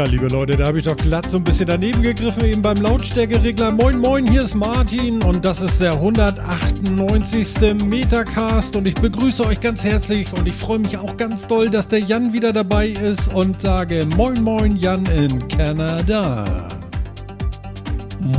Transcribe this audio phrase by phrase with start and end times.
[0.00, 2.78] Tja, liebe Leute, da habe ich doch glatt so ein bisschen daneben gegriffen, eben beim
[2.78, 3.70] Lautstärkeregler.
[3.70, 7.84] Moin, moin, hier ist Martin und das ist der 198.
[7.84, 11.86] Metacast und ich begrüße euch ganz herzlich und ich freue mich auch ganz doll, dass
[11.86, 16.66] der Jan wieder dabei ist und sage Moin, moin, Jan in Kanada.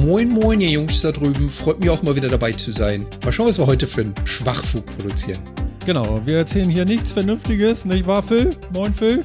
[0.01, 1.47] Moin, moin, ihr Jungs da drüben.
[1.47, 3.05] Freut mich auch mal wieder dabei zu sein.
[3.23, 5.37] Mal schauen, was wir heute für einen Schwachfug produzieren.
[5.85, 8.49] Genau, wir erzählen hier nichts Vernünftiges, nicht wahr, Phil?
[8.73, 9.23] Moin, Phil.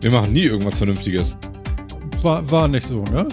[0.00, 1.36] Wir machen nie irgendwas Vernünftiges.
[2.22, 3.26] War, war nicht so, ne?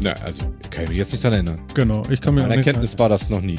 [0.00, 1.66] Na, also, kann ich mich jetzt nicht daran erinnern.
[1.74, 3.58] Genau, ich kann mir Meine Erkenntnis war das noch nie.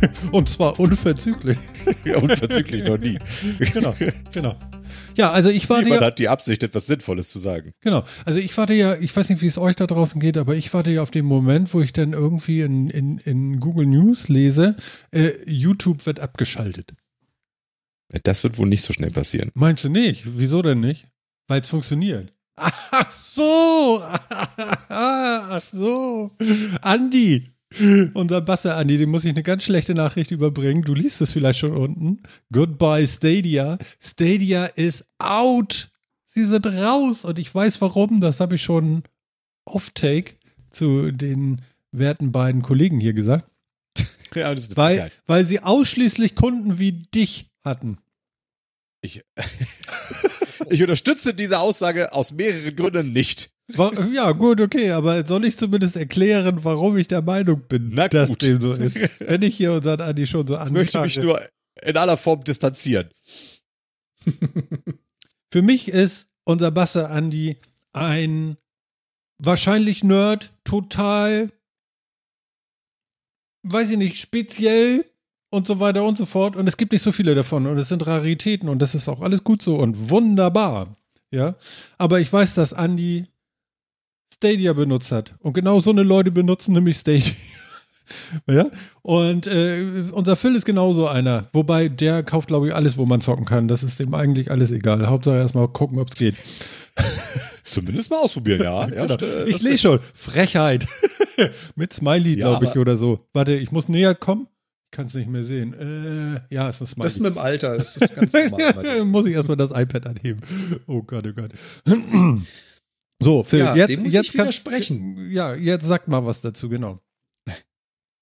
[0.32, 1.58] Und zwar unverzüglich.
[2.04, 3.18] Ja, unverzüglich noch nie.
[3.72, 3.94] Genau,
[4.32, 4.56] genau.
[5.14, 7.72] Ja, also ich warte Niemand ja, hat die Absicht, etwas Sinnvolles zu sagen.
[7.80, 8.04] genau.
[8.24, 10.72] Also ich warte ja, ich weiß nicht, wie es euch da draußen geht, aber ich
[10.72, 14.76] warte ja auf den Moment, wo ich dann irgendwie in, in, in Google News lese,
[15.10, 16.94] äh, YouTube wird abgeschaltet.
[18.22, 19.50] Das wird wohl nicht so schnell passieren.
[19.54, 20.24] Meinst du nicht?
[20.26, 21.08] Wieso denn nicht?
[21.46, 22.32] Weil es funktioniert.
[22.56, 24.02] Ach so!
[24.88, 26.30] Ach so!
[26.80, 27.50] Andi!
[28.14, 30.82] Unser Basse Andi, dem muss ich eine ganz schlechte Nachricht überbringen.
[30.82, 32.22] Du liest es vielleicht schon unten.
[32.52, 33.76] Goodbye Stadia.
[34.00, 35.90] Stadia ist out.
[36.24, 38.20] Sie sind raus und ich weiß warum.
[38.20, 39.02] Das habe ich schon
[39.66, 40.34] off-take
[40.70, 41.62] zu den
[41.92, 43.50] werten beiden Kollegen hier gesagt.
[44.34, 47.98] Ja, das ist Weil, weil sie ausschließlich Kunden wie dich hatten.
[49.00, 49.22] Ich,
[50.70, 53.50] ich unterstütze diese Aussage aus mehreren Gründen nicht.
[54.12, 58.28] Ja, gut, okay, aber soll ich zumindest erklären, warum ich der Meinung bin, Na dass
[58.28, 58.42] gut.
[58.42, 58.96] dem so ist?
[59.20, 61.40] Wenn ich hier unseren Andi schon so Ich möchte mich nur
[61.82, 63.10] in aller Form distanzieren.
[65.50, 67.58] Für mich ist unser Basse Andi
[67.92, 68.56] ein
[69.38, 71.50] wahrscheinlich Nerd, total,
[73.62, 75.04] weiß ich nicht, speziell
[75.56, 76.54] und so weiter und so fort.
[76.56, 79.20] Und es gibt nicht so viele davon und es sind Raritäten und das ist auch
[79.20, 80.96] alles gut so und wunderbar.
[81.32, 81.56] Ja,
[81.98, 83.26] aber ich weiß, dass Andi
[84.34, 87.32] Stadia benutzt hat und genau so eine Leute benutzen nämlich Stadia.
[88.46, 88.66] Ja,
[89.02, 91.48] und äh, unser Phil ist genauso einer.
[91.52, 93.66] Wobei der kauft, glaube ich, alles, wo man zocken kann.
[93.66, 95.04] Das ist dem eigentlich alles egal.
[95.08, 96.36] Hauptsache erstmal gucken, ob es geht.
[97.64, 98.82] Zumindest mal ausprobieren, ja.
[98.94, 99.14] ja Genau.
[99.14, 99.98] st- Ich lese schon.
[100.14, 100.86] Frechheit.
[101.74, 103.26] Mit Smiley, Ja, glaube ich, oder so.
[103.32, 104.46] Warte, ich muss näher kommen.
[104.96, 105.74] Ich kann es nicht mehr sehen.
[105.74, 107.04] Äh, ja, es ist ein Smiley.
[107.06, 109.04] Das mit dem Alter, das ist ganz normal.
[109.04, 110.40] muss ich erstmal das iPad anheben.
[110.86, 111.52] Oh Gott, oh Gott.
[113.22, 115.30] So, Phil, Ja, jetzt, dem muss jetzt ich widersprechen.
[115.30, 117.02] Ja, jetzt sagt mal was dazu, genau.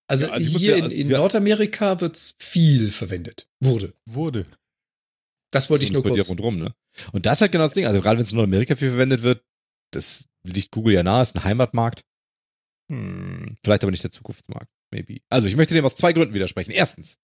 [0.09, 1.19] Also, Ja, also hier ja- in, also, in ja.
[1.19, 3.49] Nordamerika wird's viel verwendet.
[3.61, 3.95] Wurde.
[4.07, 4.45] Wurde.
[5.53, 6.29] Das wollte ich nur kurz.
[6.29, 6.75] rundrum, ne?
[7.13, 7.87] Und das ist halt genau das Ding.
[7.87, 9.45] Also gerade wenn es in Nordamerika viel verwendet wird,
[9.93, 12.05] das liegt Google ja nahe, ist ein Heimatmarkt.
[12.91, 14.69] Hm, vielleicht aber nicht der Zukunftsmarkt.
[14.95, 15.21] Maybe.
[15.29, 16.71] Also ich möchte dem aus zwei Gründen widersprechen.
[16.71, 17.19] Erstens.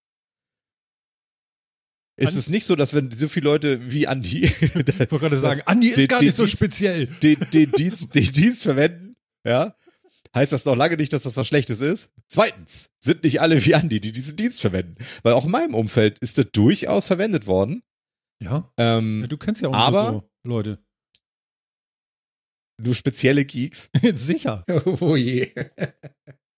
[2.16, 5.38] Ist An- es nicht so, dass wenn so viele Leute wie Andi Ich wollte gerade
[5.38, 7.06] sagen, Andi ist den- gar nicht so Dienst- speziell.
[7.06, 9.14] den, den, Dienst, den Dienst verwenden,
[9.46, 9.74] ja,
[10.34, 12.10] heißt das noch lange nicht, dass das was Schlechtes ist.
[12.26, 14.96] Zweitens sind nicht alle wie Andi, die diesen Dienst verwenden.
[15.22, 17.82] Weil auch in meinem Umfeld ist das durchaus verwendet worden.
[18.42, 20.78] Ja, Ähm, du kennst ja auch aber- so Leute.
[22.82, 23.90] nur spezielle Geeks.
[24.14, 24.64] Sicher.
[25.00, 25.52] Oh je.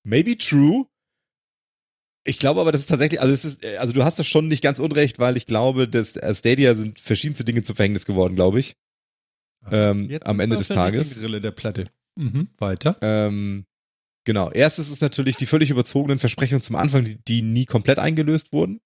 [0.04, 0.86] Maybe true.
[2.24, 4.48] Ich glaube aber, das ist tatsächlich, also es ist, äh, also du hast das schon
[4.48, 8.36] nicht ganz unrecht, weil ich glaube, dass äh, Stadia sind verschiedenste Dinge zum Verhängnis geworden,
[8.36, 8.76] glaube ich.
[9.70, 11.18] Ähm, Jetzt am Ende des Tages.
[11.18, 11.86] Grille der Platte.
[12.16, 12.48] Mhm.
[12.58, 12.96] Weiter.
[13.00, 13.64] Ähm,
[14.24, 14.50] genau.
[14.50, 18.80] Erstes ist natürlich die völlig überzogenen Versprechungen zum Anfang, die, die nie komplett eingelöst wurden.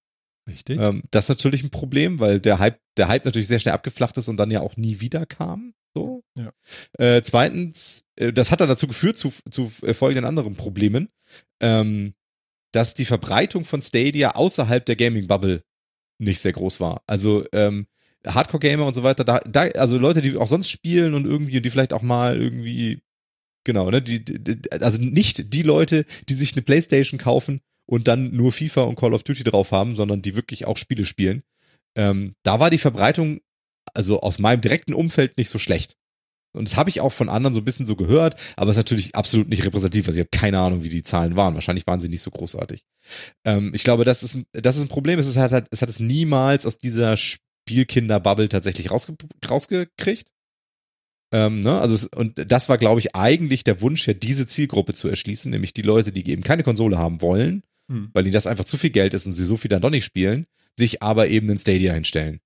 [0.47, 0.79] Richtig.
[0.79, 4.17] Ähm, das ist natürlich ein Problem, weil der Hype, der Hype natürlich sehr schnell abgeflacht
[4.17, 5.73] ist und dann ja auch nie wieder kam.
[5.93, 6.23] So.
[6.37, 6.53] Ja.
[6.97, 11.09] Äh, zweitens, äh, das hat dann dazu geführt zu, zu äh, folgenden anderen Problemen,
[11.59, 12.13] ähm,
[12.71, 15.63] dass die Verbreitung von Stadia außerhalb der Gaming-Bubble
[16.19, 17.01] nicht sehr groß war.
[17.07, 17.87] Also ähm,
[18.25, 21.69] Hardcore-Gamer und so weiter, da, da, also Leute, die auch sonst spielen und irgendwie, die
[21.69, 23.01] vielleicht auch mal irgendwie,
[23.63, 28.35] genau, ne, die, die, also nicht die Leute, die sich eine Playstation kaufen und dann
[28.35, 31.43] nur FIFA und Call of Duty drauf haben, sondern die wirklich auch Spiele spielen.
[31.95, 33.39] Ähm, da war die Verbreitung,
[33.93, 35.95] also aus meinem direkten Umfeld, nicht so schlecht.
[36.53, 39.15] Und das habe ich auch von anderen so ein bisschen so gehört, aber ist natürlich
[39.15, 40.07] absolut nicht repräsentativ.
[40.07, 41.53] Also ich habe keine Ahnung, wie die Zahlen waren.
[41.53, 42.83] Wahrscheinlich waren sie nicht so großartig.
[43.45, 45.19] Ähm, ich glaube, das ist, das ist ein Problem.
[45.19, 49.15] Es, ist halt, halt- es hat es niemals aus dieser Spielkinder-Bubble tatsächlich rausge
[49.47, 50.29] rausgekriegt.
[51.33, 51.79] Ähm, ne?
[51.79, 55.51] also es, und das war, glaube ich, eigentlich der Wunsch, ja diese Zielgruppe zu erschließen,
[55.51, 58.09] nämlich die Leute, die eben keine Konsole haben wollen, Hm.
[58.13, 60.03] weil ihnen das einfach zu viel Geld ist und sie so viel dann doch nicht
[60.05, 60.45] spielen,
[60.77, 62.39] sich aber eben einen Stadia hinstellen.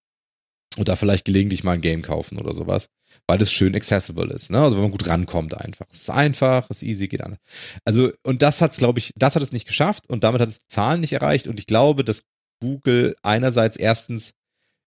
[0.77, 2.87] Und da vielleicht gelegentlich mal ein Game kaufen oder sowas,
[3.27, 4.61] weil das schön accessible ist, ne?
[4.61, 5.85] Also wenn man gut rankommt einfach.
[5.89, 7.35] Es ist einfach, es ist easy, geht an.
[7.83, 10.61] Also, und das hat's, glaube ich, das hat es nicht geschafft und damit hat es
[10.69, 11.47] Zahlen nicht erreicht.
[11.47, 12.23] Und ich glaube, dass
[12.61, 14.31] Google einerseits erstens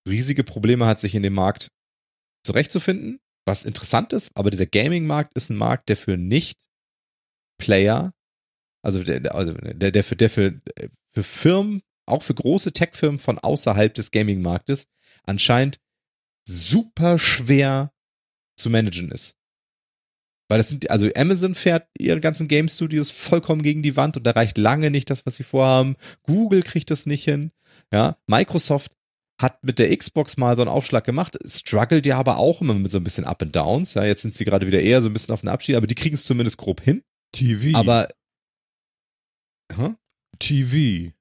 [0.09, 1.69] riesige Probleme hat, sich in dem Markt
[2.47, 3.21] zurechtzufinden.
[3.47, 8.15] was interessant ist, aber dieser Gaming-Markt ist ein Markt, der für Nicht-Player,
[8.83, 10.63] also der, also der, der für, der für,
[11.13, 14.87] für Firmen, auch für große Tech-Firmen von außerhalb des Gaming-Marktes
[15.25, 15.81] anscheinend
[16.47, 17.93] super schwer
[18.57, 19.37] zu managen ist.
[20.49, 24.25] Weil das sind, also Amazon fährt ihre ganzen Game Studios vollkommen gegen die Wand und
[24.25, 25.97] da reicht lange nicht das, was sie vorhaben.
[26.23, 27.51] Google kriegt das nicht hin.
[27.93, 28.93] Ja, Microsoft
[29.41, 32.91] hat mit der Xbox mal so einen Aufschlag gemacht, struggelt ja aber auch immer mit
[32.91, 33.95] so ein bisschen Up and Downs.
[33.95, 35.95] Ja, jetzt sind sie gerade wieder eher so ein bisschen auf den Abschied, aber die
[35.95, 37.03] kriegen es zumindest grob hin.
[37.33, 37.77] TV.
[37.77, 38.09] Aber.
[39.75, 39.95] Hä?
[40.39, 41.13] TV.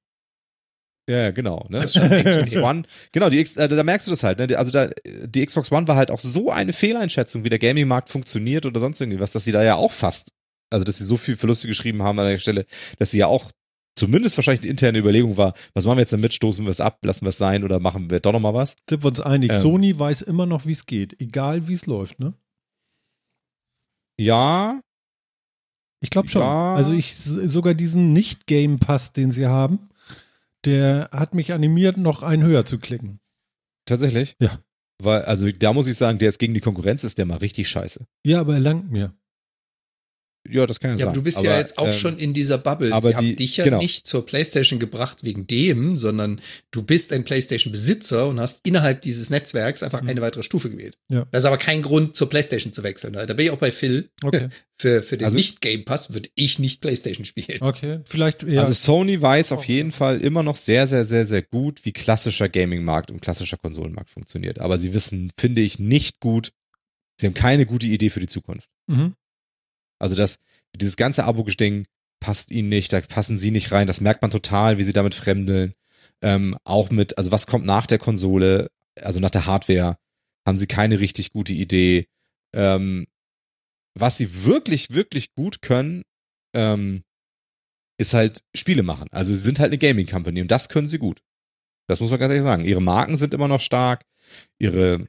[1.09, 1.65] Ja, genau.
[1.69, 1.81] Ne?
[1.81, 4.39] Das ist schon Xbox One, genau, die X, äh, da merkst du das halt.
[4.39, 4.57] Ne?
[4.57, 4.89] Also da,
[5.25, 9.01] die Xbox One war halt auch so eine Fehleinschätzung, wie der Gaming-Markt funktioniert oder sonst
[9.01, 10.31] irgendwie was, dass sie da ja auch fast,
[10.71, 12.65] also dass sie so viel Verluste geschrieben haben an der Stelle,
[12.99, 13.51] dass sie ja auch
[13.95, 16.99] zumindest wahrscheinlich eine interne Überlegung war, was machen wir jetzt damit, stoßen wir es ab,
[17.03, 18.75] lassen wir es sein oder machen wir doch nochmal was?
[18.89, 19.61] Sind wir uns einig, Ähm.
[19.61, 22.33] Sony weiß immer noch, wie es geht, egal wie es läuft, ne?
[24.19, 24.79] Ja,
[26.01, 26.41] Ich glaube schon.
[26.41, 26.75] Ja.
[26.75, 29.89] Also ich sogar diesen Nicht-Game Pass, den sie haben,
[30.65, 33.19] der hat mich animiert, noch einen höher zu klicken.
[33.85, 34.35] tatsächlich.
[34.39, 34.59] Ja.
[35.01, 37.67] Weil, also da muss ich sagen, der ist gegen die Konkurrenz, ist der mal richtig
[37.67, 38.05] scheiße.
[38.25, 39.13] Ja, aber er langt mir.
[40.49, 41.07] Ja, das kann ja, Ja, sein.
[41.07, 42.91] aber du bist ja jetzt auch ähm, schon in dieser Bubble.
[42.93, 43.77] aber Sie haben die- dich ja genau.
[43.77, 46.41] nicht zur PlayStation gebracht wegen dem, sondern
[46.71, 50.09] du bist ein PlayStation-Besitzer und hast innerhalb dieses Netzwerks einfach Mhm.
[50.09, 50.97] eine weitere Stufe gewählt.
[51.09, 51.25] Ja.
[51.31, 53.13] Das ist aber kein Grund, zur PlayStation zu wechseln.
[53.13, 54.09] Da bin ich auch bei Phil.
[54.23, 54.49] Okay.
[54.79, 57.61] Für, für den Also- Nicht-Game Pass würde ich nicht PlayStation spielen.
[57.61, 57.99] Okay.
[58.05, 58.59] Vielleicht eher.
[58.59, 62.49] Also Sony weiß auf jeden Fall immer noch sehr, sehr, sehr, sehr gut, wie klassischer
[62.49, 64.59] Gaming-Markt und klassischer Konsolenmarkt funktioniert.
[64.59, 66.51] Aber sie wissen, finde ich, nicht gut,
[67.17, 68.67] sie haben keine gute Idee für die Zukunft.
[68.87, 69.13] mhm.
[70.03, 70.39] Also das,
[70.75, 71.87] dieses ganze Abo-Ding
[72.19, 75.15] passt ihnen nicht, da passen sie nicht rein, das merkt man total, wie sie damit
[75.15, 75.73] fremdeln.
[76.21, 78.69] Ähm, auch mit, also was kommt nach der Konsole,
[79.01, 79.97] also nach der Hardware,
[80.45, 82.07] haben sie keine richtig gute Idee.
[82.53, 83.07] Ähm,
[83.97, 86.03] was sie wirklich, wirklich gut können,
[86.53, 87.03] ähm,
[87.97, 89.07] ist halt Spiele machen.
[89.11, 91.21] Also sie sind halt eine Gaming Company und das können sie gut.
[91.87, 92.65] Das muss man ganz ehrlich sagen.
[92.65, 94.03] Ihre Marken sind immer noch stark,
[94.59, 95.07] ihre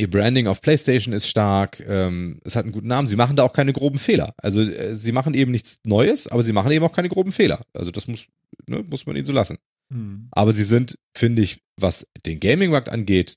[0.00, 3.42] ihr Branding auf PlayStation ist stark, ähm, es hat einen guten Namen, sie machen da
[3.42, 4.34] auch keine groben Fehler.
[4.38, 7.64] Also äh, sie machen eben nichts Neues, aber sie machen eben auch keine groben Fehler.
[7.74, 8.26] Also das muss,
[8.66, 9.58] ne, muss man ihnen so lassen.
[9.92, 10.28] Mhm.
[10.30, 13.36] Aber sie sind, finde ich, was den Gaming-Markt angeht,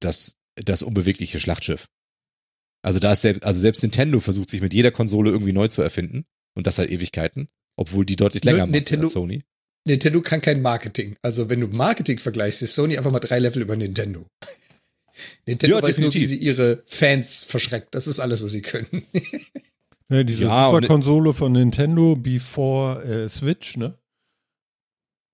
[0.00, 1.86] das, das unbewegliche Schlachtschiff.
[2.82, 5.82] Also da ist selbst, also selbst Nintendo versucht sich mit jeder Konsole irgendwie neu zu
[5.82, 6.24] erfinden
[6.56, 9.44] und das seit Ewigkeiten, obwohl die deutlich länger machen Nintendo- als Sony.
[9.86, 11.16] Nintendo kann kein Marketing.
[11.22, 14.26] Also wenn du Marketing vergleichst, ist Sony einfach mal drei Level über Nintendo.
[15.46, 16.28] Nintendo Ja, weiß nur, wie definitiv.
[16.40, 17.94] sie ihre Fans verschreckt.
[17.94, 19.02] Das ist alles, was sie können.
[20.12, 23.94] Ja, diese Ja, Superkonsole von Nintendo before äh, Switch, ne?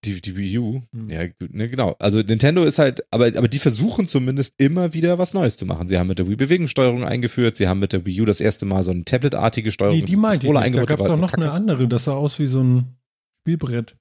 [0.05, 1.09] Die, die Wii U, Hm.
[1.09, 1.97] ja, ne, genau.
[1.99, 5.89] Also Nintendo ist halt, aber, aber die versuchen zumindest immer wieder was Neues zu machen.
[5.89, 8.67] Sie haben mit der Wii Bewegungssteuerung eingeführt, sie haben mit der Wii U das erste
[8.67, 10.53] Mal so eine Tablet-artige Steuerung Die, die meinte ich.
[10.53, 11.43] Da gab es doch noch kacke.
[11.43, 12.97] eine andere, das sah aus wie so ein
[13.41, 13.97] Spielbrett,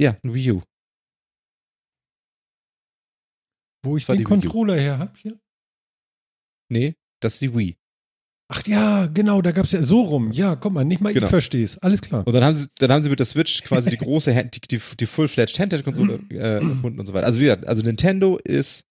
[0.00, 0.62] Ja, ein Wii U.
[3.84, 4.24] wo ich den.
[4.24, 5.38] Controller her hab hier.
[6.70, 7.76] Nee, das ist die Wii.
[8.48, 10.30] Ach ja, genau, da gab es ja so rum.
[10.32, 11.26] Ja, guck mal, nicht mal Genau.
[11.26, 11.78] ich verstehe es.
[11.78, 12.26] Alles klar.
[12.26, 14.76] Und dann haben sie, dann haben sie mit der Switch quasi die große, Hand- die,
[14.78, 17.26] die, die full-fledged Handheld-Konsole äh, erfunden und so weiter.
[17.26, 18.84] Also wie gesagt, also Nintendo ist,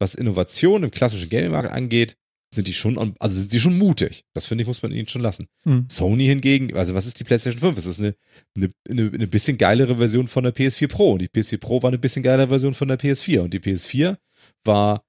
[0.00, 2.16] was Innovation im klassischen Gaming-Markt angeht,
[2.52, 4.24] sind die schon, on- also sind sie schon mutig.
[4.34, 5.46] Das finde ich, muss man ihnen schon lassen.
[5.64, 5.86] Hm.
[5.90, 7.78] Sony hingegen, also was ist die PlayStation 5?
[7.78, 8.14] Es ist eine,
[8.56, 11.12] eine, eine, bisschen geilere Version von der PS4 Pro.
[11.12, 13.40] Und die PS4 Pro war eine bisschen geilere Version von der PS4.
[13.40, 14.16] Und die PS4
[14.64, 15.04] war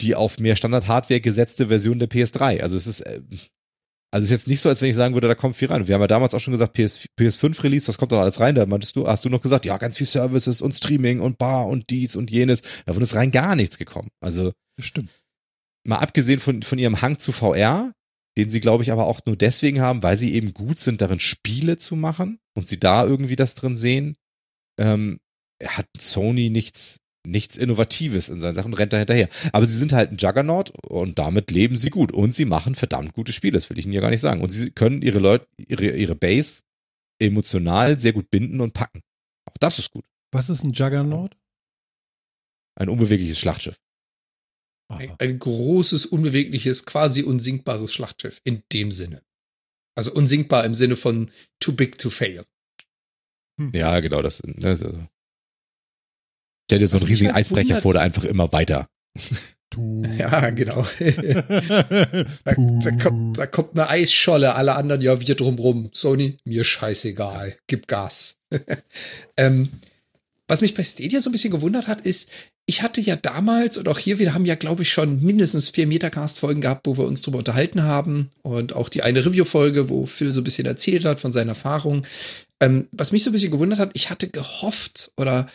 [0.00, 2.60] die auf mehr Standard-Hardware gesetzte Version der PS3.
[2.60, 3.20] Also es ist, äh,
[4.10, 5.86] also es ist jetzt nicht so, als wenn ich sagen würde, da kommt viel rein.
[5.86, 8.56] Wir haben ja damals auch schon gesagt, PS, PS5 Release, was kommt da alles rein?
[8.56, 11.68] Da meintest du, hast du noch gesagt, ja, ganz viel Services und Streaming und Bar
[11.68, 12.62] und dies und jenes.
[12.86, 14.08] Davon ist rein gar nichts gekommen.
[14.20, 15.10] Also Stimmt.
[15.84, 17.92] Mal abgesehen von, von ihrem Hang zu VR,
[18.36, 21.20] den sie, glaube ich, aber auch nur deswegen haben, weil sie eben gut sind, darin
[21.20, 24.16] Spiele zu machen und sie da irgendwie das drin sehen,
[24.80, 25.20] ähm,
[25.64, 29.28] hat Sony nichts, nichts Innovatives in seinen Sachen, rennt da hinterher.
[29.52, 33.12] Aber sie sind halt ein Juggernaut und damit leben sie gut und sie machen verdammt
[33.12, 34.42] gute Spiele, das will ich Ihnen ja gar nicht sagen.
[34.42, 36.62] Und sie können ihre Leute, ihre, ihre Base
[37.20, 39.00] emotional sehr gut binden und packen.
[39.48, 40.04] Auch das ist gut.
[40.32, 41.36] Was ist ein Juggernaut?
[42.76, 43.78] Ein unbewegliches Schlachtschiff.
[44.96, 49.22] Ein, ein großes, unbewegliches, quasi unsinkbares Schlachtschiff in dem Sinne.
[49.96, 52.44] Also unsinkbar im Sinne von too big to fail.
[53.72, 55.06] Ja, genau, das, ne, das also.
[56.66, 58.88] Stell dir so Was einen mich riesigen Eisbrecher vor, der einfach immer weiter.
[60.18, 60.86] Ja, genau.
[62.44, 65.90] Da, da, kommt, da kommt eine Eisscholle, alle anderen, ja, wir drumrum.
[65.92, 68.38] Sony, mir scheißegal, gib Gas.
[69.36, 69.68] ähm,
[70.46, 72.30] was mich bei Stadia so ein bisschen gewundert hat, ist,
[72.66, 75.86] ich hatte ja damals und auch hier, wir haben ja, glaube ich, schon mindestens vier
[75.86, 78.30] Metacast-Folgen gehabt, wo wir uns drüber unterhalten haben.
[78.42, 82.06] Und auch die eine Review-Folge, wo Phil so ein bisschen erzählt hat von seinen Erfahrungen.
[82.60, 85.46] Ähm, was mich so ein bisschen gewundert hat, ich hatte gehofft oder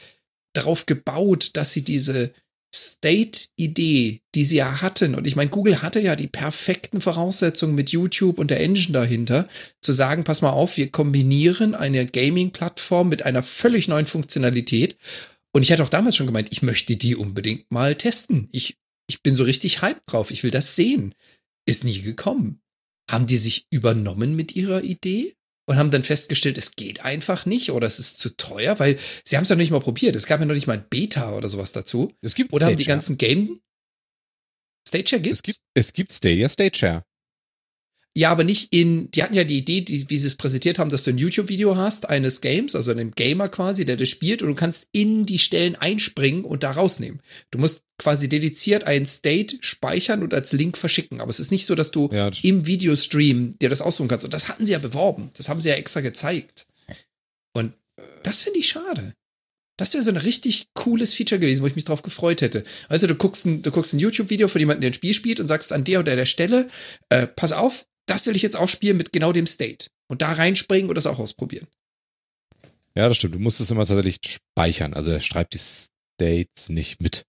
[0.54, 2.32] darauf gebaut, dass sie diese
[2.74, 7.89] State-Idee, die sie ja hatten, und ich meine, Google hatte ja die perfekten Voraussetzungen mit
[7.89, 9.48] YouTube und der Engine dahinter,
[9.82, 14.98] zu sagen, pass mal auf, wir kombinieren eine Gaming-Plattform mit einer völlig neuen Funktionalität
[15.51, 18.48] und ich hatte auch damals schon gemeint, ich möchte die unbedingt mal testen.
[18.51, 18.77] Ich,
[19.08, 20.32] ich bin so richtig hyped drauf.
[20.32, 21.15] Ich will das sehen.
[21.65, 22.62] Ist nie gekommen.
[23.10, 25.36] Haben die sich übernommen mit ihrer Idee?
[25.68, 29.38] Und haben dann festgestellt, es geht einfach nicht oder es ist zu teuer, weil sie
[29.38, 30.15] haben es ja noch nicht mal probiert.
[30.15, 32.12] Es gab ja noch nicht mal ein Beta oder sowas dazu.
[32.22, 32.96] Es gibt Oder haben die Stadia.
[32.96, 33.62] ganzen Game.
[34.88, 35.41] Stadia gibt's?
[35.41, 37.03] Es gibt, es gibt Stadia Stage Share.
[38.18, 40.89] Ja, aber nicht in, die hatten ja die Idee, die, wie sie es präsentiert haben,
[40.89, 44.50] dass du ein YouTube-Video hast eines Games, also einem Gamer quasi, der das spielt und
[44.50, 47.22] du kannst in die Stellen einspringen und da rausnehmen.
[47.51, 51.22] Du musst quasi dediziert einen State speichern und als Link verschicken.
[51.22, 54.25] Aber es ist nicht so, dass du Ja, das- im Videostream dir das aussuchen kannst.
[54.25, 55.30] Und das hatten sie ja beworben.
[55.38, 56.66] Das haben sie ja extra gezeigt.
[57.54, 57.74] Und
[58.24, 59.13] das finde ich schade.
[59.78, 62.66] Das wäre so ein richtig cooles Feature gewesen, wo ich mich drauf gefreut hätte.
[62.89, 65.39] Weißt du, du guckst ein, du guckst ein YouTube-Video von jemandem, der ein Spiel spielt
[65.39, 66.70] und sagst an der oder der Stelle,
[67.10, 69.88] äh, pass auf, das will ich jetzt auch spielen mit genau dem State.
[70.08, 71.68] Und da reinspringen und das auch ausprobieren.
[72.96, 73.36] Ja, das stimmt.
[73.36, 74.94] Du musst es immer tatsächlich speichern.
[74.94, 77.24] Also er schreibt die States nicht mit.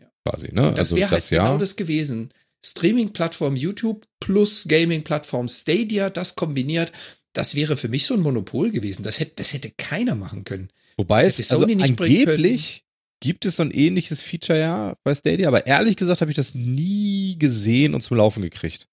[0.00, 0.10] Ja.
[0.24, 0.70] Quasi, ne?
[0.70, 1.44] Das also wäre halt das ja.
[1.44, 2.30] genau das gewesen.
[2.64, 6.92] Streaming-Plattform YouTube plus Gaming-Plattform Stadia, das kombiniert,
[7.32, 9.02] das wäre für mich so ein Monopol gewesen.
[9.02, 10.70] Das hätte, das hätte keiner machen können.
[10.96, 12.84] Wobei es also angeblich
[13.20, 16.54] gibt es so ein ähnliches Feature ja bei Stadia, aber ehrlich gesagt habe ich das
[16.54, 18.88] nie gesehen und zum Laufen gekriegt.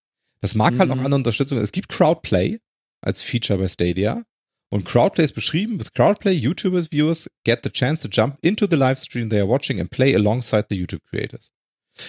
[0.47, 0.93] Das mag halt Mhm.
[0.93, 1.57] auch andere Unterstützung.
[1.57, 2.59] Es gibt Crowdplay
[3.01, 4.23] als Feature bei Stadia.
[4.69, 8.77] Und Crowdplay ist beschrieben, with Crowdplay, YouTubers, viewers get the chance to jump into the
[8.77, 11.49] live stream they are watching and play alongside the YouTube creators.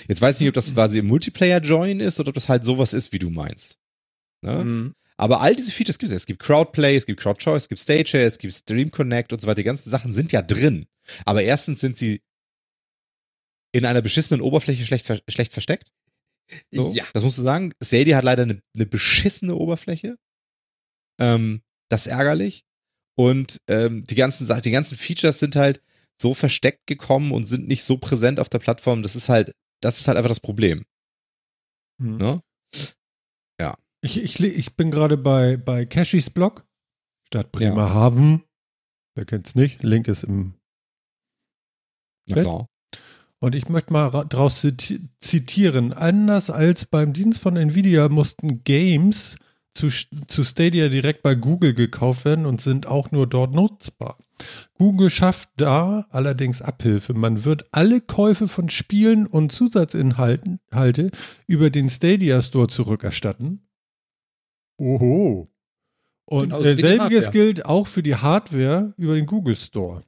[0.06, 2.92] Jetzt weiß ich nicht, ob das quasi im Multiplayer-Join ist oder ob das halt sowas
[2.92, 3.76] ist, wie du meinst.
[4.42, 4.64] Ne?
[4.64, 4.94] Mhm.
[5.16, 6.16] Aber all diese Features gibt es.
[6.18, 9.48] Es gibt Crowdplay, es gibt Crowdchoice, es gibt Stageshare, es gibt Stream Connect und so
[9.48, 9.56] weiter.
[9.56, 10.86] Die ganzen Sachen sind ja drin.
[11.24, 12.20] Aber erstens sind sie
[13.72, 15.90] in einer beschissenen Oberfläche schlecht, schlecht versteckt.
[16.72, 17.04] So, Ja.
[17.12, 17.72] Das musst du sagen.
[17.82, 20.16] Stadia hat leider eine, eine beschissene Oberfläche.
[21.20, 22.64] Ähm, das ist ärgerlich.
[23.16, 25.82] Und ähm, die, ganzen, die ganzen Features sind halt
[26.20, 29.02] so versteckt gekommen und sind nicht so präsent auf der Plattform.
[29.02, 29.52] Das ist halt,
[29.82, 30.84] das ist halt einfach das Problem.
[32.00, 32.16] Hm.
[32.16, 32.42] Ne?
[34.00, 36.64] Ich, ich, le- ich bin gerade bei, bei Cashys Blog,
[37.26, 38.44] Stadt Bremerhaven.
[39.16, 39.82] Wer kennt's nicht?
[39.82, 40.54] Link ist im.
[42.28, 42.66] Na klar.
[43.40, 45.92] Und ich möchte mal ziti- zitieren.
[45.92, 49.36] Anders als beim Dienst von Nvidia mussten Games
[49.74, 49.88] zu,
[50.26, 54.18] zu Stadia direkt bei Google gekauft werden und sind auch nur dort nutzbar.
[54.76, 57.14] Google schafft da allerdings Abhilfe.
[57.14, 61.10] Man wird alle Käufe von Spielen und Zusatzinhalten Halte
[61.46, 63.68] über den Stadia Store zurückerstatten.
[64.78, 65.48] Oho.
[66.24, 70.02] Und Genauso äh, selbiges gilt auch für die Hardware über den Google Store.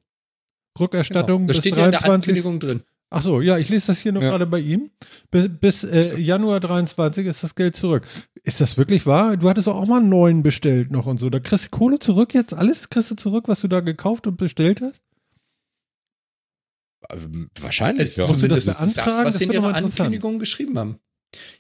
[0.79, 1.49] Rückerstattung Genau.
[1.49, 2.13] Das bis steht ja in der 23.
[2.45, 2.83] Ankündigung drin.
[3.13, 4.31] Ach so, ja, ich lese das hier nur Ja.
[4.31, 4.91] gerade bei ihm.
[5.33, 6.21] Bis, bis äh.
[6.21, 8.07] Januar 23 ist das Geld zurück.
[8.45, 9.37] Ist das wirklich wahr?
[9.37, 11.29] Du hattest auch mal einen neuen bestellt noch und so.
[11.29, 12.55] Da kriegst du Kohle zurück jetzt?
[12.55, 15.03] Alles kriegst du zurück, was du da gekauft und bestellt hast?
[17.11, 18.27] Ähm, Wahrscheinlich, Es ja.
[18.27, 19.07] Musst du das zumindest ist beantragen?
[19.09, 19.75] das, was Das sie in ihrer.
[19.75, 20.99] Ankündigung geschrieben haben.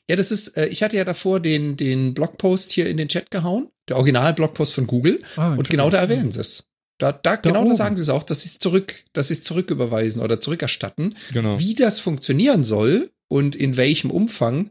[0.08, 3.30] Ja, das ist, äh, ich hatte ja davor den, den Blogpost hier in den Chat
[3.30, 6.68] gehauen, der Original-Blogpost von Google, Ah, und genau da erwähnen sie es.
[7.00, 7.70] Da, da, genau oben.
[7.70, 11.16] da sagen sie es auch, dass sie es zurück, dass sie es zurücküberweisen oder zurückerstatten.
[11.32, 11.58] Genau.
[11.58, 14.70] Wie das funktionieren soll und in welchem Umfang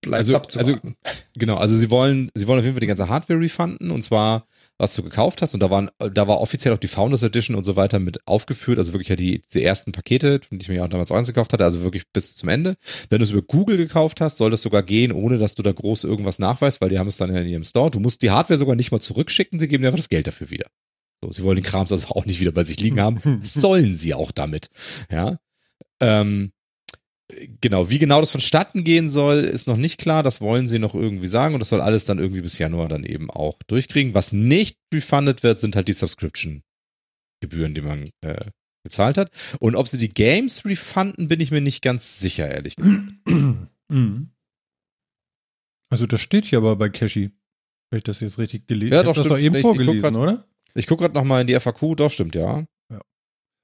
[0.00, 0.96] bleibt Also- abzuwarten.
[1.34, 4.46] Genau, also sie wollen, sie wollen auf jeden Fall die ganze Hardware refunden und zwar,
[4.82, 7.62] was du gekauft hast und da waren, da war offiziell auch die Founders Edition und
[7.62, 10.88] so weiter mit aufgeführt, also wirklich ja die, die ersten Pakete, die ich mir auch
[10.88, 12.74] damals auch eins gekauft hatte, also wirklich bis zum Ende.
[13.08, 15.70] Wenn du es über Google gekauft hast, soll das sogar gehen, ohne dass du da
[15.70, 17.92] groß irgendwas nachweist, weil die haben es dann ja in ihrem Store.
[17.92, 20.50] Du musst die Hardware sogar nicht mal zurückschicken, sie geben dir einfach das Geld dafür
[20.50, 20.66] wieder.
[21.22, 23.20] So, sie wollen den Krams also auch nicht wieder bei sich liegen haben.
[23.42, 24.68] sollen sie auch damit.
[25.12, 25.38] Ja.
[26.00, 26.50] Ähm,
[27.60, 30.22] genau, wie genau das vonstatten gehen soll, ist noch nicht klar.
[30.22, 33.04] Das wollen sie noch irgendwie sagen und das soll alles dann irgendwie bis Januar dann
[33.04, 34.14] eben auch durchkriegen.
[34.14, 38.44] Was nicht refunded wird, sind halt die Subscription-Gebühren, die man äh,
[38.84, 39.30] bezahlt hat.
[39.60, 43.02] Und ob sie die Games refunden, bin ich mir nicht ganz sicher, ehrlich gesagt.
[43.88, 44.30] Mhm.
[45.90, 47.30] Also das steht hier aber bei Cashy.
[47.90, 49.08] Wenn ich das jetzt richtig gelesen Ja, habe.
[49.08, 49.44] doch, das doch stimmt.
[49.44, 50.46] eben Ich- ich guck vorgelesen, grad- oder?
[50.74, 52.64] Ich gucke gerade nochmal in die FAQ, doch stimmt, ja.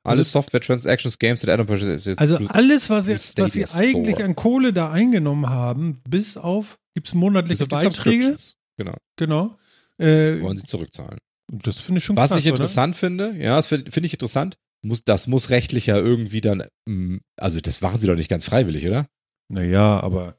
[0.09, 1.69] Alle Also- Software Transactions, Games and
[2.07, 4.25] jetzt Also alles, was sie, plus was sie eigentlich Store.
[4.25, 8.37] an Kohle da eingenommen haben, bis auf, gibt es Bis monatliche die Beiträge?
[8.77, 9.59] Genau, Genau.
[9.99, 11.19] Äh, wollen sie zurückzahlen.
[11.51, 14.57] das finde ich schon Was krass, ich interessant finde, ja, das finde find ich interessant,
[14.83, 18.45] muss, das muss rechtlich ja irgendwie dann, mm, also das machen sie doch nicht ganz
[18.45, 19.07] freiwillig, oder?
[19.49, 20.37] Naja, aber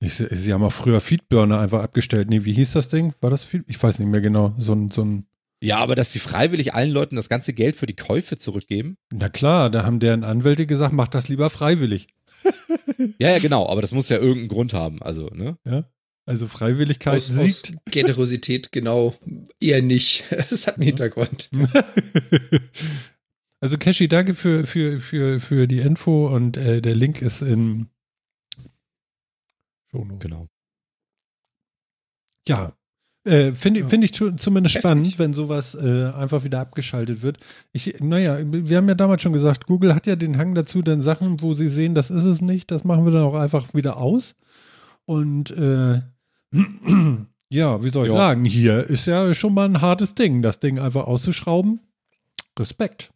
[0.00, 2.28] ich, sie haben auch früher Feedburner einfach abgestellt.
[2.30, 3.14] Nee, wie hieß das Ding?
[3.20, 3.64] War das Feed?
[3.66, 4.54] Ich weiß nicht mehr genau.
[4.58, 5.26] So ein, so ein.
[5.60, 8.96] Ja, aber dass sie freiwillig allen Leuten das ganze Geld für die Käufe zurückgeben?
[9.10, 12.08] Na klar, da haben deren Anwälte gesagt, mach das lieber freiwillig.
[13.18, 15.02] ja, ja, genau, aber das muss ja irgendeinen Grund haben.
[15.02, 15.58] Also, ne?
[15.64, 15.84] Ja.
[16.26, 19.14] Also Freiwilligkeit aus, aus Generosität genau
[19.60, 20.24] eher nicht.
[20.30, 21.48] Es hat einen Hintergrund.
[23.60, 27.88] also Cashy, danke für, für, für, für die Info und äh, der Link ist in
[29.90, 30.20] Shownotes.
[30.20, 30.46] Genau.
[32.46, 32.77] Ja,
[33.24, 34.78] äh, Finde find ich zumindest Heftig.
[34.78, 37.38] spannend, wenn sowas äh, einfach wieder abgeschaltet wird.
[37.72, 41.02] Ich, naja, wir haben ja damals schon gesagt, Google hat ja den Hang dazu, dann
[41.02, 43.98] Sachen, wo sie sehen, das ist es nicht, das machen wir dann auch einfach wieder
[43.98, 44.34] aus.
[45.04, 46.00] Und äh,
[47.50, 48.16] ja, wie soll ich jo.
[48.16, 51.80] sagen, hier ist ja schon mal ein hartes Ding, das Ding einfach auszuschrauben.
[52.58, 53.10] Respekt.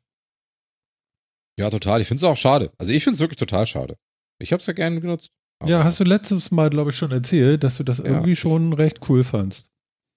[1.59, 2.01] Ja, total.
[2.01, 2.71] Ich finde es auch schade.
[2.79, 3.97] Also ich finde es wirklich total schade.
[4.39, 5.31] Ich habe es ja gerne genutzt.
[5.65, 8.73] Ja, hast du letztes Mal, glaube ich, schon erzählt, dass du das ja, irgendwie schon
[8.73, 9.72] recht cool fandst.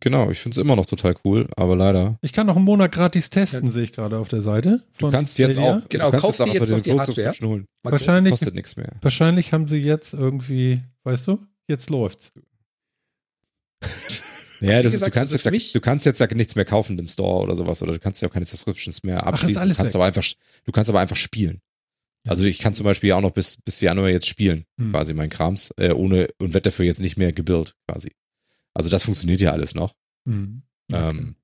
[0.05, 2.19] Genau, ich finde es immer noch total cool, aber leider.
[2.21, 3.71] Ich kann noch einen Monat gratis testen, ja.
[3.71, 4.83] sehe ich gerade auf der Seite.
[4.99, 5.77] Du kannst jetzt Stadia.
[5.77, 5.89] auch.
[5.89, 7.33] Genau, kauf dir jetzt noch die Hardware.
[7.41, 7.65] Holen.
[7.81, 8.91] Wahrscheinlich, das kostet nichts mehr.
[9.01, 12.31] Wahrscheinlich haben sie jetzt irgendwie, weißt du, jetzt läuft's.
[14.61, 16.97] Ja, das gesagt, ist, du kannst also jetzt, du kannst jetzt ja nichts mehr kaufen
[16.97, 19.61] im Store oder sowas, oder du kannst ja auch keine Subscriptions mehr abschließen.
[19.61, 21.59] Ach, du kannst aber einfach, du kannst aber einfach spielen.
[22.25, 24.91] Also ich kann zum Beispiel auch noch bis, bis Januar jetzt spielen, hm.
[24.91, 28.13] quasi mein Krams, äh, ohne und werde dafür jetzt nicht mehr gebildet, quasi.
[28.75, 29.93] Also das funktioniert ja alles noch.
[30.25, 30.63] Hm.
[30.91, 31.09] Okay.
[31.09, 31.35] Ähm,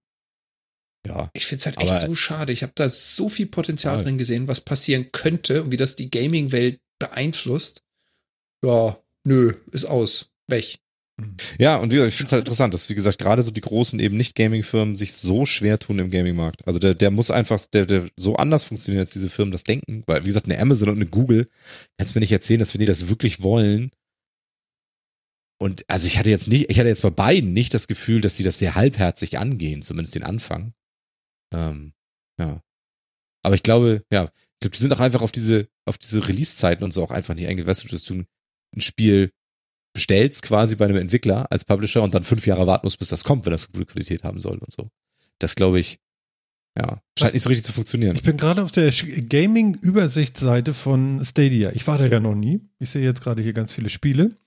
[1.07, 1.31] ja.
[1.33, 2.53] Ich finde es halt echt so schade.
[2.53, 4.03] Ich habe da so viel Potenzial ja.
[4.03, 7.83] drin gesehen, was passieren könnte und wie das die Gaming-Welt beeinflusst.
[8.63, 10.31] Ja, nö, ist aus.
[10.47, 10.79] Weg.
[11.59, 13.61] Ja, und wie gesagt, ich finde es halt interessant, dass, wie gesagt, gerade so die
[13.61, 16.67] großen eben nicht Gaming-Firmen sich so schwer tun im Gaming-Markt.
[16.67, 20.03] Also der, der muss einfach, der, der so anders funktionieren, als diese Firmen das denken.
[20.07, 21.49] Weil, wie gesagt, eine Amazon und eine Google,
[21.97, 23.91] kannst mir nicht erzählen, dass wenn die das wirklich wollen.
[25.61, 28.35] Und also ich hatte jetzt nicht, ich hatte jetzt bei beiden nicht das Gefühl, dass
[28.35, 30.73] sie das sehr halbherzig angehen, zumindest den Anfang.
[31.53, 31.93] Ähm,
[32.39, 32.63] ja.
[33.43, 36.83] Aber ich glaube, ja, ich glaube, die sind auch einfach auf diese, auf diese Release-Zeiten
[36.83, 38.23] und so auch einfach nicht du, dass du
[38.75, 39.33] ein Spiel
[39.93, 43.23] bestellst quasi bei einem Entwickler als Publisher und dann fünf Jahre warten musst, bis das
[43.23, 44.89] kommt, wenn das gute Qualität haben soll und so.
[45.37, 45.99] Das glaube ich,
[46.75, 47.33] ja, scheint Was?
[47.33, 48.15] nicht so richtig zu funktionieren.
[48.15, 51.71] Ich bin gerade auf der Gaming-Übersichtsseite von Stadia.
[51.75, 52.67] Ich war da ja noch nie.
[52.79, 54.40] Ich sehe jetzt gerade hier ganz viele Spiele.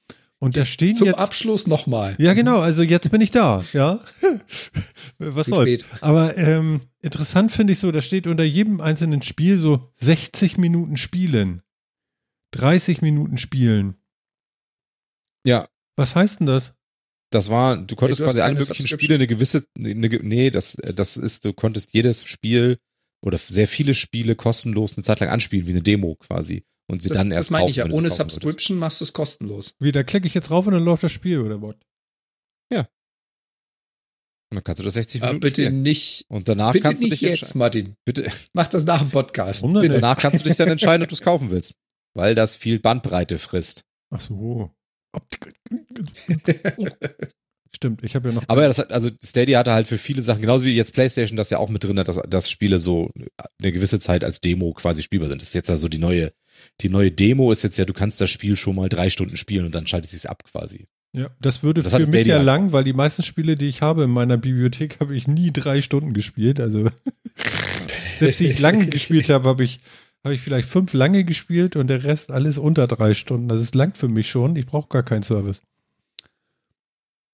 [0.44, 2.16] Und da stehen Zum jetzt, Abschluss nochmal.
[2.18, 2.60] Ja, genau.
[2.60, 3.64] Also jetzt bin ich da.
[3.72, 3.98] Ja.
[5.18, 5.86] Was soll's.
[6.02, 10.98] Aber ähm, interessant finde ich so, da steht unter jedem einzelnen Spiel so 60 Minuten
[10.98, 11.62] spielen.
[12.50, 13.94] 30 Minuten spielen.
[15.46, 15.66] Ja.
[15.96, 16.74] Was heißt denn das?
[17.30, 20.76] Das war, du konntest hey, du quasi alle möglichen Spiele eine gewisse, eine, nee, das,
[20.76, 22.76] das ist, du konntest jedes Spiel
[23.22, 26.64] oder sehr viele Spiele kostenlos eine Zeit lang anspielen, wie eine Demo quasi.
[26.86, 29.74] Und sie das, dann erst Das meine ich ja, ohne Subscription machst du es kostenlos.
[29.78, 31.74] Wie, da klicke ich jetzt drauf und dann läuft das Spiel oder was?
[32.72, 32.80] Ja.
[34.50, 35.82] Und dann kannst du das 60 Minuten Aber bitte spielen.
[35.82, 36.26] nicht.
[36.28, 37.96] Und danach bitte kannst nicht du dich jetzt, Martin.
[38.04, 38.30] Bitte.
[38.52, 39.62] Mach das nach dem Podcast.
[39.66, 39.88] Bitte.
[39.88, 41.74] Danach kannst du dich dann entscheiden, ob du es kaufen willst.
[42.14, 43.84] Weil das viel Bandbreite frisst.
[44.10, 44.70] Ach so.
[47.74, 48.44] Stimmt, ich habe ja noch.
[48.46, 51.58] Aber das, also Stadia hatte halt für viele Sachen, genauso wie jetzt PlayStation das ja
[51.58, 53.10] auch mit drin hat, dass, dass Spiele so
[53.60, 55.42] eine gewisse Zeit als Demo quasi spielbar sind.
[55.42, 56.32] Das ist jetzt also die neue,
[56.80, 59.66] die neue Demo ist jetzt ja, du kannst das Spiel schon mal drei Stunden spielen
[59.66, 60.86] und dann schaltet es sich ab quasi.
[61.14, 64.04] Ja, das würde das für mich ja lang, weil die meisten Spiele, die ich habe
[64.04, 66.58] in meiner Bibliothek, habe ich nie drei Stunden gespielt.
[66.58, 66.90] Also
[68.18, 69.80] selbst wenn ich lang gespielt habe, habe ich
[70.24, 73.48] habe ich vielleicht fünf lange gespielt und der Rest alles unter drei Stunden.
[73.48, 74.56] Das ist lang für mich schon.
[74.56, 75.62] Ich brauche gar keinen Service.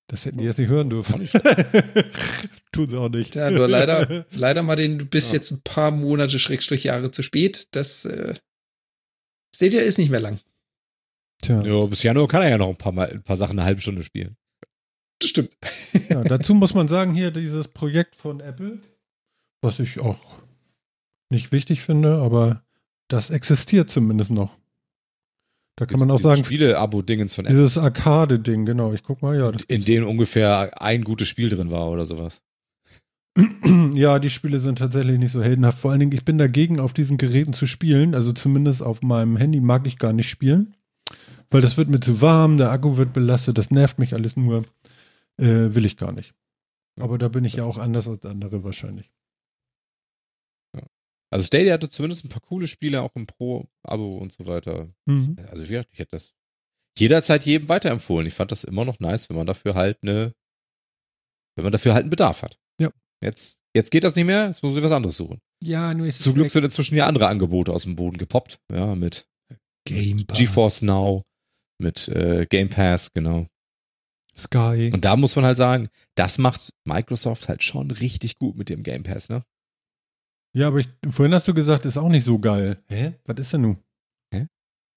[0.09, 1.27] Das hätten die jetzt nicht hören dürfen.
[2.73, 3.37] Tun sie auch nicht.
[3.37, 5.37] Ja, nur leider, leider mal den, du bist ja.
[5.37, 7.69] jetzt ein paar Monate, Schrägstrich Jahre zu spät.
[7.77, 8.35] Das äh,
[9.61, 10.41] Stadia ist nicht mehr lang.
[11.43, 11.61] Tja.
[11.61, 13.83] Ja, bis Januar kann er ja noch ein paar, Mal, ein paar Sachen eine halbe
[13.83, 14.37] Stunde spielen.
[15.19, 15.59] Das stimmt.
[16.09, 18.79] Ja, dazu muss man sagen, hier dieses Projekt von Apple,
[19.61, 20.19] was ich auch
[21.29, 22.65] nicht wichtig finde, aber
[23.09, 24.57] das existiert zumindest noch.
[25.77, 26.43] Da kann man auch sagen.
[26.43, 27.59] Spiele-Abo-Dingens von Apple.
[27.59, 28.95] Dieses Arcade-Ding, genau.
[28.95, 29.53] Ich guck mal, ja.
[29.69, 32.41] In dem ungefähr ein gutes Spiel drin war oder sowas.
[33.95, 35.79] Ja, die Spiele sind tatsächlich nicht so heldenhaft.
[35.79, 38.15] Vor allen Dingen, ich bin dagegen, auf diesen Geräten zu spielen.
[38.15, 40.77] Also zumindest auf meinem Handy mag ich gar nicht spielen.
[41.51, 44.65] Weil das wird mir zu warm, der Akku wird belastet, das nervt mich alles nur.
[45.37, 46.35] Äh, will ich gar nicht.
[46.99, 49.11] Aber da bin ich ja auch anders als andere wahrscheinlich.
[51.33, 54.93] Also Stadia hatte zumindest ein paar coole Spiele, auch im Pro-Abo und so weiter.
[55.07, 55.37] Mhm.
[55.49, 56.35] Also wie gesagt, ich hätte das
[56.99, 58.27] jederzeit jedem weiterempfohlen.
[58.27, 60.35] Ich fand das immer noch nice, wenn man dafür halt eine,
[61.55, 62.60] wenn man dafür halt einen Bedarf hat.
[63.23, 65.41] Jetzt, jetzt geht das nicht mehr, jetzt muss ich was anderes suchen.
[65.63, 68.59] Ja, nur ist es Zum Glück sind inzwischen ja andere Angebote aus dem Boden gepoppt.
[68.73, 69.27] Ja, mit
[69.87, 70.39] Game Pass.
[70.39, 71.23] GeForce Now,
[71.79, 73.47] mit äh, Game Pass, genau.
[74.37, 74.91] Sky.
[74.93, 78.83] Und da muss man halt sagen, das macht Microsoft halt schon richtig gut mit dem
[78.83, 79.45] Game Pass, ne?
[80.57, 82.83] Ja, aber ich, vorhin hast du gesagt, ist auch nicht so geil.
[82.89, 83.15] Hä?
[83.27, 83.79] Was ist denn nun?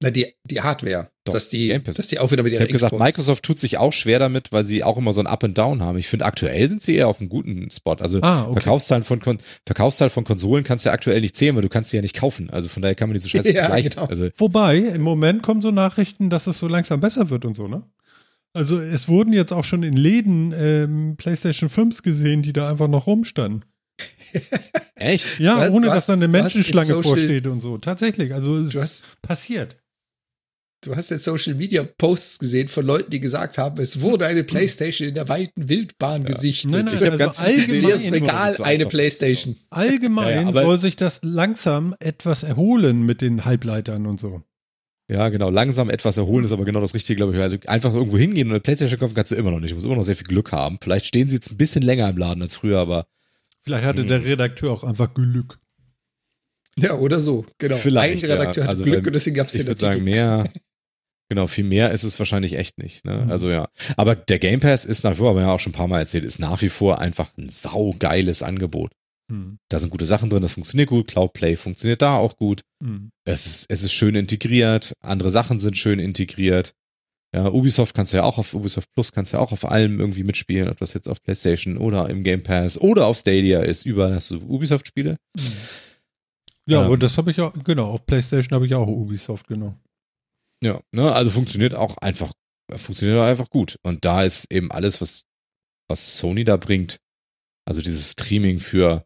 [0.04, 1.10] Na, die, die Hardware.
[1.26, 3.78] Doch, dass, die, dass die auch wieder mit Ich ihrer habe gesagt, Microsoft tut sich
[3.78, 5.98] auch schwer damit, weil sie auch immer so ein Up and Down haben.
[5.98, 7.94] Ich finde, aktuell sind sie eher auf einem guten Spot.
[7.94, 8.54] Also Ah, okay.
[8.56, 11.92] Verkaufszahlen von Kon Verkaufszahlen von Konsolen kannst du ja aktuell nicht zählen, weil du kannst
[11.92, 12.50] sie ja nicht kaufen.
[12.50, 13.92] Also von daher kann man die so scheiße Ja, vergleichen.
[13.92, 14.06] genau.
[14.08, 17.68] Also Wobei, im Moment kommen so Nachrichten, dass es so langsam besser wird und so,
[17.70, 17.84] ne?
[18.52, 22.88] Also es wurden jetzt auch schon in Läden ähm, PlayStation 5s gesehen, die da einfach
[22.90, 23.64] noch rumstanden.
[24.96, 25.40] echt?
[25.40, 27.78] Ja, ohne Du dass hast- da eine hast Menschenschlange vorsteht und so.
[27.78, 29.78] Tatsächlich, also es Du hast, passiert.
[30.86, 34.44] Du hast jetzt Social Media Posts gesehen von Leuten, die gesagt haben, es wurde eine
[34.44, 36.72] Playstation in der weiten Wildbahn gesichtet.
[36.72, 39.56] Nein, nein, Ich also ganz allgemein- gesehen, Regal eine Playstation.
[39.70, 44.42] Allgemein Ja, ja, soll sich das langsam etwas erholen mit den Halbleitern und so.
[45.10, 45.50] Ja, genau.
[45.50, 47.38] Langsam etwas erholen ist aber genau das Richtige, glaube ich.
[47.38, 49.72] Weil einfach irgendwo hingehen und eine Playstation kaufen kannst du immer noch nicht.
[49.72, 50.78] Du musst immer noch sehr viel Glück haben.
[50.82, 53.06] Vielleicht stehen sie jetzt ein bisschen länger im Laden als früher, aber
[53.62, 54.08] Vielleicht hatte Mhm.
[54.10, 55.58] der Redakteur auch einfach Glück.
[56.78, 57.46] Ja, oder so.
[57.60, 57.76] Genau.
[57.78, 58.68] Vielleicht, Ein Redakteur ja.
[58.68, 60.50] hat Also, Glück und deswegen gab es ich den würde sagen, mehr,
[61.34, 63.06] genau, viel mehr ist es wahrscheinlich echt nicht.
[63.06, 63.24] Ne?
[63.26, 63.32] Mhm.
[63.32, 63.68] Also ja.
[63.98, 65.88] Aber der Game Pass ist nach wie vor, haben wir ja auch schon ein paar
[65.88, 68.92] Mal erzählt, ist nach wie vor einfach ein saugeiles Angebot.
[69.32, 69.58] Hm.
[69.70, 71.08] Da sind gute Sachen drin, das funktioniert gut.
[71.08, 72.62] Cloud Play funktioniert da auch gut.
[72.84, 73.10] Hm.
[73.26, 74.94] Es ist, es ist schön integriert.
[75.02, 76.74] Andere Sachen sind schön integriert.
[77.34, 80.00] Ja, Ubisoft kannst du ja auch auf Ubisoft Plus kannst du ja auch auf allem
[80.00, 83.86] irgendwie mitspielen, ob das jetzt auf PlayStation oder im Game Pass oder auf Stadia ist.
[83.88, 85.16] Überall hast du Ubisoft-Spiele.
[86.68, 86.86] Ja, Ähm.
[86.86, 89.76] aber das habe ich auch, genau, auf PlayStation habe ich auch Ubisoft, genau.
[90.64, 92.32] Ja, ne, also funktioniert auch einfach,
[92.76, 93.78] funktioniert auch einfach gut.
[93.84, 95.26] Und da ist eben alles, was,
[95.90, 96.98] was Sony da bringt,
[97.66, 99.06] also dieses Streaming für,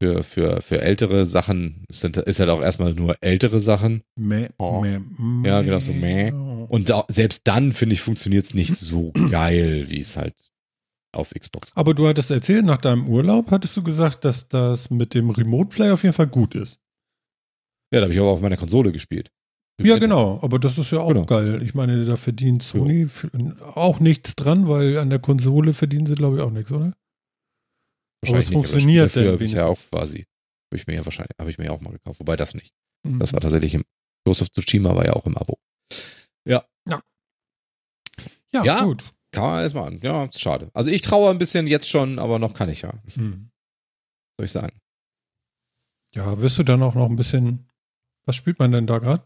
[0.00, 4.02] für, für, für ältere Sachen, sind, ist halt auch erstmal nur ältere Sachen.
[4.16, 4.80] Mäh, Oh.
[4.82, 5.00] mäh,
[5.48, 6.30] Ja, genau, so mäh.
[6.30, 6.66] mäh.
[6.68, 10.34] Und da, selbst dann, finde ich, funktioniert es nicht so geil, wie es halt
[11.14, 11.72] auf Xbox.
[11.76, 15.68] Aber du hattest erzählt, nach deinem Urlaub hattest du gesagt, dass das mit dem Remote
[15.68, 16.78] Play auf jeden Fall gut ist.
[17.92, 19.30] Ja, da habe ich aber auf meiner Konsole gespielt.
[19.84, 21.24] Ja, genau, aber das ist ja auch Genau.
[21.26, 21.62] geil.
[21.62, 23.28] Ich meine, da verdient Sony f-
[23.74, 26.92] auch nichts dran, weil an der Konsole verdienen sie, glaube ich, auch nichts, oder?
[28.22, 30.94] Wahrscheinlich Aber es nicht, funktioniert dann früher habe ich ja auch quasi, habe ich mir
[30.94, 32.72] ja wahrscheinlich, habe ich mir ja auch mal gekauft, wobei das nicht.
[33.06, 33.18] Mhm.
[33.18, 33.82] Das war tatsächlich im
[34.24, 35.58] Ghost of Tsushima war ja auch im Abo.
[36.46, 36.64] ja,
[38.64, 38.84] Ja.
[38.84, 39.02] gut.
[39.34, 40.00] Kann man erstmal an.
[40.02, 40.70] Ja, ist schade.
[40.74, 43.48] Also ich traue ein bisschen jetzt schon, aber noch kann ich ja, Hm.
[44.38, 44.78] soll ich sagen.
[46.14, 47.66] Ja, wirst du dann auch noch ein bisschen.
[48.26, 49.24] Was spielt man denn da gerade?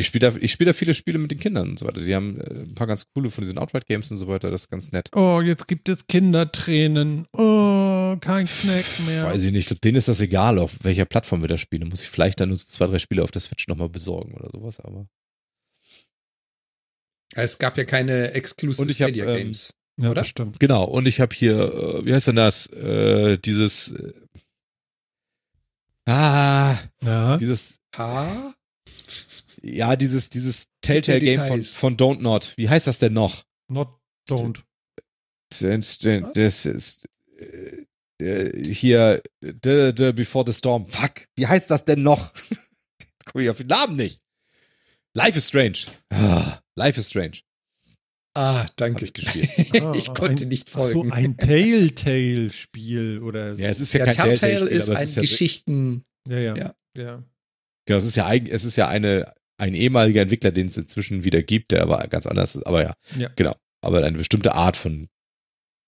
[0.00, 2.00] Ich spiele da, ich spiele da viele Spiele mit den Kindern und so weiter.
[2.00, 4.50] Die haben äh, ein paar ganz coole von diesen Outright Games und so weiter.
[4.50, 5.10] Das ist ganz nett.
[5.14, 7.26] Oh, jetzt gibt es Kindertränen.
[7.34, 9.24] Oh, kein Snack mehr.
[9.24, 9.84] Weiß ich nicht.
[9.84, 11.88] Denen ist das egal, auf welcher Plattform wir das spielen.
[11.90, 14.48] Muss ich vielleicht dann nur so zwei, drei Spiele auf der Switch nochmal besorgen oder
[14.50, 15.06] sowas, aber.
[17.34, 19.74] Es gab ja keine Exclusive Und ich hab, Stadia ähm, Games.
[19.98, 20.22] ja, oder?
[20.22, 20.58] das stimmt.
[20.60, 22.68] Genau, und ich habe hier, äh, wie heißt denn das?
[22.68, 23.88] Äh, dieses.
[23.90, 24.12] Äh,
[26.06, 27.36] ah, Ja.
[27.36, 27.80] dieses.
[27.98, 28.54] Ha?
[29.62, 32.54] Ja, dieses, dieses Telltale-Game von, von Don't Not.
[32.56, 33.44] Wie heißt das denn noch?
[33.68, 33.88] Not
[34.28, 34.62] don't.
[35.50, 37.06] Das ist
[37.38, 37.86] äh,
[38.24, 40.88] äh, hier the, the Before the Storm.
[40.88, 42.32] Fuck, wie heißt das denn noch?
[43.00, 44.20] Jetzt komme ich auf den Namen nicht.
[45.14, 45.78] Life is Strange.
[46.10, 47.38] Ah, Life is Strange.
[48.34, 49.04] Ah, danke.
[49.04, 49.50] ich gespielt.
[49.82, 51.12] Ah, ich konnte ein- nicht Ach so, folgen.
[51.12, 53.54] ein Telltale-Spiel oder.
[53.54, 56.04] Ja, es ist ja, ja, kein Telltale Telltale-Spiel, ist ein ja, Geschichten.
[56.28, 56.54] ja, ja.
[56.56, 56.74] Ja.
[56.96, 57.24] ja.
[57.86, 61.42] genau, es ist ja es ist ja eine ein ehemaliger Entwickler, den es inzwischen wieder
[61.42, 62.66] gibt, der aber ganz anders ist.
[62.66, 63.28] Aber ja, Ja.
[63.36, 63.54] genau.
[63.82, 65.08] Aber eine bestimmte Art von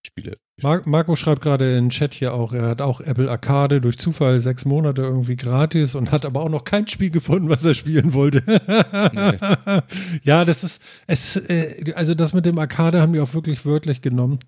[0.06, 0.34] Spiele.
[0.60, 3.98] Mar Marco schreibt gerade in den Chat hier auch, er hat auch Apple Arcade durch
[3.98, 7.74] Zufall sechs Monate irgendwie gratis und hat aber auch noch kein Spiel gefunden, was er
[7.74, 8.42] spielen wollte.
[10.24, 14.02] ja, das ist, es, äh, also das mit dem Arcade haben die auch wirklich wörtlich
[14.02, 14.38] genommen.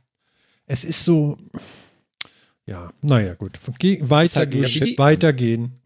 [0.67, 1.39] Es ist so,
[2.67, 3.59] ja, naja, gut.
[3.79, 5.81] Geh, weitergehen, die- weitergehen.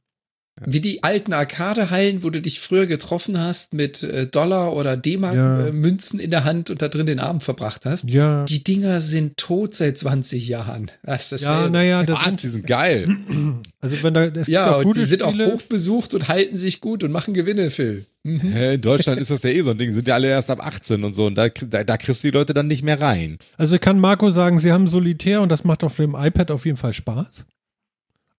[0.66, 4.96] Wie die alten Arcade-Hallen, wo du dich früher getroffen hast mit äh, Dollar- oder Ja.
[4.96, 8.08] D-Mark-Münzen in der Hand und da drin den Abend verbracht hast.
[8.08, 10.90] Ja, Die Dinger sind tot seit 20 Jahren.
[11.02, 12.36] Das ist ja, naja, das Was?
[12.38, 13.08] Die sind, geil.
[13.80, 15.52] also wenn da, es Ja, und gute die sind auch Spiele.
[15.52, 18.06] hoch besucht und halten sich gut und machen Gewinne, Phil.
[18.24, 18.52] Mhm.
[18.52, 19.90] In Deutschland ist das ja eh so ein Ding.
[19.92, 21.26] Sind ja alle erst ab 18 und so.
[21.26, 23.38] Und da, da, da kriegst du die Leute dann nicht mehr rein.
[23.56, 26.66] Also ich kann Marco sagen, sie haben Solitär und das macht auf dem iPad auf
[26.66, 27.44] jeden Fall Spaß.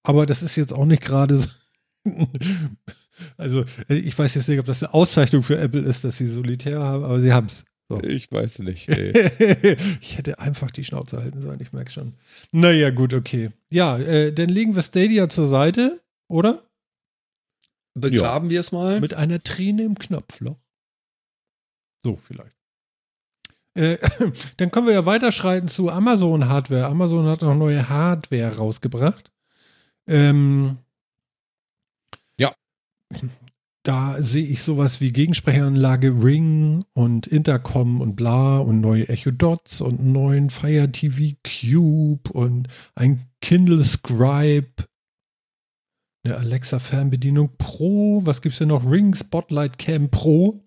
[0.03, 1.47] Aber das ist jetzt auch nicht gerade so.
[3.36, 6.80] Also, ich weiß jetzt nicht, ob das eine Auszeichnung für Apple ist, dass sie Solitär
[6.80, 7.65] haben, aber sie haben es.
[7.89, 8.00] So.
[8.02, 8.88] Ich weiß nicht.
[8.88, 9.12] Nee.
[10.00, 12.13] ich hätte einfach die Schnauze halten sollen, ich merke schon.
[12.52, 13.50] Naja, gut, okay.
[13.72, 16.63] Ja, äh, dann legen wir Stadia zur Seite, oder?
[17.95, 19.02] Begraben wir es mal.
[19.02, 20.60] Mit einer Träne im Knopfloch.
[22.06, 22.56] So, vielleicht.
[23.74, 23.98] Äh,
[24.58, 26.86] dann können wir ja weiterschreiten zu Amazon Hardware.
[26.86, 29.32] Amazon hat noch neue Hardware rausgebracht.
[30.08, 30.78] Ähm.
[33.84, 39.79] Da sehe ich sowas wie Gegensprechanlage Ring und Intercom und bla und neue Echo Dots
[39.82, 44.86] und einen neuen Fire TV Cube und ein Kindle Scribe.
[46.25, 48.25] Eine Alexa Fernbedienung Pro.
[48.25, 48.89] Was gibt's denn noch?
[48.89, 50.62] Ring Spotlight Cam Pro.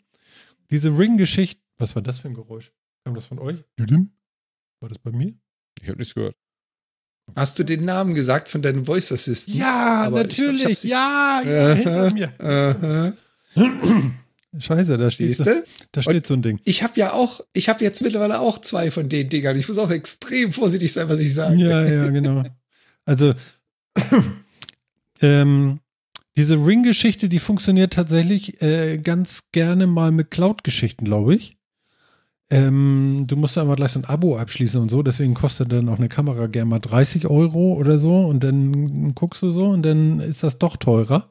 [0.71, 1.61] Diese Ring-Geschichte.
[1.77, 2.73] Was war das für ein Geräusch?
[3.05, 3.63] Kam das von euch?
[4.81, 5.35] War das bei mir?
[5.83, 6.37] Ich habe nichts gehört.
[7.37, 9.57] Hast du den Namen gesagt von deinem Voice Assistant?
[9.57, 10.85] Ja, Aber ich glaub, ich natürlich.
[10.85, 13.15] ja, ja, hinter mir.
[14.59, 15.45] Scheiße, da steht, so,
[15.93, 16.61] da steht so ein Ding.
[16.65, 19.59] Ich habe ja auch, ich habe jetzt mittlerweile auch zwei von den Dingern.
[19.59, 21.57] Ich muss auch extrem vorsichtig sein, was ich sage.
[21.57, 22.43] Ja, ja, genau.
[23.07, 23.35] Also,
[25.23, 25.81] ähm,
[26.37, 31.57] diese Ring-Geschichte, die funktioniert tatsächlich äh, ganz gerne mal mit Cloud-Geschichten, glaube ich.
[32.53, 35.89] Ähm, du musst da immer gleich so ein Abo abschließen und so, deswegen kostet dann
[35.89, 39.83] auch eine Kamera gerne mal 30 Euro oder so und dann guckst du so und
[39.83, 41.31] dann ist das doch teurer,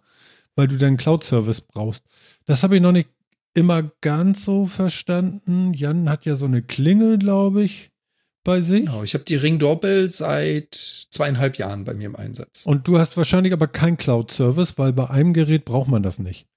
[0.55, 2.03] weil du dann Cloud-Service brauchst.
[2.47, 3.07] Das habe ich noch nicht
[3.53, 5.75] immer ganz so verstanden.
[5.75, 7.91] Jan hat ja so eine Klingel, glaube ich,
[8.43, 8.87] bei sich.
[8.87, 12.65] Genau, ich habe die Ring Doorbell seit zweieinhalb Jahren bei mir im Einsatz.
[12.65, 16.47] Und du hast wahrscheinlich aber kein Cloud-Service, weil bei einem Gerät braucht man das nicht.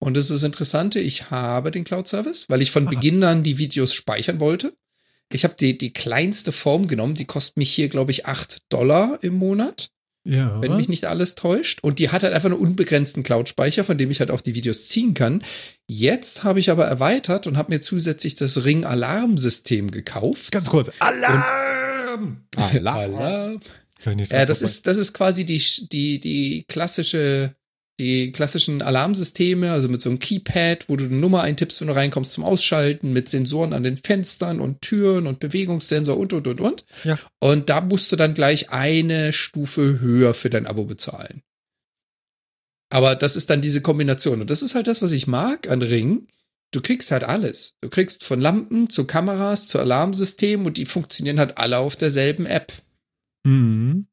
[0.00, 2.90] Und das ist das Interessante, ich habe den Cloud-Service, weil ich von Ah.
[2.90, 4.74] Beginn an die Videos speichern wollte.
[5.32, 9.18] Ich habe die, die kleinste Form genommen, die kostet mich hier, glaube ich, 8 Dollar
[9.22, 9.88] im Monat,
[10.24, 10.60] Ja.
[10.62, 11.80] wenn mich nicht alles täuscht.
[11.82, 14.88] Und die hat halt einfach einen unbegrenzten Cloud-Speicher, von dem ich halt auch die Videos
[14.88, 15.42] ziehen kann.
[15.86, 20.52] Jetzt habe ich aber erweitert und habe mir zusätzlich das Ring-Alarm-System gekauft.
[20.52, 20.90] Ganz kurz.
[20.98, 22.44] Alarm!
[22.56, 23.60] Alarm.
[24.02, 27.54] Kann ich nicht Ja, drauf das ist, das ist quasi die, die, die klassische,
[28.00, 31.94] die klassischen Alarmsysteme, also mit so einem Keypad, wo du eine Nummer eintippst, wenn du
[31.94, 36.60] reinkommst zum Ausschalten, mit Sensoren an den Fenstern und Türen und Bewegungssensor und, und, und,
[36.60, 36.84] und.
[37.04, 37.18] Ja.
[37.40, 41.42] Und da musst du dann gleich eine Stufe höher für dein Abo bezahlen.
[42.90, 44.40] Aber das ist dann diese Kombination.
[44.40, 46.26] Und das ist halt das, was ich mag an Ring.
[46.72, 47.76] Du kriegst halt alles.
[47.80, 52.46] Du kriegst von Lampen zu Kameras zu Alarmsystemen und die funktionieren halt alle auf derselben
[52.46, 52.72] App
[53.44, 54.06] Mhm.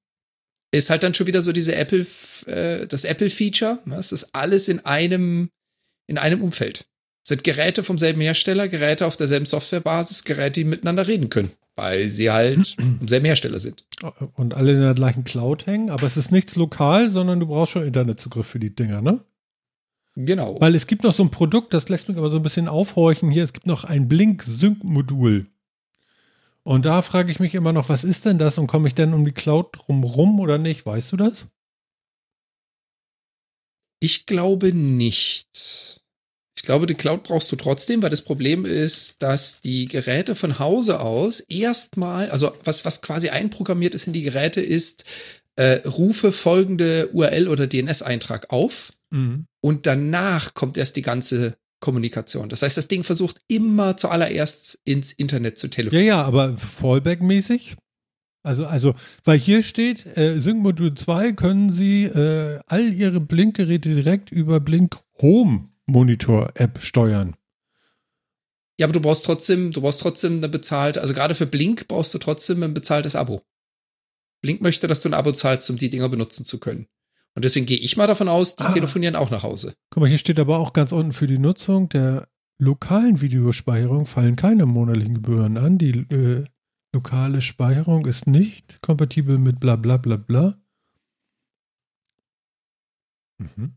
[0.72, 2.06] Ist halt dann schon wieder so diese Apple,
[2.48, 3.80] äh, das Apple-Feature.
[3.86, 3.96] ne?
[3.96, 5.50] Es ist alles in einem,
[6.08, 6.86] in einem Umfeld.
[7.24, 11.52] Es sind Geräte vom selben Hersteller, Geräte auf derselben Softwarebasis, Geräte, die miteinander reden können,
[11.76, 12.68] weil sie halt
[13.00, 13.86] vom selben Hersteller sind.
[14.34, 17.74] Und alle in der gleichen Cloud hängen, aber es ist nichts lokal, sondern du brauchst
[17.74, 19.24] schon Internetzugriff für die Dinger, ne?
[20.16, 20.60] Genau.
[20.60, 23.30] Weil es gibt noch so ein Produkt, das lässt mich aber so ein bisschen aufhorchen.
[23.32, 25.46] Hier, es gibt noch ein Blink-Sync-Modul.
[26.64, 29.14] Und da frage ich mich immer noch, was ist denn das und komme ich denn
[29.14, 30.86] um die Cloud drumrum oder nicht?
[30.86, 31.48] Weißt du das?
[34.00, 36.02] Ich glaube nicht.
[36.56, 40.60] Ich glaube, die Cloud brauchst du trotzdem, weil das Problem ist, dass die Geräte von
[40.60, 45.06] Hause aus erstmal, also was, was quasi einprogrammiert ist in die Geräte, ist,
[45.56, 49.48] äh, rufe folgende URL oder DNS-Eintrag auf Mhm.
[49.62, 52.48] und danach kommt erst die ganze Kommunikation.
[52.48, 56.08] Das heißt, das Ding versucht immer zuallererst ins Internet zu Ja, telefonieren.
[56.08, 57.76] ja, aber Fallback-mäßig?
[58.44, 64.32] Also, also, weil hier steht, äh, Sync-Modul 2 können Sie äh, all Ihre Blink-Geräte direkt
[64.32, 67.36] über Blink Home Monitor App steuern.
[68.80, 72.14] Ja, aber du brauchst trotzdem, du brauchst trotzdem eine bezahlte, also gerade für Blink brauchst
[72.16, 73.44] du trotzdem ein bezahltes Abo.
[74.42, 76.88] Blink möchte, dass du ein Abo zahlst, um die Dinger benutzen zu können.
[77.36, 78.74] Und deswegen gehe ich mal davon aus, die Ah.
[78.74, 79.74] telefonieren auch nach Hause.
[79.90, 82.28] Guck mal, hier steht aber auch ganz unten für die Nutzung der
[82.60, 85.78] lokalen Videospeicherung fallen keine monatlichen Gebühren an.
[85.78, 86.44] Die äh,
[86.94, 90.58] lokale Speicherung ist nicht kompatibel mit bla bla bla bla.
[93.40, 93.76] Mhm.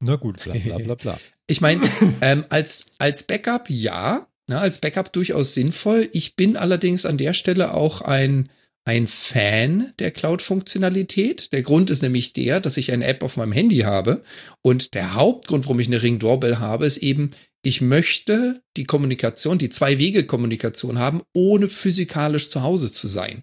[0.00, 0.42] Na gut.
[0.42, 1.18] Bla bla bla bla.
[1.48, 1.82] Ich meine,
[2.22, 6.08] ähm, als, als Backup ja, ne, als Backup durchaus sinnvoll.
[6.12, 8.48] Ich bin allerdings an der Stelle auch ein,
[8.84, 11.52] ein Fan der Cloud-Funktionalität.
[11.52, 14.22] Der Grund ist nämlich der, dass ich eine App auf meinem Handy habe.
[14.62, 17.30] Und der Hauptgrund, warum ich eine Ring Doorbell habe, ist eben,
[17.64, 23.42] ich möchte die Kommunikation, die Zwei-Wege-Kommunikation haben, ohne physikalisch zu Hause zu sein.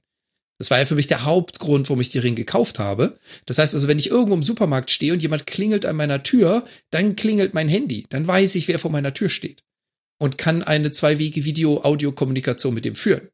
[0.57, 3.17] Das war ja für mich der Hauptgrund, warum ich die Ring gekauft habe.
[3.45, 6.65] Das heißt also, wenn ich irgendwo im Supermarkt stehe und jemand klingelt an meiner Tür,
[6.91, 8.05] dann klingelt mein Handy.
[8.09, 9.63] Dann weiß ich, wer vor meiner Tür steht.
[10.19, 13.29] Und kann eine Zwei-Wege-Video-Audio-Kommunikation mit dem führen.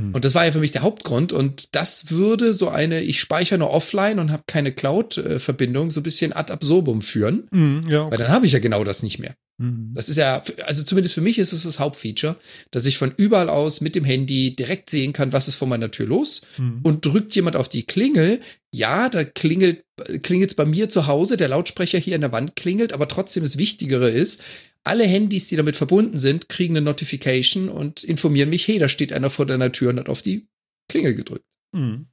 [0.00, 0.14] Hm.
[0.14, 1.32] Und das war ja für mich der Hauptgrund.
[1.32, 6.04] Und das würde so eine, ich speichere nur offline und habe keine Cloud-Verbindung, so ein
[6.04, 7.46] bisschen ad absurdum führen.
[7.50, 8.16] Mhm, ja, Weil okay.
[8.18, 9.34] dann habe ich ja genau das nicht mehr.
[9.58, 9.92] Mhm.
[9.94, 12.36] Das ist ja, also zumindest für mich ist es das Hauptfeature,
[12.70, 15.90] dass ich von überall aus mit dem Handy direkt sehen kann, was ist vor meiner
[15.90, 16.42] Tür los.
[16.56, 16.80] Mhm.
[16.82, 18.40] Und drückt jemand auf die Klingel,
[18.72, 22.92] ja, da klingelt es bei mir zu Hause, der Lautsprecher hier an der Wand klingelt,
[22.92, 24.42] aber trotzdem das Wichtigere ist,
[24.84, 29.12] alle Handys, die damit verbunden sind, kriegen eine Notification und informieren mich, hey, da steht
[29.12, 30.48] einer vor deiner Tür und hat auf die
[30.88, 31.46] Klingel gedrückt.
[31.72, 32.06] Mhm.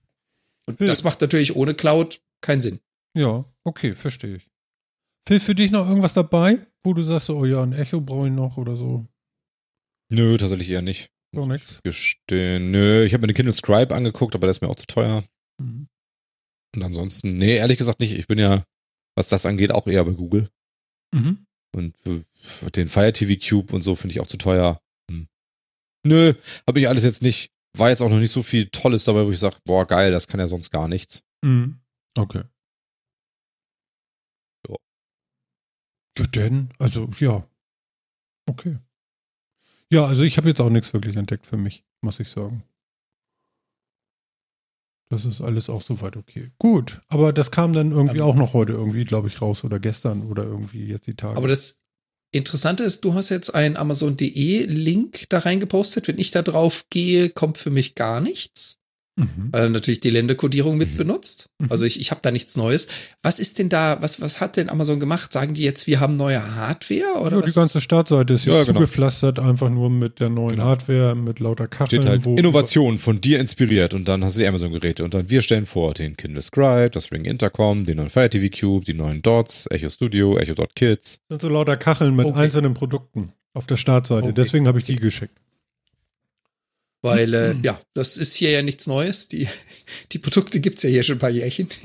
[0.65, 0.87] Und Ja.
[0.87, 2.79] das macht natürlich ohne Cloud keinen Sinn.
[3.15, 4.49] Ja, okay, verstehe ich.
[5.27, 8.33] Phil, für dich noch irgendwas dabei, wo du sagst, oh ja, ein Echo brauche ich
[8.33, 9.07] noch oder so?
[10.09, 11.09] Nö, tatsächlich eher nicht.
[11.33, 12.71] So ich Gestehen.
[12.71, 15.23] Nö, ich habe mir den Kindle Scribe angeguckt, aber der ist mir auch zu teuer.
[15.61, 15.87] Mhm.
[16.75, 18.13] Und ansonsten, nee, ehrlich gesagt nicht.
[18.17, 18.63] Ich bin ja,
[19.15, 20.49] was das angeht, auch eher bei Google.
[21.13, 21.45] Mhm.
[21.75, 21.95] Und
[22.75, 24.79] den Fire TV Cube und so finde ich auch zu teuer.
[25.11, 25.27] Hm.
[26.05, 26.33] Nö,
[26.67, 27.51] habe ich alles jetzt nicht.
[27.77, 30.27] War jetzt auch noch nicht so viel Tolles dabei, wo ich sage, boah, geil, das
[30.27, 31.21] kann ja sonst gar nichts.
[31.43, 31.79] Mhm.
[32.17, 32.43] Okay.
[34.67, 34.75] Ja.
[36.17, 37.47] Ja, denn, also, ja.
[38.49, 38.77] Okay.
[39.91, 42.63] Ja, also ich habe jetzt auch nichts wirklich entdeckt für mich, muss ich sagen.
[45.09, 46.51] Das ist alles auch soweit okay.
[46.59, 48.23] Gut, aber das kam dann irgendwie Ähm.
[48.23, 51.37] auch noch heute irgendwie, glaube ich, raus oder gestern oder irgendwie jetzt die Tage.
[51.37, 51.81] Aber das
[52.31, 56.07] Interessante ist, du hast jetzt einen Amazon.de Link da reingepostet.
[56.07, 58.79] Wenn ich da drauf gehe, kommt für mich gar nichts.
[59.17, 59.49] Mhm.
[59.51, 60.97] Weil er natürlich die Länderkodierung mit Mhm.
[60.97, 61.49] benutzt.
[61.59, 61.67] Mhm.
[61.71, 62.87] Also ich, ich habe da nichts Neues.
[63.21, 65.33] Was ist denn da, was, was hat denn Amazon gemacht?
[65.33, 67.19] Sagen die jetzt, wir haben neue Hardware?
[67.21, 67.53] Oder ja, was?
[67.53, 68.79] die ganze Startseite ist ja, Ja, genau.
[68.79, 70.63] zugepflastert, einfach nur mit der neuen Genau.
[70.65, 72.01] Hardware, mit lauter Kacheln.
[72.03, 75.29] Steht halt wo- Innovation von dir inspiriert und dann hast du die Amazon-Geräte und dann
[75.29, 78.93] wir stellen vor den Kindle Scribe, das Ring Intercom, den neuen Fire TV Cube, die
[78.93, 81.19] neuen Dots, Echo Studio, Echo Dot Kids.
[81.29, 82.39] sind so lauter Kacheln mit Okay.
[82.39, 84.25] einzelnen Produkten auf der Startseite.
[84.25, 84.33] Okay.
[84.35, 85.35] Deswegen habe ich die geschickt.
[87.07, 87.63] Weil, äh, Mhm.
[87.63, 89.27] ja, das ist hier ja nichts Neues.
[89.27, 89.47] Die,
[90.11, 91.67] die Produkte gibt's ja hier schon ein paar Jährchen.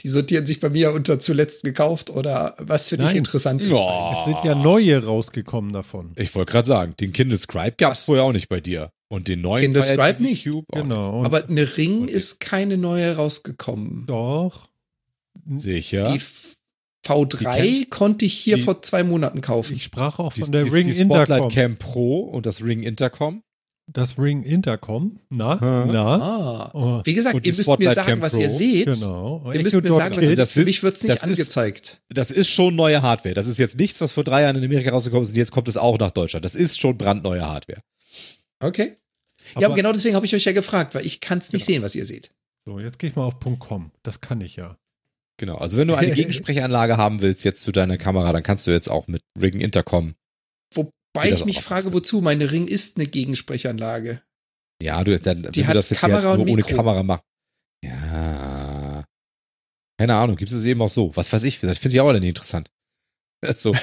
[0.00, 3.16] Die sortieren sich bei mir unter zuletzt gekauft oder was für dich Nein.
[3.18, 3.70] interessant ist.
[3.76, 4.12] Ja.
[4.18, 6.12] Es sind ja neue rausgekommen davon.
[6.16, 8.90] Ich wollte gerade sagen, den Kindle Scribe gab es vorher auch nicht bei dir.
[9.08, 10.48] Und den neuen Kindle Scribe nicht.
[10.72, 11.18] Genau.
[11.18, 14.06] Und Aber eine Ring Und- ist keine neue rausgekommen.
[14.06, 14.68] doch.
[15.44, 15.60] nicht.
[15.62, 16.10] Sicher.
[16.12, 16.56] Die F-
[17.06, 19.76] V3 Die konnte ich hier die- vor zwei Monaten kaufen.
[19.76, 21.50] Ich sprach auch Die, von der die, Ring die Spotlight Intercom.
[21.50, 23.42] Cam Pro und das Ring Intercom.
[23.90, 25.18] Das Ring Intercom.
[25.30, 25.90] Na, Hä?
[25.92, 26.16] na.
[26.16, 26.70] Ah.
[26.74, 28.40] Oh, Wie gesagt, ihr müsst mir sagen, was Pro.
[28.42, 28.84] ihr seht.
[28.92, 29.50] genau.
[29.52, 30.54] Ihr müsst mir sagen, was ihr das seht.
[30.54, 32.02] Für ist- mich wird's nicht das ist- angezeigt.
[32.10, 33.34] Das ist schon neue Hardware.
[33.34, 35.68] Das ist jetzt nichts, was vor drei Jahren in Amerika rausgekommen ist und jetzt kommt
[35.68, 36.44] es auch nach Deutschland.
[36.44, 37.82] Das ist schon brandneue Hardware.
[38.60, 38.96] Okay.
[39.54, 41.66] Aber- ja, aber genau deswegen habe ich euch ja gefragt, weil ich kann es nicht
[41.66, 41.76] Genau.
[41.76, 42.30] sehen, was ihr seht.
[42.66, 43.90] So, jetzt gehe ich mal auf .com.
[44.02, 44.76] Das kann ich ja.
[45.38, 45.54] Genau.
[45.56, 48.88] Also wenn du eine Gegensprechanlage haben willst jetzt zu deiner Kamera, dann kannst du jetzt
[48.90, 50.14] auch mit Ring Intercom.
[51.14, 52.20] Wobei ich mich frage, wozu?
[52.20, 54.22] Meine Ring ist eine Gegensprechanlage.
[54.82, 56.76] Ja, du, dann, wenn Die du hat das jetzt Kamera halt und nur ohne Mikro.
[56.76, 57.24] Kamera machst.
[57.84, 59.04] Ja.
[59.98, 61.14] Keine Ahnung, gibt es eben auch so.
[61.16, 62.70] Was weiß ich, das finde ich auch nicht interessant.
[63.54, 63.70] So,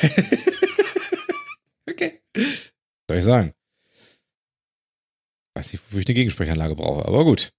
[1.90, 2.22] Okay.
[3.10, 3.54] soll ich sagen.
[5.58, 7.52] Weiß nicht, wofür ich eine Gegensprechanlage brauche, aber gut.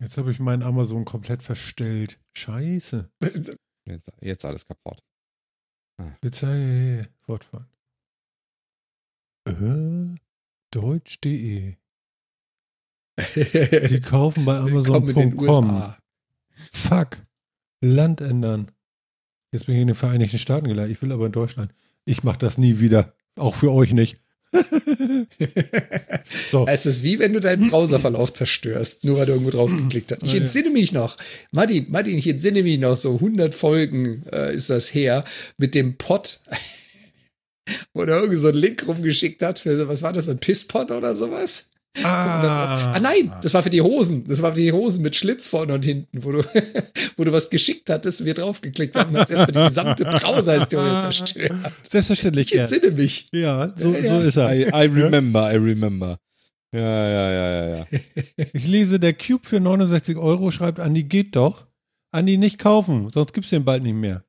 [0.00, 2.20] Jetzt habe ich meinen Amazon komplett verstellt.
[2.36, 3.10] Scheiße.
[3.86, 5.00] Jetzt, jetzt alles kaputt.
[6.22, 7.68] Jetzt äh, fortfahren.
[9.44, 10.16] Äh,
[10.70, 11.74] Deutsch.de.
[13.34, 15.94] Sie kaufen bei Amazon.com.
[16.72, 17.18] Fuck.
[17.80, 18.70] Land ändern.
[19.52, 20.96] Jetzt bin ich in den Vereinigten Staaten gelandet.
[20.96, 21.72] Ich will aber in Deutschland.
[22.04, 23.14] Ich mache das nie wieder.
[23.36, 24.16] Auch für euch nicht.
[26.50, 26.66] so.
[26.66, 30.22] Es ist wie wenn du deinen Browserverlauf zerstörst, nur weil du irgendwo drauf geklickt hast.
[30.22, 31.16] Ich entsinne mich noch,
[31.50, 35.24] Martin, Martin, ich entsinne mich noch, so 100 Folgen äh, ist das her,
[35.58, 36.38] mit dem Pot,
[37.92, 40.38] wo der irgendwie so einen Link rumgeschickt hat für, so- was war das, so ein
[40.38, 41.70] Pisspot oder sowas?
[41.96, 44.24] Drauf- ah nein, das war für die Hosen.
[44.26, 46.42] Das war für die Hosen mit Schlitz vorne und hinten, wo du,
[47.16, 51.00] wo du was geschickt hattest und wir draufgeklickt haben und hast erstmal die gesamte Browser-Historie
[51.02, 51.52] zerstört.
[51.88, 52.48] Selbstverständlich.
[52.50, 53.28] Ich Ja, entsinne mich.
[53.32, 54.10] ja so, Ja, ja.
[54.16, 54.54] so ist er.
[54.56, 56.18] I, I remember, I remember.
[56.74, 57.86] Ja, ja, ja, ja, ja.
[58.52, 61.64] Ich lese, der Cube für 69 Euro schreibt, Andi, geht doch.
[62.10, 64.24] Andi, nicht kaufen, sonst gibt's den bald nicht mehr.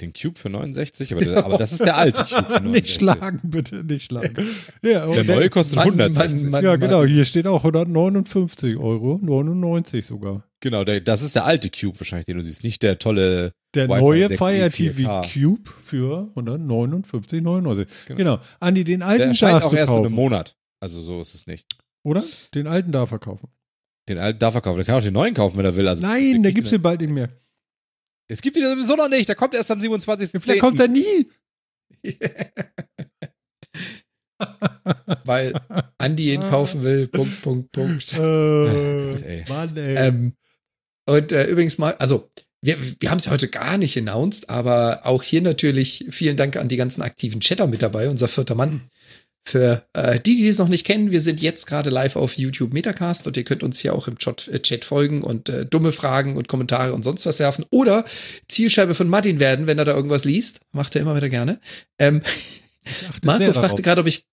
[0.00, 2.62] Den Cube für 69, aber, der, aber das ist der alte Cube für 69.
[2.72, 4.34] nicht schlagen, bitte, nicht schlagen.
[4.82, 6.42] Ja, Der neue kostet Mann, 160.
[6.42, 10.44] Mann, Mann, ja, genau, hier steht auch 159 Euro, 99 sogar.
[10.60, 12.64] Genau, der, das ist der alte Cube wahrscheinlich, den du siehst.
[12.64, 13.52] Nicht der tolle.
[13.74, 15.22] Der Wi-Fi neue 6E Fire 4K.
[15.22, 17.86] TV Cube für 159,99.
[18.06, 18.16] Genau.
[18.16, 18.38] Genau.
[18.60, 20.56] Andi, den alten Der erscheint auch erst in einem Monat.
[20.80, 21.66] Also so ist es nicht.
[22.04, 22.22] oder?
[22.54, 23.48] Den alten darf er kaufen.
[24.08, 24.76] Den alten darf er kaufen.
[24.78, 25.86] Der kann auch den neuen kaufen, wenn er will.
[25.86, 27.28] Also Nein, der gibt's ihn- den bald nicht mehr.
[28.32, 29.28] Es gibt ihn sowieso noch nicht.
[29.28, 30.30] Der kommt erst am 27.
[30.42, 31.28] Vielleicht kommt er nie.
[35.24, 35.52] Weil
[35.98, 37.06] Andi ihn kaufen will.
[37.08, 38.18] Punkt, Punkt, Punkt.
[38.18, 39.44] Äh, Ey.
[39.48, 39.96] Mann, ey.
[39.96, 40.32] Ähm,
[41.06, 42.30] und äh, übrigens mal, also
[42.62, 46.68] wir, wir haben es heute gar nicht announced, aber auch hier natürlich vielen Dank an
[46.68, 48.82] die ganzen aktiven Chatter mit dabei, unser vierter Mann.
[49.44, 52.72] Für äh, die, die es noch nicht kennen, wir sind jetzt gerade live auf YouTube
[52.72, 55.90] Metacast und ihr könnt uns hier auch im Chat, äh, Chat folgen und äh, dumme
[55.90, 57.66] Fragen und Kommentare und sonst was werfen.
[57.70, 58.04] Oder
[58.48, 60.60] Zielscheibe von Martin werden, wenn er da irgendwas liest.
[60.70, 61.60] Macht er immer wieder gerne.
[61.98, 62.22] Ähm,
[63.22, 64.26] Marco fragte gerade, ob ich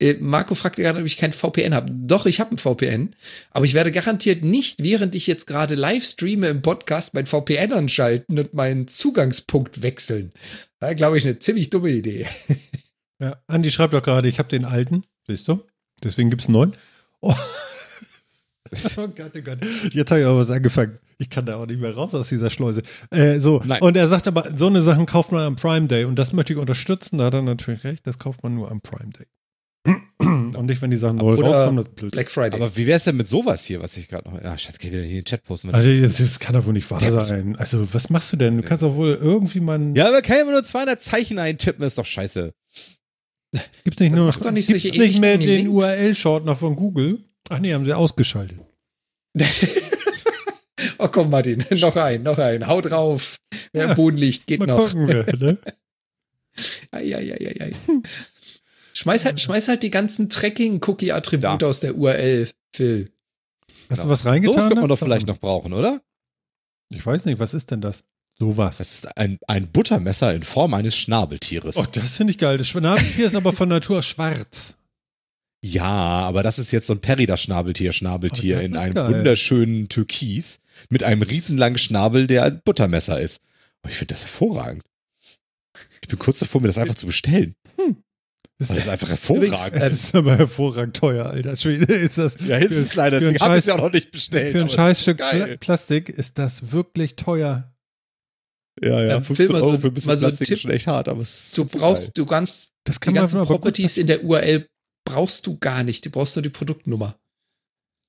[0.00, 1.92] äh, Marco fragte gerade, ob ich kein VPN habe.
[1.92, 3.14] Doch, ich habe ein VPN,
[3.50, 7.72] aber ich werde garantiert nicht, während ich jetzt gerade live streame im Podcast, mein VPN
[7.72, 10.32] anschalten und meinen Zugangspunkt wechseln.
[10.80, 12.26] Da glaube ich eine ziemlich dumme Idee.
[13.20, 15.62] Ja, Andi schreibt doch gerade, ich habe den alten, siehst du?
[16.02, 16.76] Deswegen gibt es einen neuen.
[17.20, 17.34] Oh.
[18.96, 19.58] oh Gott, oh Gott.
[19.92, 20.98] Jetzt habe ich aber was angefangen.
[21.18, 22.82] Ich kann da auch nicht mehr raus aus dieser Schleuse.
[23.10, 23.82] Äh, so, Nein.
[23.82, 26.54] und er sagt aber, so eine Sachen kauft man am Prime Day und das möchte
[26.54, 27.18] ich unterstützen.
[27.18, 29.26] Da hat er natürlich recht, das kauft man nur am Prime Day.
[30.18, 32.12] und nicht, wenn die Sachen neu rauskommen, das ist blöd.
[32.12, 32.58] Black Friday.
[32.58, 34.40] Aber wie wär's denn mit sowas hier, was ich gerade noch.
[34.42, 35.74] Ah, Schatz, geh wieder in den Chat posten.
[35.74, 37.28] Also, das, das kann doch wohl nicht wahr Tipps.
[37.28, 37.56] sein.
[37.56, 38.58] Also, was machst du denn?
[38.58, 39.92] Du kannst doch wohl irgendwie mal.
[39.94, 42.54] ja, aber kann ja immer nur 200 Zeichen eintippen, ist doch scheiße.
[43.84, 45.70] Gibt's nicht nur doch nicht gibt's nicht mehr den Links?
[45.72, 47.18] URL-Short noch von Google?
[47.48, 48.58] Ach nee, haben sie ausgeschaltet.
[50.98, 52.66] oh komm, Martin, noch ein, noch ein.
[52.66, 53.36] Hau drauf.
[53.72, 53.90] Wer Ja.
[53.90, 54.78] im Boden liegt, geht Mal noch.
[54.78, 55.58] gucken wir, ne?
[58.92, 61.68] Schmeiß halt, schmeiß halt die ganzen Tracking-Cookie-Attribute Ja.
[61.68, 63.10] aus der URL, Phil.
[63.88, 64.54] Hast du was reingetan?
[64.54, 66.00] Sowas könnte man doch vielleicht noch brauchen, oder?
[66.90, 68.02] Ich weiß nicht, was ist denn das?
[68.40, 68.78] Sowas.
[68.78, 71.76] Das ist ein, ein Buttermesser in Form eines Schnabeltieres.
[71.76, 72.56] Oh, das finde ich geil.
[72.56, 74.76] Das Schnabeltier ist aber von Natur schwarz.
[75.62, 79.14] Ja, aber das ist jetzt so ein Perida-Schnabeltier, Schnabeltier Oh, das in einem geil.
[79.14, 83.42] wunderschönen Türkis mit einem riesenlangen Schnabel, der ein Buttermesser ist.
[83.84, 84.82] Oh, ich finde das hervorragend.
[86.00, 87.54] Ich bin kurz davor, mir das einfach zu bestellen.
[88.58, 89.82] Das Weil das ist einfach hervorragend.
[89.82, 91.94] es ist aber hervorragend teuer, Alter Schwede.
[91.94, 93.18] Ist das ja, ist es leider.
[93.20, 94.52] Deswegen habe ich es ja auch noch nicht bestellt.
[94.52, 95.22] Für ein Scheißstück
[95.60, 97.70] Plastik ist das wirklich teuer.
[98.82, 100.54] Ja, ja, Ähm, 15 Phil, mal so- Euro für ein bisschen so Plastik Tipp.
[100.56, 103.22] ist schon echt hart, aber es ist Du brauchst, du kannst Das die kann man
[103.22, 104.66] ganzen Properties in der URL
[105.04, 106.04] brauchst du gar nicht.
[106.06, 107.18] Du brauchst nur die Produktnummer.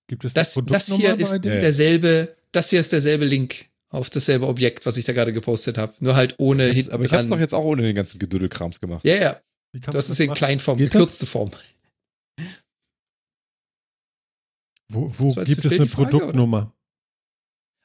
[0.07, 1.45] Gibt es Das, eine das hier Produktnummer ist?
[1.45, 1.61] Ja, ja.
[1.61, 5.93] derselbe, das hier ist derselbe Link auf dasselbe Objekt, was ich da gerade gepostet habe.
[5.99, 6.74] Nur halt ohne geil.
[6.76, 9.03] hinten Aber ich habe es doch jetzt auch ohne den ganzen Gedüdelkrams gemacht.
[9.05, 9.41] Ja, ja.
[9.74, 10.34] Du hast es in?
[10.34, 10.93] Kleinform, Geht das?
[10.93, 11.51] gekürzte Form.
[14.89, 16.74] Wo, wo gibt es eine die Frage, Produktnummer?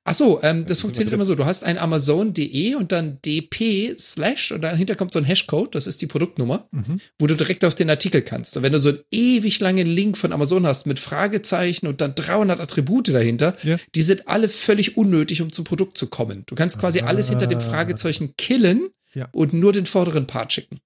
[0.08, 1.34] Ach so, ähm, Das das funktioniert immer immer so.
[1.34, 5.86] Du hast ein Amazon.de und dann dp slash und dahinter kommt so ein Hashcode, das
[5.88, 7.00] ist die Produktnummer, Mhm.
[7.18, 8.56] wo du direkt auf den Artikel kannst.
[8.56, 12.14] Und wenn du so einen ewig langen Link von Amazon hast mit Fragezeichen und dann
[12.14, 13.78] 300 Attribute dahinter, Ja.
[13.96, 16.44] die sind alle völlig unnötig, um zum Produkt zu kommen.
[16.46, 17.06] Du kannst quasi Ah.
[17.06, 19.28] alles hinter dem Fragezeichen killen Ja.
[19.32, 20.78] und nur den vorderen Part schicken.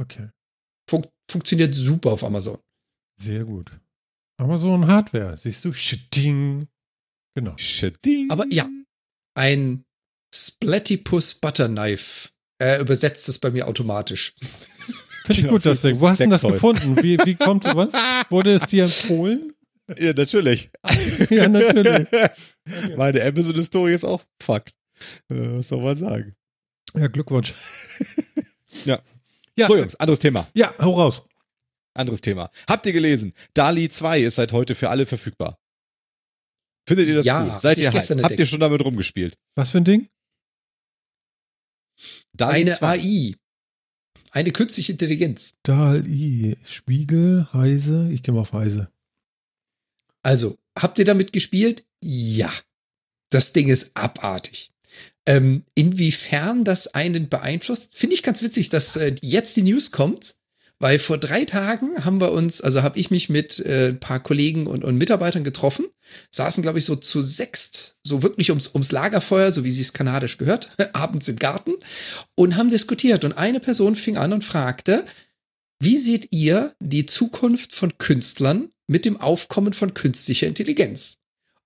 [0.00, 0.28] Okay,
[0.88, 2.58] Fun funktioniert super auf Amazon.
[3.20, 3.72] sehr gut.
[4.38, 5.72] Amazon Hardware, siehst du?
[5.72, 6.66] Shitting.
[7.34, 7.54] Genau.
[7.56, 8.30] Shitting.
[8.30, 8.68] Aber ja.
[9.34, 9.84] Ein
[10.34, 12.28] Splattypuss Butter Knife.
[12.58, 14.34] Er übersetzt es bei mir automatisch.
[15.26, 15.98] Finde ich gut, das Ding.
[16.00, 17.02] Wo hast du denn das gefunden?
[17.02, 17.92] Wie, wie kommt sowas?
[18.30, 19.52] Wurde es dir empfohlen?
[19.98, 20.70] Ja, natürlich.
[21.30, 22.08] ja, natürlich.
[22.96, 24.74] Meine Amazon-Historie ist auch Fakt.
[25.30, 26.34] Äh, Was soll man sagen?
[26.94, 27.54] Ja, Glückwunsch.
[28.84, 29.00] Ja.
[29.56, 30.48] Ja, So, Jungs, anderes Thema.
[30.52, 31.22] ja, hau raus.
[31.94, 32.50] Anderes Thema.
[32.68, 33.32] Habt ihr gelesen?
[33.54, 35.58] DALI 2 ist seit heute für alle verfügbar.
[36.86, 37.60] Findet ihr das Ja, gut?
[37.60, 38.48] Seid ihr Habt ihr entdeckt.
[38.48, 39.36] schon damit rumgespielt?
[39.54, 40.08] Was für ein Ding?
[42.32, 42.86] DALI Eine 2.
[43.00, 43.34] AI.
[44.30, 45.54] Eine künstliche Intelligenz.
[45.62, 48.10] DALI, Spiegel, Heise.
[48.12, 48.90] Ich gehe mal auf Heise.
[50.22, 51.86] Also, habt ihr damit gespielt?
[52.02, 52.52] Ja.
[53.30, 54.70] Das Ding ist abartig.
[55.26, 60.36] Ähm, inwiefern das einen beeinflusst, finde ich ganz witzig, dass äh, jetzt die News kommt,
[60.84, 64.22] weil vor drei Tagen haben wir uns, also habe ich mich mit äh, ein paar
[64.22, 65.86] Kollegen und, und Mitarbeitern getroffen,
[66.30, 69.94] saßen, glaube ich, so zu sechst, so wirklich ums, ums Lagerfeuer, so wie sie es
[69.94, 71.72] kanadisch gehört, abends im Garten
[72.34, 73.24] und haben diskutiert.
[73.24, 75.06] Und eine Person fing an und fragte,
[75.80, 81.16] wie seht ihr die Zukunft von Künstlern mit dem Aufkommen von künstlicher Intelligenz?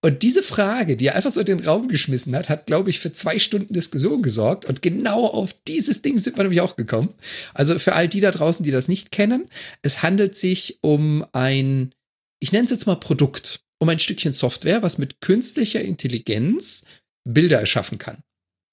[0.01, 3.01] Und diese Frage, die er einfach so in den Raum geschmissen hat, hat, glaube ich,
[3.01, 4.64] für zwei Stunden Diskussion gesorgt.
[4.66, 7.11] Und genau auf dieses Ding sind wir nämlich auch gekommen.
[7.53, 9.49] Also für all die da draußen, die das nicht kennen,
[9.82, 11.92] es handelt sich um ein,
[12.40, 16.84] ich nenne es jetzt mal Produkt, um ein Stückchen Software, was mit künstlicher Intelligenz
[17.24, 18.22] Bilder erschaffen kann.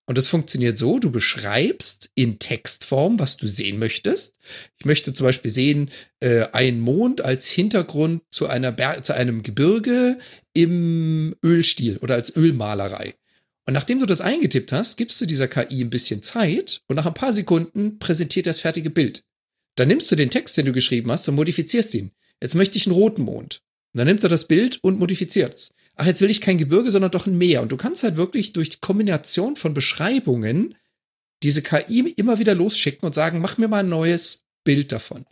[0.07, 4.37] Und das funktioniert so, du beschreibst in Textform, was du sehen möchtest.
[4.77, 5.89] Ich möchte zum Beispiel sehen,
[6.19, 10.19] äh, einen Mond als Hintergrund zu, einer Ber zu einem Gebirge
[10.53, 13.15] im Ölstil oder als Ölmalerei.
[13.67, 17.07] Und nachdem du das eingetippt hast, gibst du dieser KI ein bisschen Zeit und nach
[17.07, 19.23] ein paar Sekunden präsentiert das fertige Bild.
[19.75, 22.11] Dann nimmst du den Text, den du geschrieben hast, und modifizierst ihn.
[22.41, 23.61] Jetzt möchte ich einen roten Mond.
[23.93, 25.73] Und dann nimmt er das Bild und modifiziert es.
[25.95, 27.61] Ach, jetzt will ich kein Gebirge, sondern doch ein Meer.
[27.61, 30.75] Und du kannst halt wirklich durch die Kombination von Beschreibungen
[31.43, 35.25] diese KI immer wieder losschicken und sagen, mach mir mal ein neues Bild davon.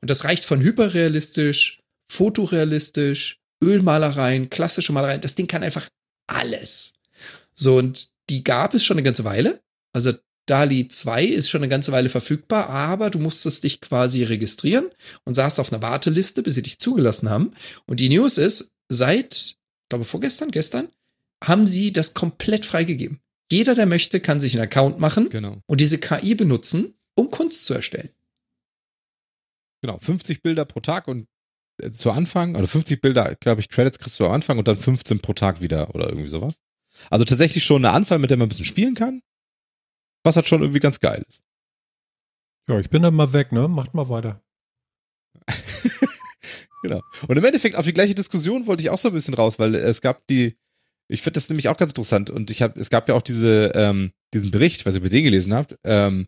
[0.00, 5.20] Und das reicht von hyperrealistisch, fotorealistisch, Ölmalereien, klassische Malereien.
[5.20, 5.88] Das Ding kann einfach
[6.26, 6.92] alles.
[7.54, 9.60] So, und die gab es schon eine ganze Weile.
[9.92, 10.12] Also
[10.46, 14.90] DALI 2 ist schon eine ganze Weile verfügbar, aber du musstest dich quasi registrieren
[15.24, 17.52] und saßt auf einer Warteliste, bis sie dich zugelassen haben.
[17.86, 19.56] Und die News ist, seit,
[19.94, 20.88] glaube vorgestern, gestern,
[21.42, 23.20] haben sie das komplett freigegeben.
[23.50, 25.58] Jeder, der möchte, kann sich einen Account machen Genau.
[25.66, 28.10] und diese KI benutzen, um Kunst zu erstellen.
[29.82, 29.98] Genau.
[29.98, 31.28] 50 Bilder pro Tag und
[31.82, 34.78] äh, zu Anfang, oder 50 Bilder, glaube ich, Credits kriegst du am Anfang und dann
[34.78, 36.60] 15 pro Tag wieder oder irgendwie sowas.
[37.10, 39.22] Also tatsächlich schon eine Anzahl, mit der man ein bisschen spielen kann.
[40.24, 41.42] Was halt schon irgendwie ganz geil ist.
[42.68, 43.68] Ja, ich bin dann mal weg, ne?
[43.68, 44.42] Macht mal weiter.
[46.84, 47.00] Genau.
[47.28, 49.74] Und im Endeffekt auf die gleiche Diskussion wollte ich auch so ein bisschen raus, weil
[49.74, 50.54] es gab die,
[51.08, 53.72] ich finde das nämlich auch ganz interessant und ich habe, es gab ja auch diese,
[53.74, 56.26] ähm, diesen Bericht, was ihr über den gelesen habt, ähm,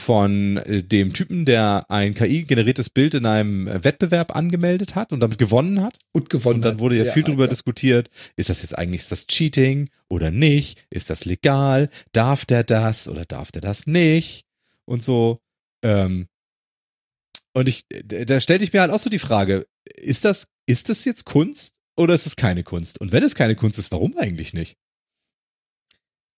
[0.00, 5.18] von äh, dem Typen, der ein KI-generiertes Bild in einem äh, Wettbewerb angemeldet hat und
[5.18, 5.98] damit gewonnen hat.
[6.12, 6.56] Und gewonnen.
[6.56, 7.50] Und dann wurde ja viel drüber ja.
[7.50, 10.84] diskutiert, ist das jetzt eigentlich ist das Cheating oder nicht?
[10.90, 11.90] Ist das legal?
[12.12, 14.44] Darf der das oder darf der das nicht?
[14.84, 15.40] Und so.
[15.82, 16.28] Ähm,
[17.52, 19.66] und ich, da stellte ich mir halt auch so die Frage,
[19.96, 23.00] ist das, ist das jetzt Kunst oder ist es keine Kunst?
[23.00, 24.76] Und wenn es keine Kunst ist, warum eigentlich nicht?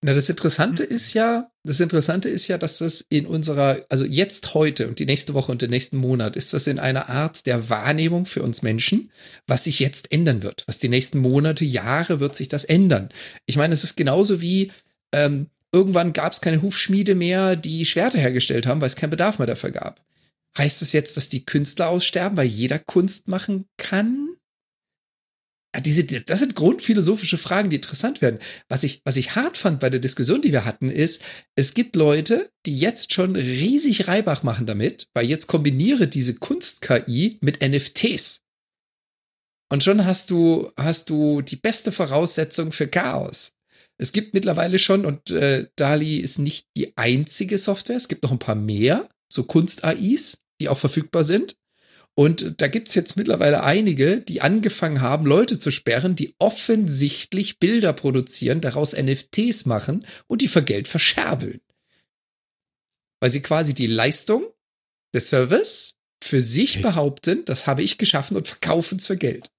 [0.05, 4.53] Na, das Interessante ist ja, das Interessante ist ja, dass das in unserer, also jetzt
[4.53, 7.71] heute und die nächste Woche und den nächsten Monat ist das in einer Art der
[7.71, 9.13] Wahrnehmung für uns Menschen,
[9.47, 10.65] was sich jetzt ändern wird.
[10.67, 13.11] Was die nächsten Monate, Jahre wird sich das ändern.
[13.47, 14.73] Ich meine, es ist genauso wie
[15.13, 19.39] ähm, irgendwann gab es keine Hufschmiede mehr, die Schwerter hergestellt haben, weil es keinen Bedarf
[19.39, 20.01] mehr dafür gab.
[20.57, 24.37] Heißt es jetzt, dass die Künstler aussterben, weil jeder Kunst machen kann?
[25.75, 28.39] Ja, diese, das sind grundphilosophische Fragen, die interessant werden.
[28.69, 31.23] Was ich, was ich hart fand bei der Diskussion, die wir hatten, ist,
[31.57, 37.39] es gibt Leute, die jetzt schon riesig Reibach machen damit, weil jetzt kombiniere diese Kunst-KI
[37.41, 38.43] mit NFTs.
[39.71, 43.55] Und schon hast du, hast du die beste Voraussetzung für Chaos.
[43.97, 48.33] Es gibt mittlerweile schon, und äh, DALI ist nicht die einzige Software, es gibt noch
[48.33, 51.57] ein paar mehr, so Kunst-AIs, die auch verfügbar sind.
[52.15, 57.93] Und da gibt's jetzt mittlerweile einige, die angefangen haben, Leute zu sperren, die offensichtlich Bilder
[57.93, 61.61] produzieren, daraus NFTs machen und die für Geld verscherbeln.
[63.21, 64.45] Weil sie quasi die Leistung
[65.15, 69.51] des Service für sich behaupten, das habe ich geschaffen und verkaufen es für Geld.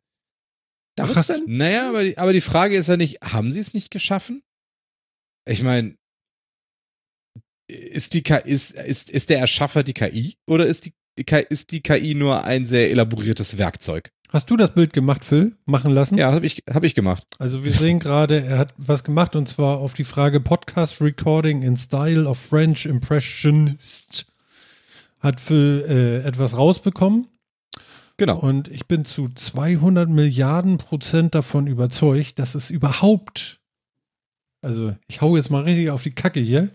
[0.96, 3.74] Da wird's dann Naja, aber die, aber die Frage ist ja nicht, haben sie es
[3.74, 4.44] nicht geschaffen?
[5.46, 5.98] Ich meine,
[7.74, 10.94] ist die KI, ist, ist, ist der Erschaffer die KI oder ist die,
[11.50, 14.12] ist die KI nur ein sehr elaboriertes Werkzeug?
[14.30, 15.56] Hast du das Bild gemacht, Phil?
[15.66, 16.18] Machen lassen?
[16.18, 17.24] Ja, habe ich, hab ich gemacht.
[17.38, 21.62] Also wir sehen gerade, er hat was gemacht und zwar auf die Frage Podcast Recording
[21.62, 24.26] in Style of French Impressionist
[25.20, 27.28] hat Phil äh, etwas rausbekommen
[28.18, 28.40] Genau.
[28.40, 33.60] und ich bin zu 200 Milliarden Prozent davon überzeugt, dass es überhaupt,
[34.62, 36.70] also ich hau jetzt mal richtig auf die Kacke hier,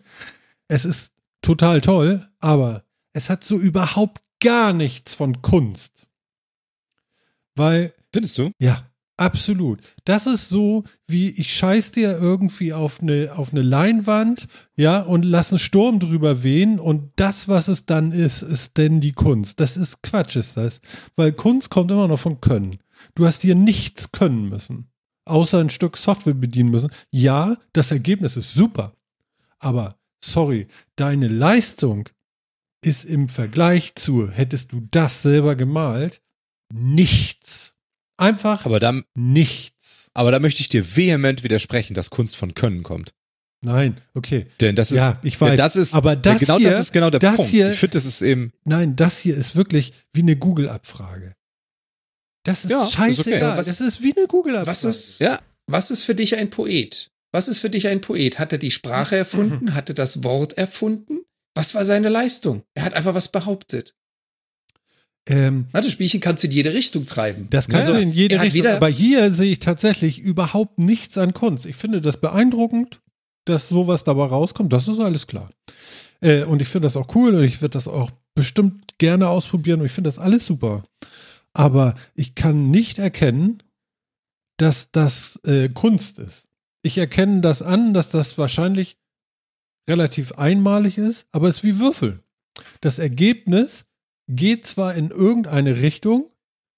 [0.69, 1.13] es ist
[1.43, 6.07] total toll, aber es hat so überhaupt gar nichts von Kunst.
[7.55, 8.51] Weil Findest du?
[8.59, 9.81] ja, absolut.
[10.05, 14.47] Das ist so, wie ich scheiß dir irgendwie auf eine, auf eine Leinwand,
[14.77, 19.01] ja, und lass einen Sturm drüber wehen und das, was es dann ist, ist denn
[19.01, 19.61] die Kunst.
[19.61, 20.81] Das ist Quatsch, ist das.
[21.17, 22.79] Weil Kunst kommt immer noch von Können.
[23.15, 24.91] Du hast dir nichts können müssen,
[25.25, 26.91] außer ein Stück Software bedienen müssen.
[27.11, 28.93] Ja, das Ergebnis ist super,
[29.59, 30.67] aber sorry,
[30.97, 32.09] deine Leistung
[32.85, 36.21] ist im Vergleich zu, hättest du das selber gemalt,
[36.73, 37.75] nichts.
[38.21, 40.11] Einfach Aber da, nichts.
[40.15, 43.13] aber da möchte ich dir vehement widersprechen, dass Kunst von Können kommt.
[43.65, 44.47] Nein, okay.
[44.61, 45.57] Denn das ist, Ja, ich weiß.
[45.57, 47.51] das ist, aber das genau hier, das ist genau der das Punkt.
[47.51, 51.35] hier- ich finde, das ist eben, nein, das hier ist wirklich wie eine Google-Abfrage.
[52.45, 53.43] Das ist Ja, ist scheißegal.
[53.51, 53.59] okay.
[53.59, 54.71] Was- das ist wie eine Google-Abfrage.
[54.71, 57.11] Was ist, ja, was ist für dich ein Poet?
[57.33, 58.39] Was ist für dich ein Poet?
[58.39, 59.19] Hat er die Sprache Mhm.
[59.19, 59.75] erfunden?
[59.75, 61.21] Hat er das Wort erfunden?
[61.55, 62.63] Was war seine Leistung?
[62.75, 63.95] Er hat einfach was behauptet.
[65.27, 67.49] Ähm, das Spielchen kannst du in jede Richtung treiben.
[67.51, 68.67] das kannst Also, du in jede Richtung.
[68.67, 71.67] Aber hier sehe ich tatsächlich überhaupt nichts an Kunst.
[71.67, 73.01] Ich finde das beeindruckend,
[73.45, 74.73] dass sowas dabei rauskommt.
[74.73, 75.51] Das ist alles klar.
[76.21, 79.81] Äh, und ich finde das auch cool und ich würde das auch bestimmt gerne ausprobieren
[79.81, 80.85] und ich finde das alles super.
[81.53, 83.63] Aber ich kann nicht erkennen,
[84.57, 86.48] dass das äh, Kunst ist.
[86.83, 88.99] Ich erkenne das an, dass das wahrscheinlich
[89.89, 92.23] relativ einmalig ist, aber es ist wie Würfel.
[92.81, 93.87] Das Ergebnis
[94.29, 96.31] geht zwar in irgendeine Richtung,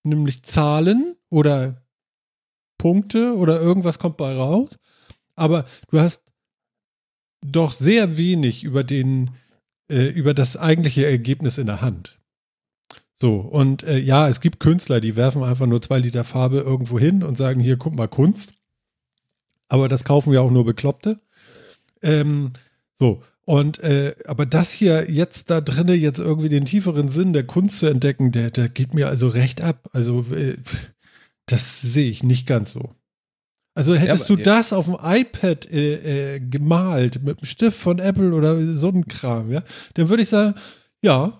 [0.04, 1.82] nämlich Zahlen oder
[2.78, 4.78] Punkte oder irgendwas kommt bei raus.
[5.34, 6.22] Aber du hast
[7.42, 9.30] doch sehr wenig über den,
[9.90, 12.20] äh, über das eigentliche Ergebnis in der Hand.
[13.20, 16.98] So, und äh, ja, es gibt Künstler, die werfen einfach nur zwei Liter Farbe irgendwo
[16.98, 18.54] hin und sagen, hier, guck mal, Kunst.
[19.70, 21.18] Aber das kaufen ja auch nur Bekloppte.
[22.02, 22.52] Ähm,
[22.98, 27.44] so, und äh, aber das hier jetzt da drinne jetzt irgendwie den tieferen Sinn der
[27.44, 29.88] Kunst zu entdecken, der, der geht mir also recht ab.
[29.92, 30.56] Also äh,
[31.46, 32.90] das sehe ich nicht ganz so.
[33.74, 37.78] Also hättest Ja, du aber- das auf dem iPad äh, äh, gemalt mit einem Stift
[37.78, 39.62] von Apple oder so ein Kram, ja,
[39.94, 40.54] dann würde ich sagen,
[41.02, 41.39] ja,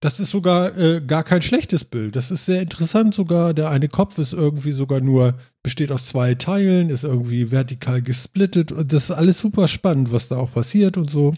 [0.00, 2.14] das ist sogar äh, gar kein schlechtes Bild.
[2.14, 3.52] Das ist sehr interessant sogar.
[3.52, 8.70] Der eine Kopf ist irgendwie sogar nur, besteht aus zwei Teilen, ist irgendwie vertikal gesplittet
[8.70, 11.34] und das ist alles super spannend, was da auch passiert und so.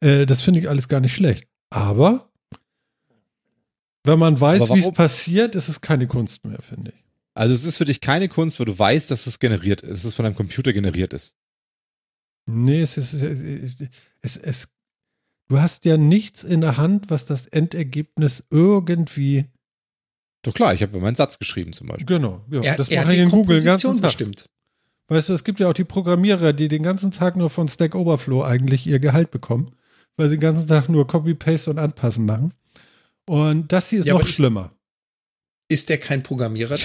[0.00, 1.48] Äh, das finde ich alles gar nicht schlecht.
[1.70, 2.30] Aber
[4.04, 7.04] wenn man weiß, wie es passiert, ist es keine Kunst mehr, finde ich.
[7.34, 10.04] Also es ist für dich keine Kunst, weil du weißt, dass es generiert ist, dass
[10.04, 11.36] es von einem Computer generiert ist.
[12.46, 13.76] Nee, es ist, es,
[14.22, 14.68] es, es,
[15.50, 19.44] du hast ja nichts in der Hand, was das Endergebnis irgendwie,
[20.42, 22.06] Doch klar, ich habe meinen Satz geschrieben zum Beispiel.
[22.06, 24.02] genau, ja, Er, das er mache ich in Google den ganzen Tag.
[24.02, 24.46] bestimmt.
[25.08, 27.94] Weißt du, es gibt ja auch die Programmierer, die den ganzen Tag nur von Stack
[27.96, 29.72] Overflow eigentlich ihr Gehalt bekommen,
[30.16, 32.54] weil sie den ganzen Tag nur Copy-Paste und Anpassen machen.
[33.28, 34.72] Und das hier ist Ja, noch aber ist- schlimmer.
[35.68, 36.76] Ist der kein Programmierer?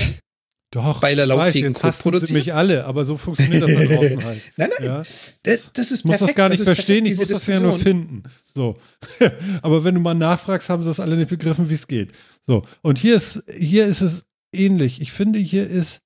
[0.75, 2.31] Doch, weil er ich weiß, lauffähigen Code produziert?
[2.33, 4.41] mich alle, aber so funktioniert das da draußen halt.
[4.57, 5.03] Nein, nein, Ja.
[5.43, 6.29] das, das ist Ich muss perfekt.
[6.29, 8.07] das gar nicht ist verstehen, ich perfekt, muss diese das ja nur Diskussion.
[8.07, 8.23] finden.
[8.53, 8.77] So.
[9.61, 12.11] Aber wenn du mal nachfragst, haben sie das alle nicht begriffen, wie es geht.
[12.45, 12.63] So.
[12.81, 14.99] Und hier ist, hier ist es ähnlich.
[15.01, 16.01] Ich finde, hier ist,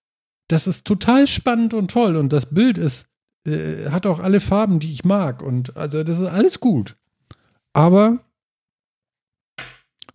[0.48, 3.08] das ist total spannend und toll und das Bild ist,
[3.48, 6.96] äh, hat auch alle Farben, die ich mag und also das ist alles gut.
[7.74, 8.20] Aber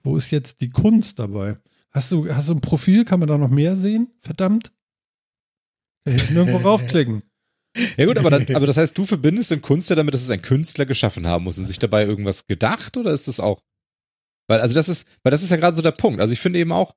[0.03, 1.57] wo ist jetzt die Kunst dabei?
[1.95, 3.05] Hast du, hast du ein Profil?
[3.05, 4.11] Kann man da noch mehr sehen?
[4.20, 4.72] Verdammt.
[6.05, 7.22] Kann ich nirgendwo raufklicken.
[7.97, 10.30] Ja gut, aber, dann, aber das heißt, du verbindest den Kunst ja damit, dass es
[10.30, 13.61] ein Künstler geschaffen haben muss und sich dabei irgendwas gedacht oder ist das auch?
[14.49, 16.20] Weil, also das ist, weil das ist ja gerade so der Punkt.
[16.20, 16.95] Also ich finde eben auch,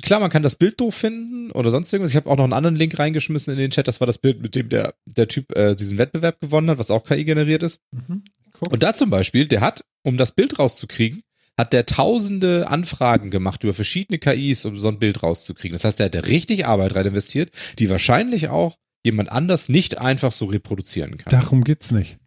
[0.00, 2.10] klar, man kann das Bild doof finden oder sonst irgendwas.
[2.10, 3.88] Ich habe auch noch einen anderen Link reingeschmissen in den Chat.
[3.88, 6.90] Das war das Bild, mit dem der, der Typ äh, diesen Wettbewerb gewonnen hat, was
[6.90, 7.80] auch KI generiert ist.
[7.90, 8.24] Mhm.
[8.70, 11.22] Und da zum Beispiel, der hat, um das Bild rauszukriegen,
[11.58, 15.74] hat der tausende Anfragen gemacht über verschiedene KIs, um so ein Bild rauszukriegen.
[15.74, 19.98] Das heißt, der hat da richtig Arbeit rein investiert, die wahrscheinlich auch jemand anders nicht
[19.98, 21.30] einfach so reproduzieren kann.
[21.30, 22.18] Darum geht's nicht.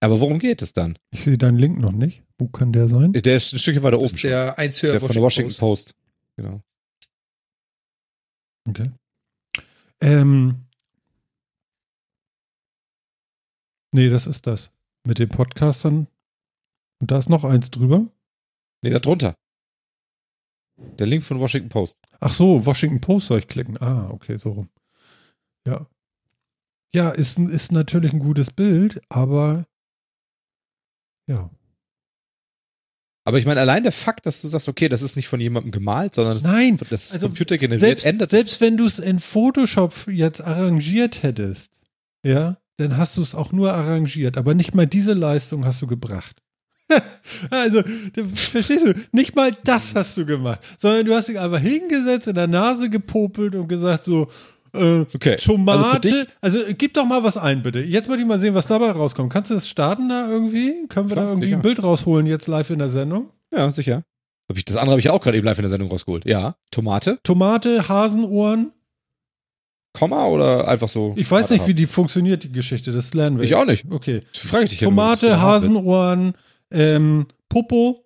[0.00, 0.98] Aber worum geht es dann?
[1.10, 2.22] Ich sehe deinen Link noch nicht.
[2.36, 3.12] Wo kann der sein?
[3.12, 5.94] Der ist ein Stückchen weiter Das oben der eins höher Der von der Washington Post.
[6.36, 6.60] Genau.
[8.68, 8.90] Okay.
[10.00, 10.66] Ähm.
[13.92, 14.70] Nee, das ist das.
[15.04, 16.08] Mit den Podcastern.
[17.02, 18.08] Und da ist noch eins drüber.
[18.80, 19.34] Nee, da drunter.
[21.00, 21.98] Der Link von Washington Post.
[22.20, 23.76] Ach so, Washington Post soll ich klicken.
[23.82, 24.68] Ah, okay, so rum.
[25.66, 25.88] Ja.
[26.94, 29.66] Ja, ist, ist natürlich ein gutes Bild, aber
[31.28, 31.50] ja.
[33.24, 35.72] Aber ich meine, allein der Fakt, dass du sagst, okay, das ist nicht von jemandem
[35.72, 38.86] gemalt, sondern das Nein, ist, das ist also Computer generiert, Selbst, ändert selbst wenn du
[38.86, 41.80] es in Photoshop jetzt arrangiert hättest,
[42.24, 45.88] ja, dann hast du es auch nur arrangiert, aber nicht mal diese Leistung hast du
[45.88, 46.41] gebracht.
[47.50, 51.58] also, du, verstehst du, nicht mal das hast du gemacht, sondern du hast dich einfach
[51.60, 54.28] hingesetzt, in der Nase gepopelt und gesagt so,
[54.74, 57.80] äh, Okay, Tomate, also für dich- also, gib doch mal was ein, bitte.
[57.80, 59.32] Jetzt wollte ich mal sehen, was dabei rauskommt.
[59.32, 60.86] Kannst du das starten da irgendwie?
[60.88, 61.58] Können wir Klar, da irgendwie sicher.
[61.58, 63.30] ein Bild rausholen jetzt live in der Sendung?
[63.54, 64.02] Ja, sicher.
[64.48, 66.24] Hab ich, das andere habe ich auch gerade eben live in der Sendung rausgeholt.
[66.24, 66.56] Ja.
[66.70, 68.72] Tomate, Tomate, Hasenohren.
[69.94, 71.12] Komma oder einfach so?
[71.18, 72.92] Ich weiß nicht, wie die funktioniert, die Geschichte.
[72.92, 73.44] Das lernen wir.
[73.44, 73.84] Ich auch nicht.
[73.90, 74.22] Okay.
[74.32, 75.40] Frage ich dich ja Tomate, wird.
[75.40, 76.32] Hasenohren,
[76.72, 77.98] ähm, Popo.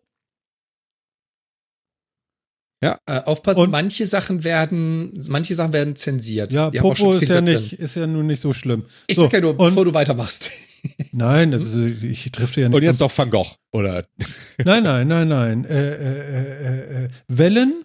[2.83, 6.53] Äh, aufpassen, Und- manche Sachen werden, manche Sachen werden zensiert.
[6.53, 7.61] Ja, Die haben auch schon Popo ist ja, drin.
[7.63, 8.85] nicht, ist ja nun nicht so schlimm.
[9.09, 10.51] Ich So, sag ja nur, bevor du weitermachst.
[11.13, 12.77] Nein, also ich drifte ja nicht.
[12.77, 14.07] Und jetzt doch Van Gogh, oder?
[14.65, 15.65] Nein, nein, nein, nein.
[15.65, 17.85] Äh, äh, äh, äh, Wellen,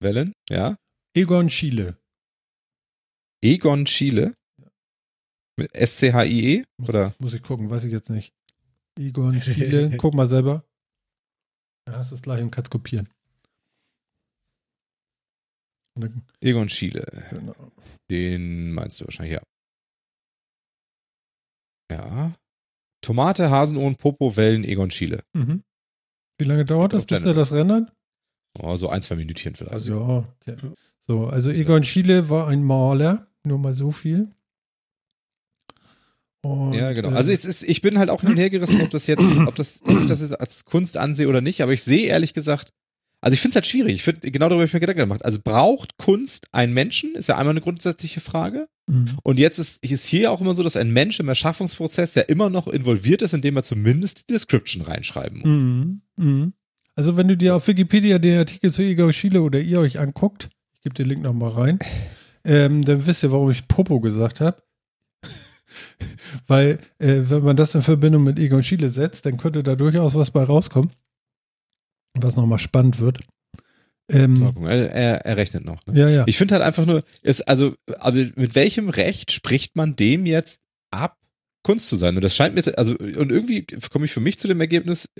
[0.00, 0.32] Wellen?
[0.48, 0.76] Ja.
[1.14, 1.98] Egon Schiele.
[3.44, 4.32] Egon Schiele.
[5.58, 6.62] Mit S-C-H-I-E?
[6.86, 7.14] Oder?
[7.18, 8.32] Muss ich gucken, weiß ich jetzt nicht.
[8.98, 9.90] Egon Schiele.
[9.98, 10.64] Guck mal selber.
[11.86, 13.08] Da hast du es gleich und kannst kopieren.
[15.96, 17.06] Und Egon Schiele.
[17.30, 17.54] Genau.
[18.10, 19.42] Den meinst du wahrscheinlich, ja.
[21.90, 22.32] Ja.
[23.02, 25.22] Tomate, Hasenohren, Popo, Wellen, Egon Schiele.
[25.32, 25.62] Mhm.
[26.38, 27.92] Wie lange dauert das, bis er das rendert?
[28.60, 29.72] Oh, so ein, zwei Minütchen vielleicht.
[29.74, 29.94] Also-
[30.46, 30.72] ja, okay.
[31.06, 34.30] So, also Egon Schiele war ein Maler, nur mal so viel.
[36.42, 37.10] Und, ja, genau.
[37.10, 39.22] äh, Also es ist, ich bin halt auch hin und her gerissen, ob das jetzt,
[39.46, 42.34] ob das, ob ich das jetzt als Kunst ansehe oder nicht, aber ich sehe ehrlich
[42.34, 42.72] gesagt
[43.20, 43.94] also ich finde es halt schwierig.
[43.94, 45.24] Ich find, genau darüber habe ich mir Gedanken gemacht.
[45.24, 47.14] Also braucht Kunst einen Menschen?
[47.14, 48.68] Ist ja einmal eine grundsätzliche Frage.
[48.86, 49.16] Mhm.
[49.24, 52.48] Und jetzt ist, ist hier auch immer so, dass ein Mensch im Erschaffungsprozess ja immer
[52.48, 55.58] noch involviert ist, indem er zumindest die Description reinschreiben muss.
[55.58, 56.02] Mhm.
[56.16, 56.52] Mhm.
[56.94, 60.48] Also wenn du dir auf Wikipedia den Artikel zu Igor Schiele oder ihr euch anguckt,
[60.74, 61.78] ich gebe den Link nochmal rein,
[62.44, 64.62] ähm, dann wisst ihr, warum ich Popo gesagt habe.
[66.46, 70.14] Weil, äh, wenn man das in Verbindung mit Egon Schiele setzt, dann könnte da durchaus
[70.14, 70.90] was bei rauskommen.
[72.14, 73.20] Was nochmal spannend wird.
[74.10, 75.84] Ähm, er, er rechnet noch.
[75.86, 76.00] Ne?
[76.00, 76.24] ja, ja.
[76.26, 80.62] Ich finde halt einfach nur, ist, also, aber mit welchem Recht spricht man dem jetzt
[80.90, 81.18] ab,
[81.62, 82.16] Kunst zu sein?
[82.16, 85.10] Und das scheint mir, also, und irgendwie komme ich für mich zu dem Ergebnis,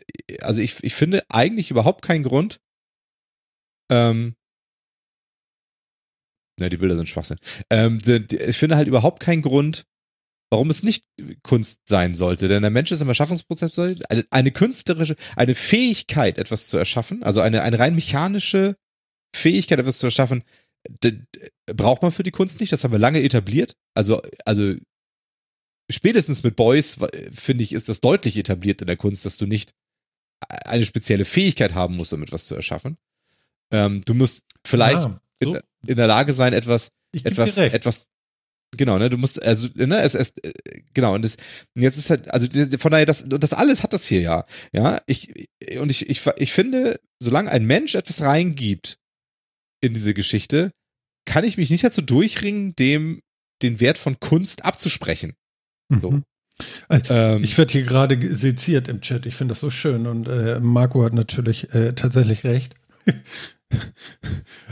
[0.41, 2.61] also ich, ich finde eigentlich überhaupt keinen Grund,
[3.91, 4.35] ähm,
[6.59, 7.39] ne, die Bilder sind Schwachsinn.
[7.71, 9.85] Ähm, die, die, ich finde halt überhaupt keinen Grund,
[10.51, 11.05] warum es nicht
[11.43, 12.49] Kunst sein sollte.
[12.49, 13.79] Denn der Mensch ist im Erschaffungsprozess
[14.09, 18.77] eine, eine künstlerische, eine Fähigkeit, etwas zu erschaffen, also eine, eine rein mechanische
[19.35, 20.43] Fähigkeit, etwas zu erschaffen,
[21.67, 22.73] braucht man für die Kunst nicht.
[22.73, 23.77] Das haben wir lange etabliert.
[23.95, 24.75] Also, also
[25.91, 29.47] spätestens mit Beuys, wa- finde ich, ist das deutlich etabliert in der Kunst, dass du
[29.47, 29.75] nicht
[30.49, 32.97] eine spezielle Fähigkeit haben musst, um etwas zu erschaffen.
[33.71, 35.55] Ähm, du musst vielleicht Ah, so.
[35.57, 38.11] in, in der Lage sein, etwas etwas, etwas,
[38.77, 40.53] genau, ne, du musst, also, ne, es, es, äh,
[40.95, 41.37] genau, und das,
[41.75, 42.47] und jetzt ist halt, also,
[42.79, 45.33] von daher, das, das alles hat das hier ja, ja, ich,
[45.81, 48.99] und ich, ich, ich finde, solange ein Mensch etwas reingibt
[49.81, 50.73] in diese Geschichte,
[51.27, 53.21] kann ich mich nicht dazu durchringen, dem
[53.63, 55.35] den Wert von Kunst abzusprechen.
[56.01, 56.13] so.
[56.13, 56.25] Mhm.
[56.89, 59.27] Also, Ähm, Ich werde hier gerade ge- seziert im Chat.
[59.27, 62.75] Ich finde das so schön und äh, Marco hat natürlich äh, tatsächlich recht.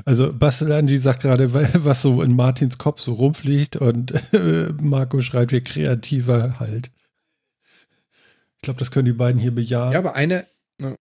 [0.04, 4.68] Also Bastel Angie sagt gerade, wa- was so in Martins Kopf so rumfliegt und äh,
[4.80, 6.90] Marco schreibt, wie kreativer halt.
[8.56, 9.92] Ich glaube, das können die beiden hier bejahen.
[9.92, 10.46] Ja, aber eine,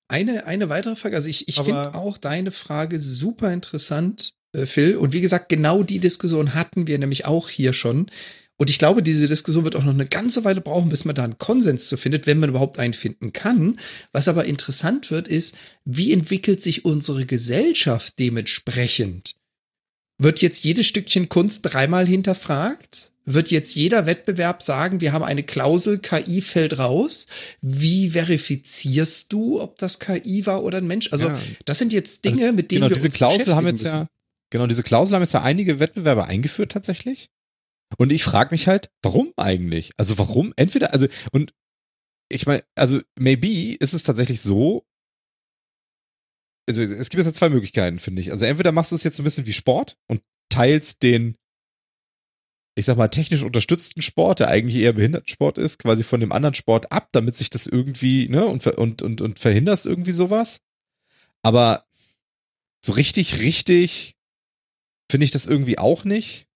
[0.08, 1.16] eine, eine weitere Frage.
[1.16, 4.98] Also ich, ich finde auch deine Frage super interessant, äh, Phil.
[4.98, 8.08] Und wie gesagt, genau die Diskussion hatten wir nämlich auch hier schon.
[8.58, 11.24] Und ich glaube, diese Diskussion wird auch noch eine ganze Weile brauchen, bis man da
[11.26, 13.80] einen Konsens zu findet, wenn man überhaupt einen finden kann.
[14.14, 19.36] Was aber interessant wird, ist, wie entwickelt sich unsere Gesellschaft dementsprechend?
[20.18, 23.12] Wird jetzt jedes Stückchen Kunst dreimal hinterfragt?
[23.26, 27.28] Wird jetzt jeder Wettbewerb sagen, wir haben eine Klausel, KI fällt raus?
[27.60, 31.12] Wie verifizierst du, ob das KI war oder ein Mensch?
[31.12, 31.40] Also, Ja.
[31.66, 34.10] das sind jetzt Dinge, mit denen genau, wir diese uns Klausel haben jetzt ja, müssen.
[34.52, 37.30] genau, diese Klausel haben jetzt ja einige Wettbewerber eingeführt tatsächlich.
[37.98, 39.92] Und ich frage mich halt, warum eigentlich?
[39.98, 40.54] Also warum?
[40.56, 41.54] Entweder, also, und
[42.30, 44.86] ich meine, also maybe ist es tatsächlich so,
[46.68, 48.32] also es gibt jetzt ja zwei Möglichkeiten, finde ich.
[48.32, 51.38] Also entweder machst du es jetzt so ein bisschen wie Sport und teilst den,
[52.78, 56.56] ich sag mal, technisch unterstützten Sport, der eigentlich eher Behindertensport ist, quasi von dem anderen
[56.56, 60.62] Sport ab, damit sich das irgendwie, ne, und, und, und, und verhinderst irgendwie sowas.
[61.44, 61.86] Aber
[62.84, 64.16] so richtig, richtig
[65.10, 66.48] finde ich das irgendwie auch nicht.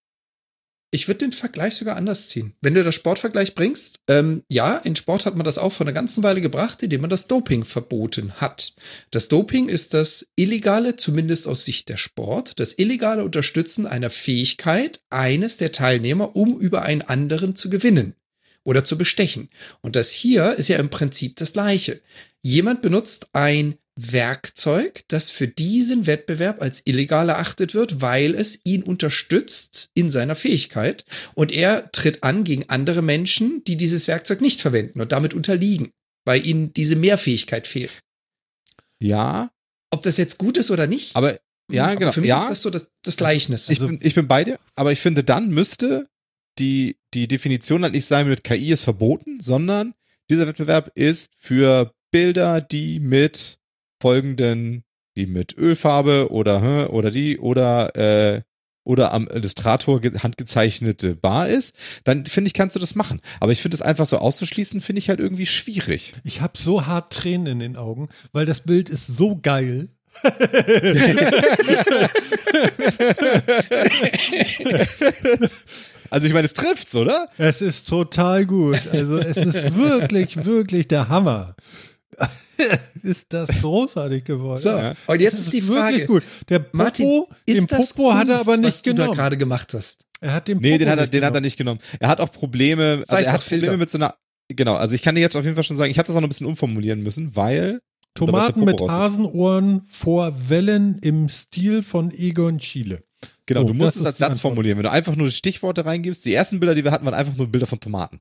[0.91, 2.55] Ich würde den Vergleich sogar anders ziehen.
[2.61, 5.93] Wenn du das Sportvergleich bringst, ähm, ja, in Sport hat man das auch vor einer
[5.93, 8.73] ganzen Weile gebracht, indem man das Doping verboten hat.
[9.11, 15.01] Das Doping ist das illegale, zumindest aus Sicht der Sport, das illegale Unterstützen einer Fähigkeit
[15.11, 18.15] eines der Teilnehmer, um über einen anderen zu gewinnen
[18.63, 19.49] oder zu bestechen.
[19.81, 22.01] Und das hier ist ja im Prinzip das gleiche.
[22.41, 28.83] Jemand benutzt ein Werkzeug, das für diesen Wettbewerb als illegal erachtet wird, weil es ihn
[28.83, 34.61] unterstützt in seiner Fähigkeit und er tritt an gegen andere Menschen, die dieses Werkzeug nicht
[34.61, 35.91] verwenden und damit unterliegen,
[36.25, 38.01] weil ihnen diese Mehrfähigkeit fehlt.
[39.01, 39.49] Ja,
[39.91, 41.39] Ob das jetzt gut ist oder nicht, aber
[41.71, 42.11] ja, aber genau.
[42.11, 43.69] für mich ja, ist das so das, das Gleichnis.
[43.69, 46.07] ich, bin, ich bin bei dir, aber ich finde, dann müsste
[46.57, 49.93] die, die Definition halt nicht sein, mit KI ist verboten, sondern
[50.29, 53.58] dieser Wettbewerb ist für Bilder, die mit
[54.01, 54.83] folgenden,
[55.17, 58.41] die mit Ölfarbe oder oder die oder äh,
[58.85, 61.75] oder am Illustrator ge- handgezeichnete Bar ist,
[62.05, 63.19] dann finde ich, kannst du das machen.
[63.39, 66.15] Aber ich finde es einfach so auszuschließen, finde ich halt irgendwie schwierig.
[66.23, 69.89] Ich habe so hart Tränen in den Augen, weil das Bild ist so geil.
[76.11, 77.29] Also ich meine, es trifft's, oder?
[77.37, 78.79] Es ist total gut.
[78.91, 81.55] Also es ist wirklich, wirklich der Hammer.
[83.03, 84.57] ist das großartig geworden.
[84.59, 84.93] so, Ja.
[85.07, 86.23] und jetzt Das ist die wirklich Frage, gut.
[86.49, 89.15] Der Popo, Martin, den ist das Popo hat er aber nicht was du da genommen.
[89.17, 90.05] gerade gemacht hast?
[90.21, 91.43] Er hat den Nee, Popo den hat er, nicht den hat er genommen.
[91.45, 91.79] nicht genommen.
[91.99, 93.77] Er hat auch Probleme, also er hat Probleme Filter.
[93.77, 94.15] mit so einer,
[94.49, 96.21] genau, also ich kann dir jetzt auf jeden Fall schon sagen, ich habe das auch
[96.21, 97.79] noch ein bisschen umformulieren müssen, weil
[98.15, 98.81] Tomaten mit.
[98.81, 103.03] Hasenohren vor Wellen im Stil von Egon Chile.
[103.45, 104.77] Genau, Oh, du musst das es als Satz formulieren.
[104.77, 107.47] Wenn du einfach nur Stichworte reingibst, die ersten Bilder, die wir hatten, waren einfach nur
[107.47, 108.19] Bilder von Tomaten.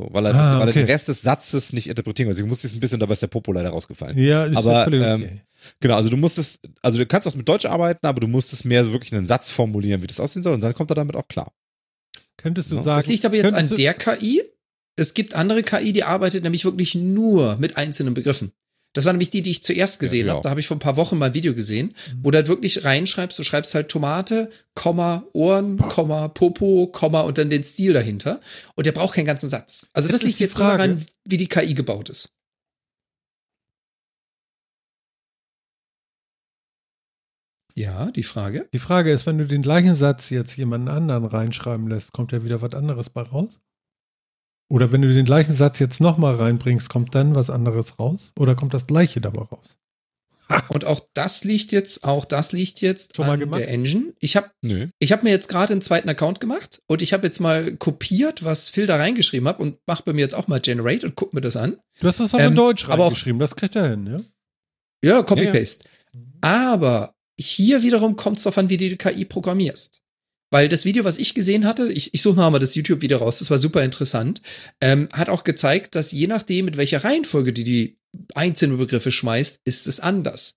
[0.00, 0.80] So, weil er, Ah, weil er okay.
[0.80, 2.32] den Rest des Satzes nicht interpretieren kann.
[2.32, 4.16] Also, ich muss jetzt ein bisschen, dabei ist der Popo leider rausgefallen.
[4.18, 5.40] Ja, ist Aber, ähm, okay.
[5.80, 8.90] Genau, also du musstest, also du kannst auch mit Deutsch arbeiten, aber du musst mehr
[8.92, 11.52] wirklich einen Satz formulieren, wie das aussehen soll, und dann kommt er damit auch klar.
[12.38, 12.82] Könntest du Ja.
[12.82, 12.98] sagen.
[12.98, 14.42] Das liegt aber jetzt an der KI.
[14.96, 18.52] Es gibt andere KI, die arbeitet nämlich wirklich nur mit einzelnen Begriffen.
[18.92, 20.42] Das war nämlich die, die ich zuerst gesehen Ja, habe.
[20.42, 22.84] Da habe ich vor ein paar Wochen mal ein Video gesehen, wo du halt wirklich
[22.84, 28.40] reinschreibst, du schreibst halt Tomate, Komma, Ohren, Komma, Popo, Komma und dann den Stil dahinter.
[28.74, 29.86] Und der braucht keinen ganzen Satz.
[29.92, 32.32] Also das ist liegt jetzt nur daran, wie die KI gebaut ist.
[37.76, 38.68] Ja, die Frage.
[38.74, 42.44] Die Frage ist, wenn du den gleichen Satz jetzt jemanden anderen reinschreiben lässt, kommt ja
[42.44, 43.60] wieder was anderes bei raus?
[44.70, 48.32] Oder wenn du den gleichen Satz jetzt nochmal reinbringst, kommt dann was anderes raus?
[48.38, 49.76] Oder kommt das gleiche dabei raus?
[50.68, 53.60] Und auch das liegt jetzt, auch das liegt jetzt Schon mal an gemacht?
[53.60, 54.12] der Engine.
[54.18, 54.50] Ich habe.
[54.98, 58.42] Ich habe mir jetzt gerade einen zweiten Account gemacht und ich habe jetzt mal kopiert,
[58.44, 61.34] was Phil da reingeschrieben hat und mache bei mir jetzt auch mal Generate und guck
[61.34, 61.76] mir das an.
[62.00, 64.20] Du hast das aber in Ähm, Deutsch aber auch- reingeschrieben, das kriegt er hin, ja?
[65.08, 65.84] Ja, Copy-Paste.
[66.40, 69.99] Aber hier wiederum kommt es darauf an, wie du die KI programmierst.
[70.50, 73.38] Weil das Video, was ich gesehen hatte, ich, ich suche noch mal das YouTube-Video raus,
[73.38, 74.42] das war super interessant,
[74.80, 77.98] ähm, hat auch gezeigt, dass je nachdem, mit welcher Reihenfolge du die
[78.34, 80.56] einzelnen Begriffe schmeißt, ist es anders.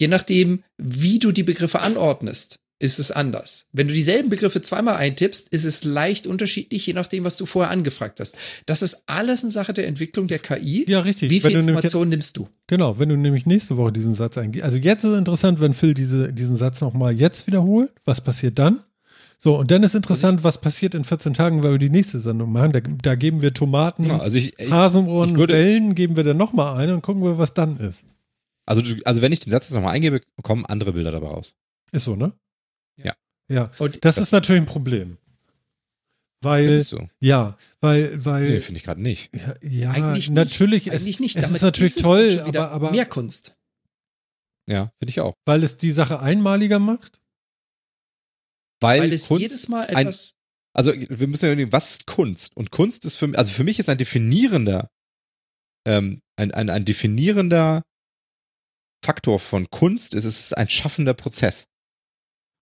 [0.00, 3.66] Je nachdem, wie du die Begriffe anordnest, ist es anders.
[3.72, 7.70] Wenn du dieselben Begriffe zweimal eintippst, ist es leicht unterschiedlich, je nachdem, was du vorher
[7.70, 8.36] angefragt hast.
[8.64, 10.86] Das ist alles eine Sache der Entwicklung der KI.
[10.88, 11.28] Ja, richtig.
[11.30, 12.48] Wie Wenn viel du nämlich jetzt- Informationen nimmst du?
[12.68, 14.64] Genau, wenn du nämlich nächste Woche diesen Satz eingehst.
[14.64, 17.92] Also jetzt ist interessant, wenn Phil diese, diesen Satz nochmal jetzt wiederholt.
[18.06, 18.80] Was passiert dann?
[19.42, 22.52] So, und dann ist interessant, was passiert in 14 Tagen, weil wir die nächste Sendung
[22.52, 22.72] machen.
[22.72, 26.24] Da, da geben wir Tomaten, Ja, also ich, ich Hasenohren, ich würde- Wellen, geben wir
[26.24, 28.04] dann nochmal ein und gucken wir, was dann ist.
[28.66, 31.54] also, also wenn ich den Satz jetzt nochmal eingebe, kommen andere Bilder dabei raus.
[31.90, 32.34] Ist so, ne?
[33.02, 33.14] Ja.
[33.48, 35.16] Ja, Und das, Das- ist natürlich ein Problem.
[36.42, 37.08] Weil, du?
[37.20, 39.30] ja, weil, weil, Nee, finde ich gerade nicht.
[39.34, 40.34] ja, ja Eigentlich nicht.
[40.36, 41.36] natürlich, eigentlich es, nicht.
[41.36, 43.54] es Damit ist natürlich es toll, aber, aber mehr Kunst.
[44.66, 45.34] Ja, finde ich auch.
[45.44, 47.19] weil es die Sache einmaliger macht.
[48.80, 50.34] Weil, Weil es Kunst, jedes Mal ein- etwas.
[50.74, 52.56] also wir müssen ja überlegen, was ist Kunst?
[52.56, 54.88] Und Kunst ist für mich, also für mich ist ein definierender,
[55.86, 57.82] ähm, ein, ein, ein definierender
[59.04, 61.66] Faktor von Kunst, es ist ein schaffender Prozess.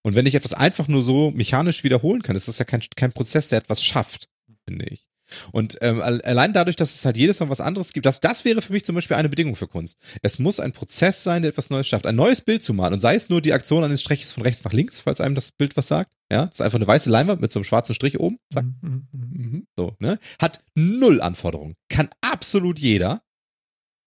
[0.05, 3.11] Und wenn ich etwas einfach nur so mechanisch wiederholen kann, ist das ja kein, kein
[3.11, 4.29] Prozess, der etwas schafft,
[4.67, 5.08] finde ich.
[5.51, 8.45] Und ähm, al- allein dadurch, dass es halt jedes Mal was anderes gibt, das, das
[8.45, 9.97] wäre für mich zum Beispiel eine Bedingung für Kunst.
[10.21, 12.05] Es muss ein Prozess sein, der etwas Neues schafft.
[12.05, 14.63] Ein neues Bild zu malen und sei es nur die Aktion eines Striches von rechts
[14.63, 16.11] nach links, falls einem das Bild was sagt.
[16.31, 18.37] Ja, das ist einfach eine weiße Leinwand mit so einem schwarzen Strich oben.
[18.53, 18.65] Zack.
[18.65, 19.29] Mhm, mhm.
[19.31, 19.67] Mhm.
[19.77, 20.19] So, ne?
[20.39, 21.75] Hat null Anforderungen.
[21.89, 23.21] Kann absolut jeder.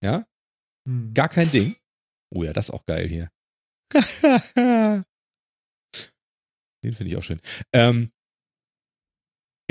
[0.05, 0.25] Ja,
[0.89, 1.15] Mhm.
[1.15, 1.77] gar kein Ding.
[2.35, 3.29] Oh ja, das ist auch geil hier.
[6.85, 7.41] Den finde ich auch schön.
[7.73, 8.11] Ähm,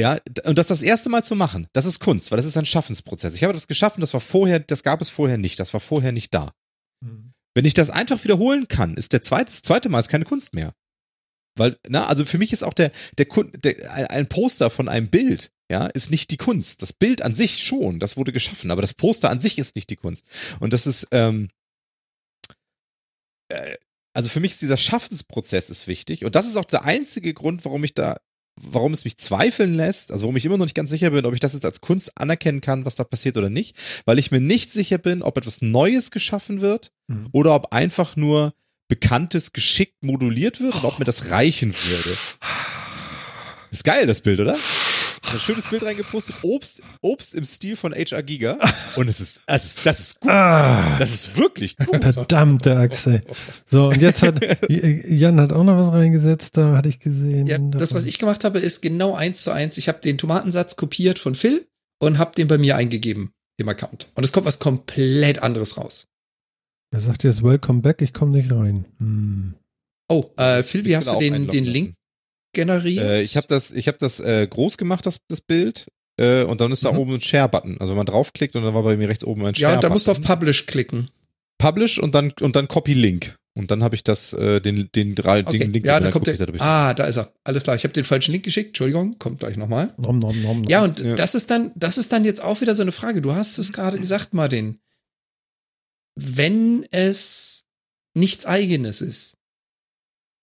[0.01, 2.65] ja, und das das erste Mal zu machen, das ist Kunst, weil das ist ein
[2.65, 3.35] Schaffensprozess.
[3.35, 6.11] Ich habe das geschaffen, das war vorher, das gab es vorher nicht, das war vorher
[6.11, 6.53] nicht da.
[7.03, 7.33] Mhm.
[7.53, 10.53] Wenn ich das einfach wiederholen kann, ist der zweite, das zweite Mal ist keine Kunst
[10.55, 10.73] mehr.
[11.57, 15.09] Weil, na, also für mich ist auch der, der, der ein- ein Poster von einem
[15.09, 16.81] Bild, ja, ist nicht die Kunst.
[16.81, 19.89] Das Bild an sich schon, das wurde geschaffen, aber das Poster an sich ist nicht
[19.89, 20.25] die Kunst.
[20.61, 21.49] Und das ist, ähm,
[23.49, 23.75] äh,
[24.13, 26.23] also für mich ist dieser Schaffensprozess ist wichtig.
[26.25, 28.17] Und das ist auch der einzige Grund, warum ich da,
[28.63, 31.33] warum es mich zweifeln lässt, also warum ich immer noch nicht ganz sicher bin, ob
[31.33, 34.39] ich das jetzt als Kunst anerkennen kann, was da passiert oder nicht, weil ich mir
[34.39, 37.27] nicht sicher bin, ob etwas Neues geschaffen wird Mhm.
[37.31, 38.53] oder ob einfach nur
[38.87, 42.17] Bekanntes geschickt moduliert wird und ob mir das reichen würde.
[43.69, 44.55] Ist geil, das Bild, oder?
[45.23, 46.35] Ein schönes Bild reingepostet.
[46.41, 48.57] Obst, Obst im Stil von HR Giga.
[48.95, 50.31] Und es ist, das ist, das ist gut.
[50.31, 52.01] Ah, Das ist wirklich gut.
[52.01, 53.21] verdammte Achse.
[53.69, 57.45] So, und jetzt hat Jan hat auch noch was reingesetzt, da hatte ich gesehen.
[57.45, 59.77] Ja, das, was ich gemacht habe, ist genau eins zu eins.
[59.77, 61.67] Ich habe den Tomatensatz kopiert von Phil
[61.99, 64.07] und habe den bei mir eingegeben im Account.
[64.15, 66.07] Und es kommt was komplett anderes raus.
[66.93, 68.85] Er sagt jetzt Welcome back, ich komme nicht rein.
[68.97, 69.53] Hm.
[70.09, 71.95] Oh, äh, Phil, wie Ich hast du den, den Link lassen.
[72.53, 73.03] Generiert?
[73.03, 75.87] Äh, ich habe das, ich hab das äh, groß gemacht, das, das Bild.
[76.17, 76.97] Äh, und dann ist da Mhm.
[76.99, 77.77] oben ein Share-Button.
[77.79, 79.81] Also wenn man draufklickt und dann war bei mir rechts oben ein ja, Share-Button.
[79.81, 81.09] da musst du auf Publish klicken.
[81.57, 83.35] Publish und dann, und dann Copy-Link.
[83.53, 85.59] Und dann habe ich das, äh, den, den, drei, Okay.
[85.59, 86.35] den Link, ja, dann kommt der.
[86.39, 87.33] ich- Ah, da ist er.
[87.43, 87.75] Alles klar.
[87.75, 88.67] Ich habe den falschen Link geschickt.
[88.69, 89.93] Entschuldigung, kommt gleich nochmal.
[89.97, 90.69] Nom, nom, nom, nom.
[90.69, 91.15] Ja, und Ja.
[91.15, 93.21] das ist dann, das ist dann jetzt auch wieder so eine Frage.
[93.21, 94.79] Du hast es gerade gesagt, Martin.
[96.15, 97.65] Wenn es
[98.13, 99.37] nichts eigenes ist.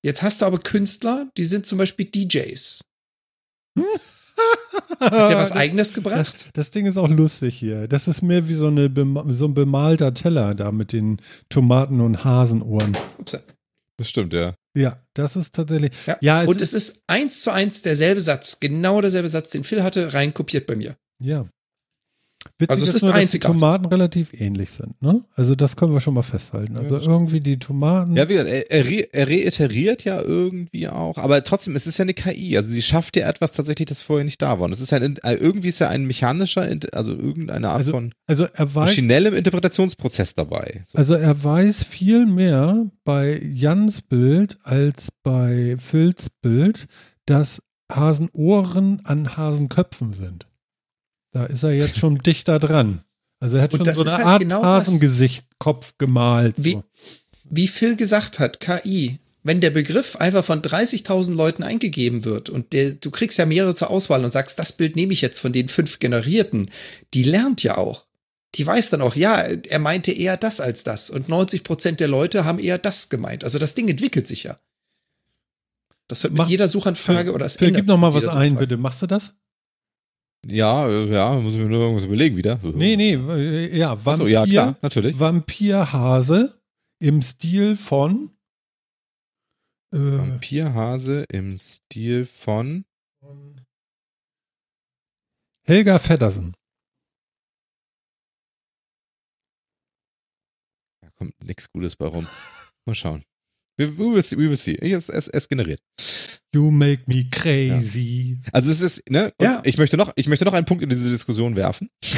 [0.05, 2.81] Jetzt hast du aber Künstler, die sind zum Beispiel DJs.
[5.01, 6.35] Hat der was eigenes gebracht?
[6.35, 7.89] Das, das Ding ist auch lustig hier.
[7.89, 8.93] Das ist mehr wie so, eine,
[9.31, 12.97] so ein bemalter Teller da mit den Tomaten und Hasenohren.
[13.19, 13.39] Ups.
[13.97, 14.55] Das stimmt, ja.
[14.77, 15.93] Ja, das ist tatsächlich.
[16.07, 16.17] Ja.
[16.21, 19.65] Ja, es Und ist, es ist eins zu eins derselbe Satz, genau derselbe Satz, den
[19.65, 20.97] Phil hatte, rein kopiert bei mir.
[21.21, 21.47] ja.
[22.59, 23.61] Witzig Also es ist nur, dass die einzigartig.
[23.61, 25.23] Tomaten relativ ähnlich sind, ne?
[25.37, 26.77] Also das können wir schon mal festhalten.
[26.77, 28.17] Also das irgendwie die Tomaten.
[28.17, 31.99] Ja, wie gesagt, er, er, re- er reiteriert ja irgendwie auch, aber trotzdem, es ist
[31.99, 32.57] ja eine KI.
[32.57, 34.67] Also sie schafft ja etwas tatsächlich, das vorher nicht da war.
[34.67, 38.13] Und es ist ein, äh, irgendwie ist ja ein mechanischer, also irgendeine Art Also, von
[38.27, 40.83] also er weiß, maschinellem Interpretationsprozess dabei.
[40.85, 40.99] So.
[40.99, 46.87] also er weiß viel mehr bei Jans Bild als bei Phils Bild,
[47.27, 50.47] dass Hasenohren an Hasenköpfen sind.
[51.33, 53.03] Da ist er jetzt schon dichter dran.
[53.41, 56.55] Also er hat Und schon so eine halt Art genau Hasengesicht, Kopf gemalt.
[56.59, 56.85] Wie, So.
[57.45, 62.73] wie Phil gesagt hat, KI, wenn der Begriff einfach von 30.000 Leuten eingegeben wird und
[62.73, 65.53] der, du kriegst ja mehrere zur Auswahl und sagst, das Bild nehme ich jetzt von
[65.53, 66.71] den fünf generierten,
[67.15, 68.07] die lernt ja auch.
[68.55, 71.11] Die weiß dann auch, ja, er meinte eher das als das.
[71.11, 73.45] Und 90 Prozent der Leute haben eher das gemeint.
[73.45, 74.59] Also das Ding entwickelt sich ja.
[76.09, 78.57] Das wird mit Mach- jeder Suchanfrage oder es Phil, ändert gib noch mal was ein,
[78.57, 78.79] bitte.
[78.79, 79.35] Machst du das?
[80.51, 82.59] Ja, äh, ja, muss ich mir nur irgendwas überlegen wieder.
[82.63, 85.19] Nee, nee, äh, ja, Vampir, Achso, ja, klar, natürlich.
[85.19, 86.61] Vampirhase
[87.01, 88.31] im Stil von
[89.93, 92.85] äh, Vampirhase im Stil von.
[95.67, 96.55] Helga Feddersen.
[101.03, 102.27] Da kommt nichts Gutes bei rum.
[102.87, 103.23] Mal schauen.
[103.79, 104.37] We, we will see.
[104.37, 104.77] We will see.
[104.81, 105.81] Es, es, es generiert.
[106.55, 108.39] You make me crazy.
[108.53, 109.33] Also es ist, ne?
[109.41, 109.61] Ja.
[109.65, 111.89] Ich möchte noch, ich möchte noch einen Punkt in diese Diskussion werfen.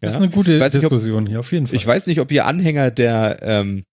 [0.00, 0.22] Das ist Ja.
[0.22, 1.74] eine gute nicht, ob- Diskussion hier, auf jeden Fall.
[1.76, 3.84] Ich weiß nicht, ob ihr Anhänger der ähm,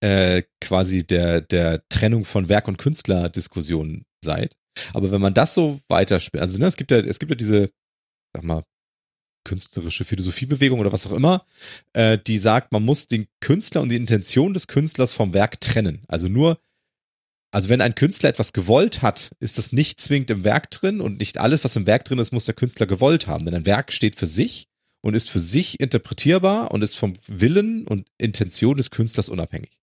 [0.00, 4.54] äh, quasi der, der Trennung von Werk und Künstler-Diskussion seid.
[4.92, 7.70] Aber wenn man das so weiterspielt, also ne, es gibt ja, es gibt ja diese,
[8.34, 8.62] sag mal,
[9.46, 11.46] künstlerische Philosophiebewegung oder was auch immer,
[11.94, 16.02] äh, die sagt, man muss den Künstler und die Intention des Künstlers vom Werk trennen.
[16.08, 16.58] Also nur,
[17.52, 21.18] also wenn ein Künstler etwas gewollt hat, ist das nicht zwingend im Werk drin und
[21.18, 23.44] nicht alles, was im Werk drin ist, muss der Künstler gewollt haben.
[23.44, 24.66] Denn ein Werk steht für sich
[25.00, 29.80] und ist für sich interpretierbar und ist vom Willen und Intention des Künstlers unabhängig.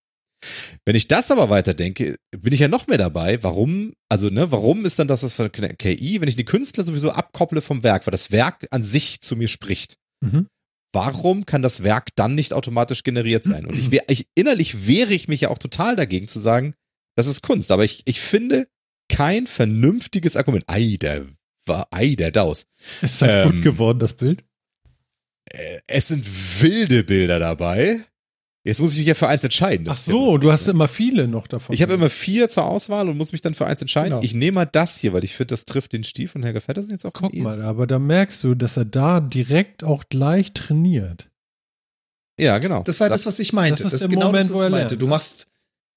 [0.85, 3.41] Wenn ich das aber weiterdenke, bin ich ja noch mehr dabei.
[3.43, 6.83] Warum, also, ne, warum ist dann das das für eine KI, wenn ich die Künstler
[6.83, 9.97] sowieso abkopple vom Werk, weil das Werk an sich zu mir spricht?
[10.21, 10.47] Mhm.
[10.93, 13.65] Warum kann das Werk dann nicht automatisch generiert sein?
[13.65, 16.75] Und ich, ich innerlich wehre ich mich ja auch total dagegen zu sagen,
[17.15, 17.71] das ist Kunst.
[17.71, 18.67] Aber ich, ich finde
[19.09, 20.65] kein vernünftiges Argument.
[20.67, 21.25] Ei, der
[21.65, 22.65] war, ei, der Daus.
[23.01, 24.43] Ist das gut Ähm, geworden, das Bild?
[25.87, 26.25] Es sind
[26.61, 28.03] wilde Bilder dabei.
[28.65, 29.85] Jetzt muss ich mich ja für eins entscheiden.
[29.85, 31.73] Das Ach ja so, das du hast immer viele noch davon.
[31.75, 34.11] Ich habe immer vier zur Auswahl und muss mich dann für eins entscheiden.
[34.11, 34.23] Genau.
[34.23, 36.91] Ich nehme mal das hier, weil ich finde, das trifft den Stil von Helga Feddersen
[36.91, 41.29] jetzt auch Guck mal, aber da merkst du, dass er da direkt auch gleich trainiert.
[42.39, 42.83] Ja, genau.
[42.83, 43.83] Das war das, was ich meinte.
[43.83, 44.87] das Das ist der genau Moment, das, wo was er ich meinte.
[44.95, 45.09] lernt, Du ne?
[45.09, 45.47] machst,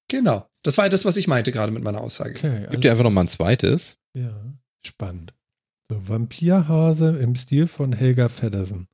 [0.09, 0.45] genau.
[0.63, 2.35] Das war das, was ich meinte gerade mit meiner Aussage.
[2.35, 3.97] Okay, Gib dir einfach noch mal ein zweites.
[4.13, 4.35] Ja,
[4.85, 5.33] spannend.
[5.89, 8.87] So, Vampirhase im Stil von Helga Feddersen.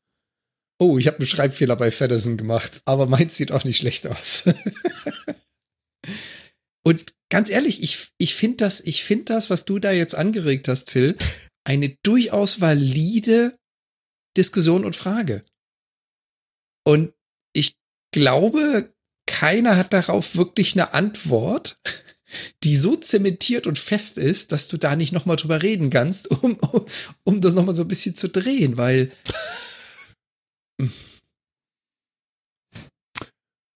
[0.80, 4.46] Oh, ich habe einen Schreibfehler bei Feddersen gemacht, aber meins sieht auch nicht schlecht aus.
[6.86, 10.68] Und ganz ehrlich, ich, ich finde das, ich finde das, was du da jetzt angeregt
[10.68, 11.18] hast, Phil,
[11.64, 13.58] eine durchaus valide
[14.36, 15.42] Diskussion und Frage.
[16.86, 17.14] Und
[17.54, 17.78] ich
[18.12, 18.94] glaube,
[19.26, 21.80] keiner hat darauf wirklich eine Antwort,
[22.64, 26.56] die so zementiert und fest ist, dass du da nicht nochmal drüber reden kannst, um,
[26.56, 26.86] um,
[27.24, 29.12] um das nochmal so ein bisschen zu drehen, weil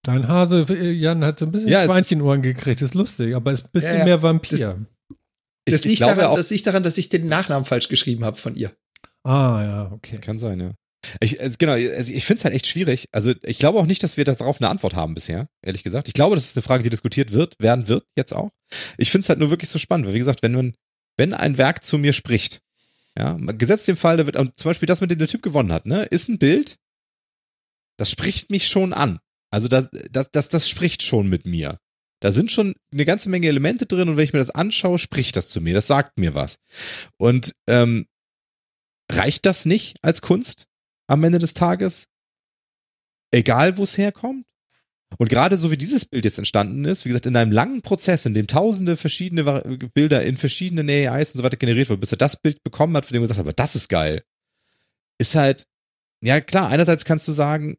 [0.03, 2.81] Dein Hase, äh, Jan, hat so ein bisschen Ja, Schweinchenohren gekriegt.
[2.81, 4.05] Ist lustig, aber ist ein bisschen Ja, ja.
[4.05, 4.85] mehr Vampir.
[5.65, 7.89] Ich, Das ich liegt, glaube daran, auch, das liegt daran, dass ich den Nachnamen falsch
[7.89, 8.71] geschrieben habe von ihr.
[9.23, 10.17] ah, ja, okay.
[10.17, 10.71] kann sein, ja.
[11.19, 13.07] Ich, also genau, also ich finde es halt echt schwierig.
[13.11, 16.07] Also ich glaube auch nicht, dass wir darauf eine Antwort haben bisher, ehrlich gesagt.
[16.07, 18.49] Ich glaube, das ist eine Frage, die diskutiert wird, werden wird, jetzt auch.
[18.97, 20.73] Ich finde es halt nur wirklich so spannend, weil wie gesagt, wenn man,
[21.17, 22.59] wenn ein Werk zu mir spricht,
[23.17, 25.85] ja, gesetzt dem Fall, da wird zum Beispiel das, mit dem der Typ gewonnen hat,
[25.85, 26.77] ne, ist ein Bild,
[27.97, 29.19] das spricht mich schon an.
[29.51, 31.79] Also das, das, das, das spricht schon mit mir.
[32.19, 35.35] Da sind schon eine ganze Menge Elemente drin und wenn ich mir das anschaue, spricht
[35.35, 36.57] das zu mir, das sagt mir was.
[37.17, 38.07] Und ähm,
[39.11, 40.65] reicht das nicht als Kunst
[41.07, 42.07] am Ende des Tages?
[43.31, 44.45] Egal, wo es herkommt?
[45.17, 48.25] Und gerade so wie dieses Bild jetzt entstanden ist, wie gesagt, in einem langen Prozess,
[48.25, 49.43] in dem tausende verschiedene
[49.93, 53.05] Bilder in verschiedenen AIs und so weiter generiert wurden, bis er das Bild bekommen hat,
[53.05, 54.23] von dem er gesagt hat, aber das ist geil,
[55.17, 55.65] ist halt,
[56.21, 57.77] ja klar, einerseits kannst du sagen,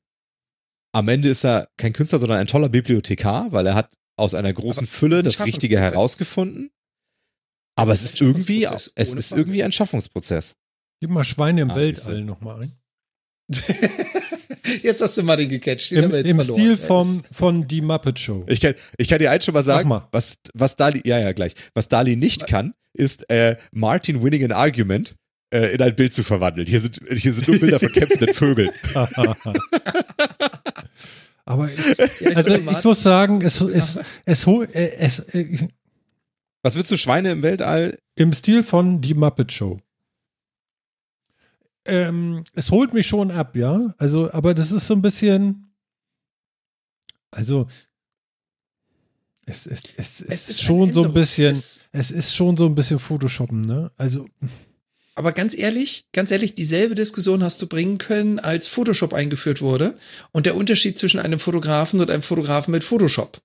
[0.98, 4.52] am Ende ist er kein Künstler, sondern ein toller Bibliothekar, weil er hat aus einer
[4.52, 6.70] großen Aber Fülle das Richtige herausgefunden.
[7.76, 9.40] Aber Es ist irgendwie, es ist Frage.
[9.42, 10.56] irgendwie ein Schaffungsprozess.
[11.00, 12.72] Gib mal Schweine im Ah, Weltall nochmal ein.
[14.82, 15.92] Jetzt hast du mal den gecatcht.
[15.92, 16.60] Den Im, im verloren.
[16.60, 18.44] Stil vom, von Die Muppet Show.
[18.48, 20.08] Ich kann, ich kann dir eins schon mal sagen, mal.
[20.10, 21.54] was, was Dali, ja, ja, gleich.
[21.74, 25.14] Was Dali nicht kann, ist äh, Martin winning an argument
[25.54, 26.66] äh, in ein Bild zu verwandeln.
[26.66, 28.70] Hier sind, hier sind nur Bilder von kämpfenden Vögeln.
[31.48, 31.80] Aber ich,
[32.36, 34.66] also ich muss sagen, es, es, es, äh,
[34.98, 35.68] es, es, äh,
[36.62, 37.96] Was willst du, Schweine im Weltall?
[38.16, 39.78] im Stil von Die Muppet Show.
[41.86, 43.94] Ähm, es holt mich schon ab, ja.
[43.96, 45.72] Also, aber das ist so ein bisschen,
[47.30, 47.66] also
[49.46, 52.66] es, es, es, es ist schon ein so ein bisschen, Es- es ist schon so
[52.66, 53.90] ein bisschen Photoshoppen, ne?
[53.96, 54.26] Also
[55.18, 59.98] Aber ganz ehrlich, ganz ehrlich, dieselbe Diskussion hast du bringen können, als Photoshop eingeführt wurde.
[60.30, 63.38] Und der Unterschied zwischen einem Fotografen und einem Fotografen mit Photoshop.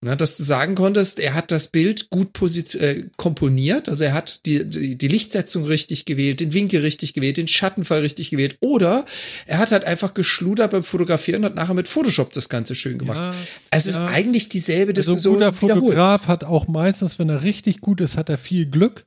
[0.00, 2.30] Na, dass du sagen konntest, er hat das Bild gut
[2.74, 7.36] äh, komponiert, also er hat die, die, die Lichtsetzung richtig gewählt, den Winkel richtig gewählt,
[7.36, 9.04] den Schattenfall richtig gewählt, oder
[9.46, 12.98] er hat halt einfach geschludert beim Fotografieren und hat nachher mit Photoshop das Ganze schön
[12.98, 13.20] gemacht.
[13.20, 13.34] ja,
[13.70, 14.06] es ist ja.
[14.06, 15.52] eigentlich dieselbe also ein Diskussion guter.
[15.52, 19.04] Fotograf hat auch meistens, wenn er richtig gut ist, hat er viel Glück.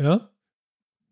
[0.00, 0.28] Ja?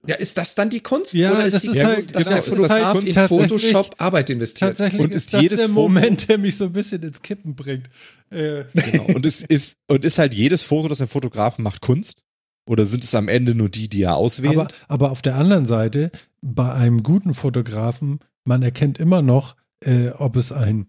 [0.07, 1.13] Ja, ist das dann die Kunst?
[1.15, 3.09] Ja, oder ist das die ist Kunst, halt- dass genau, der das ist Fotograf halt
[3.09, 4.71] in Photoshop Arbeit investiert?
[4.71, 7.55] Tatsächlich Und ist, ist das jedes der Moment, der mich so ein bisschen ins Kippen
[7.57, 7.91] bringt.
[8.31, 9.15] Äh, Genau.
[9.15, 12.23] Und es ist, und ist halt jedes Foto, das ein Fotograf macht, Kunst?
[12.69, 14.55] Oder sind es am Ende nur die, die er auswählt?
[14.57, 16.13] aber, aber auf der anderen Seite,
[16.43, 20.87] bei einem guten Fotografen, man erkennt immer noch, äh, ob es ein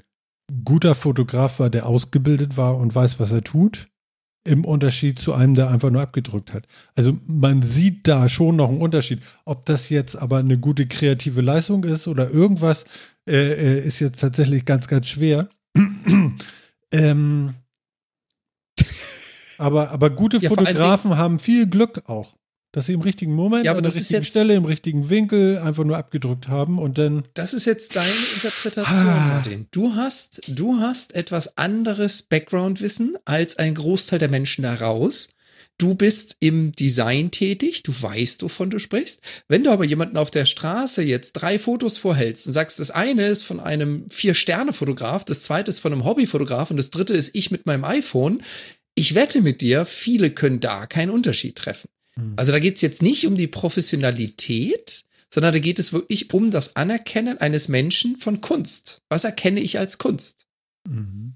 [0.66, 3.88] guter Fotograf war, der ausgebildet war und weiß, was er tut,
[4.44, 6.68] im Unterschied zu einem, der einfach nur abgedrückt hat.
[6.96, 9.22] Also man sieht da schon noch einen Unterschied.
[9.46, 12.86] Ob das jetzt aber eine gute kreative Leistung ist oder irgendwas,
[13.28, 15.50] äh, äh, ist jetzt tatsächlich ganz, ganz schwer.
[16.92, 17.54] ähm,
[19.58, 22.36] aber, aber gute Ja, Fotografen haben viel Glück auch.
[22.72, 25.58] Dass sie im richtigen Moment, Ja, aber an der richtigen jetzt- Stelle, im richtigen Winkel
[25.58, 27.24] einfach nur abgedrückt haben und dann.
[27.34, 29.28] Das ist jetzt deine Interpretation, Ah.
[29.34, 29.66] Martin.
[29.72, 35.30] Du hast, du hast etwas anderes Background-Wissen als ein Großteil der Menschen daraus.
[35.80, 39.22] Du bist im Design tätig, du weißt, wovon du sprichst.
[39.48, 43.26] Wenn du aber jemanden auf der Straße jetzt drei Fotos vorhältst und sagst, das eine
[43.28, 47.50] ist von einem Vier-Sterne-Fotograf, das zweite ist von einem Hobbyfotograf und das dritte ist ich
[47.50, 48.44] mit meinem iPhone,
[48.94, 51.88] ich wette mit dir, viele können da keinen Unterschied treffen.
[52.16, 52.34] Hm.
[52.36, 56.52] Also da geht es jetzt nicht um die Professionalität, sondern da geht es wirklich um
[56.52, 59.02] das Anerkennen eines Menschen von Kunst.
[59.10, 60.48] Was erkenne ich als Kunst?
[60.88, 61.36] Mhm.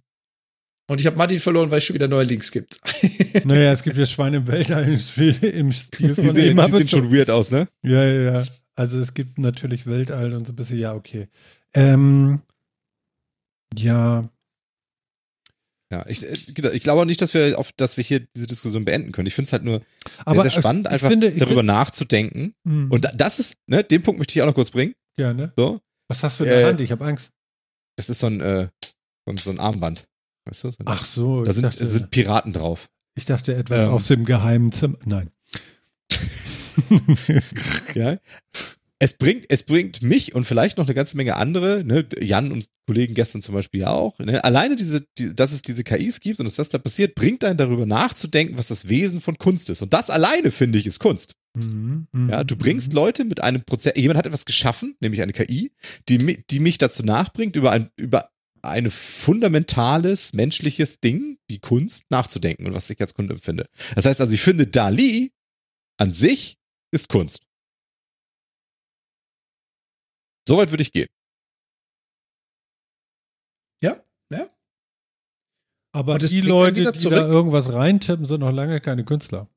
[0.89, 2.79] Und ich habe Martin verloren, weil es schon wieder neue Links gibt.
[3.45, 6.87] Naja, es gibt ja Schweine im Weltall im, Stil die von sehen, Emma die sehen
[6.87, 7.67] schon weird aus, ne?
[7.81, 8.45] Ja, ja, ja.
[8.75, 11.29] Also es gibt natürlich Weltall und so ein bisschen, ja, okay.
[11.73, 12.41] Ähm,
[13.75, 14.29] ja,
[15.93, 18.83] Ja, ich, äh, ich glaube auch nicht, dass wir, auf, dass wir hier diese Diskussion
[18.83, 19.27] beenden können.
[19.27, 19.85] Ich finde es halt nur sehr,
[20.25, 22.55] aber sehr spannend, ich einfach finde, darüber finde- nachzudenken.
[22.67, 24.95] Hm, Und da- das ist, ne, den Punkt möchte ich auch noch kurz bringen.
[25.17, 25.53] ja, ne?
[25.55, 25.79] So,
[26.09, 26.81] Was hast du in der Äh, Hand?
[26.81, 27.29] Ich habe Angst.
[27.95, 28.69] das ist so ein, äh,
[29.35, 30.05] so ein, Armband.
[30.45, 30.71] Weißt du?
[30.71, 32.89] So Ach so, da sind, dachte, sind Piraten drauf.
[33.15, 33.89] ich dachte etwas Ähm.
[33.93, 34.97] aus dem geheimen Zimmer.
[35.05, 35.29] Nein.
[37.93, 38.17] Ja.
[39.03, 42.67] Es bringt, es bringt mich und vielleicht noch eine ganze Menge andere, ne, Jan und
[42.87, 46.39] Kollegen gestern zum Beispiel ja auch, ne, alleine diese, die, dass es diese KIs gibt
[46.39, 49.81] und dass das da passiert, bringt einen darüber nachzudenken, was das Wesen von Kunst ist.
[49.81, 51.35] Und das alleine, finde ich, ist Kunst.
[51.53, 52.95] Mhm, mhm, Ja, du bringst mhm.
[52.95, 55.73] Leute mit einem Prozess, jemand hat etwas geschaffen, nämlich eine KI,
[56.07, 58.29] die, die mich dazu nachbringt, über ein, über
[58.61, 63.65] ein fundamentales menschliches Ding wie Kunst nachzudenken und was ich als Kunde empfinde.
[63.95, 65.33] Das heißt also, ich finde, Dali
[65.97, 66.57] an sich
[66.93, 67.41] ist Kunst.
[70.47, 71.07] Soweit würde ich gehen.
[73.81, 74.49] ja, ja.
[75.93, 77.17] Aber die Leute, die da zurück.
[77.17, 79.47] irgendwas reintippen, sind noch lange keine Künstler.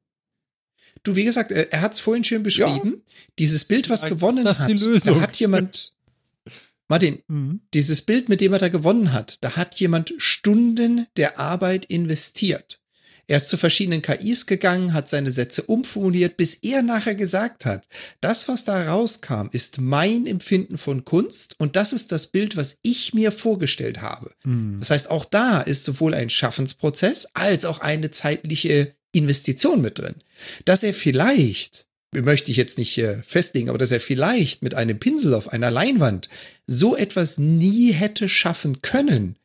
[1.02, 3.02] Du, wie gesagt, er, hat es vorhin schön beschrieben.
[3.38, 5.96] Dieses Bild, was Vielleicht ist gewonnen hat, da hat jemand,
[6.88, 7.60] Martin, Mhm.
[7.74, 12.80] dieses Bild, mit dem er da gewonnen hat, da hat jemand Stunden der Arbeit investiert.
[13.28, 17.88] Er ist zu verschiedenen KIs gegangen, hat seine Sätze umformuliert, bis er nachher gesagt hat,
[18.20, 22.78] das, was da rauskam, ist mein Empfinden von Kunst und das ist das Bild, was
[22.82, 24.30] ich mir vorgestellt habe.
[24.44, 24.76] Mhm.
[24.78, 30.16] Das heißt, auch da ist sowohl ein Schaffensprozess als auch eine zeitliche Investition mit drin.
[30.64, 35.00] Dass er vielleicht, möchte ich jetzt nicht äh, festlegen, aber dass er vielleicht mit einem
[35.00, 36.28] Pinsel auf einer Leinwand
[36.66, 39.36] so etwas nie hätte schaffen können,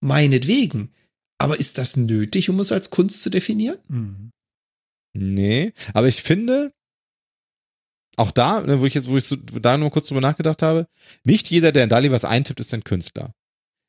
[0.00, 0.92] meinetwegen.
[1.44, 3.78] Aber ist das nötig, um es als Kunst zu definieren?
[3.88, 4.30] Mhm.
[5.16, 6.72] Nee, aber ich finde,
[8.16, 10.88] auch da, ne, wo ich jetzt, wo ich so, da nur kurz drüber nachgedacht habe,
[11.22, 13.32] nicht jeder, der in Dali was eintippt, ist ein Künstler.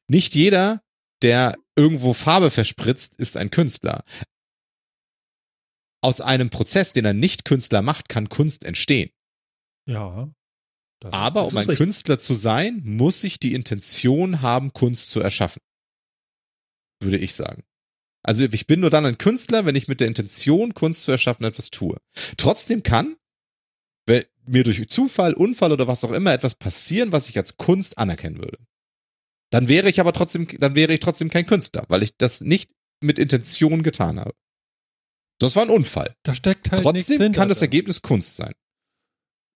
[0.07, 0.84] Nicht jeder,
[1.22, 4.03] der irgendwo Farbe verspritzt, ist ein Künstler.
[6.02, 9.10] Aus einem Prozess, den ein Nicht-Künstler macht, kann Kunst entstehen.
[9.88, 10.32] Ja.
[11.03, 11.77] Aber um ein richtig.
[11.77, 15.61] Künstler zu sein, muss ich die Intention haben, Kunst zu erschaffen.
[17.01, 17.63] Würde ich sagen.
[18.23, 21.45] Also ich bin nur dann ein Künstler, wenn ich mit der Intention, Kunst zu erschaffen,
[21.45, 21.97] etwas tue.
[22.38, 23.17] Trotzdem kann
[24.05, 27.97] wenn mir durch Zufall, Unfall oder was auch immer etwas passieren, was ich als Kunst
[27.97, 28.59] anerkennen würde.
[29.51, 32.72] Dann wäre ich aber trotzdem, dann wäre ich trotzdem kein Künstler, weil ich das nicht
[33.01, 34.34] mit Intention getan habe.
[35.39, 36.15] Das war ein Unfall.
[36.23, 37.67] Da steckt halt Trotzdem hinter kann das drin.
[37.67, 38.53] Ergebnis Kunst sein.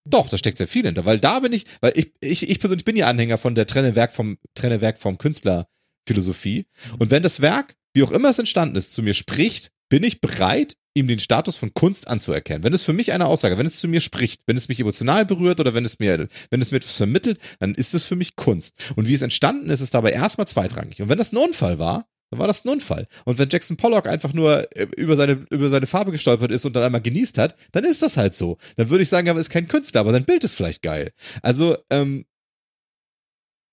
[0.08, 2.84] Doch, da steckt sehr viel hinter, weil da bin ich, weil ich, ich, ich persönlich
[2.84, 5.68] bin ja Anhänger von der Trenne Werk vom, Trenne Werk vom Künstler
[6.06, 6.66] Philosophie.
[6.98, 10.20] Und wenn das Werk, wie auch immer es entstanden ist, zu mir spricht, bin ich
[10.20, 12.64] bereit, ihm den Status von Kunst anzuerkennen.
[12.64, 15.24] Wenn es für mich eine Aussage, wenn es zu mir spricht, wenn es mich emotional
[15.24, 18.36] berührt oder wenn es mir, wenn es mir etwas vermittelt, dann ist es für mich
[18.36, 18.74] Kunst.
[18.96, 21.00] Und wie es entstanden ist, ist dabei erstmal zweitrangig.
[21.02, 23.06] Und wenn das ein Unfall war, dann war das ein Unfall.
[23.24, 26.74] Und wenn Jackson Pollock einfach nur äh, über seine, über seine Farbe gestolpert ist und
[26.74, 28.56] dann einmal genießt hat, dann ist das halt so.
[28.76, 31.12] Dann würde ich sagen, er ist kein Künstler, aber sein Bild ist vielleicht geil.
[31.42, 32.24] Also, ähm,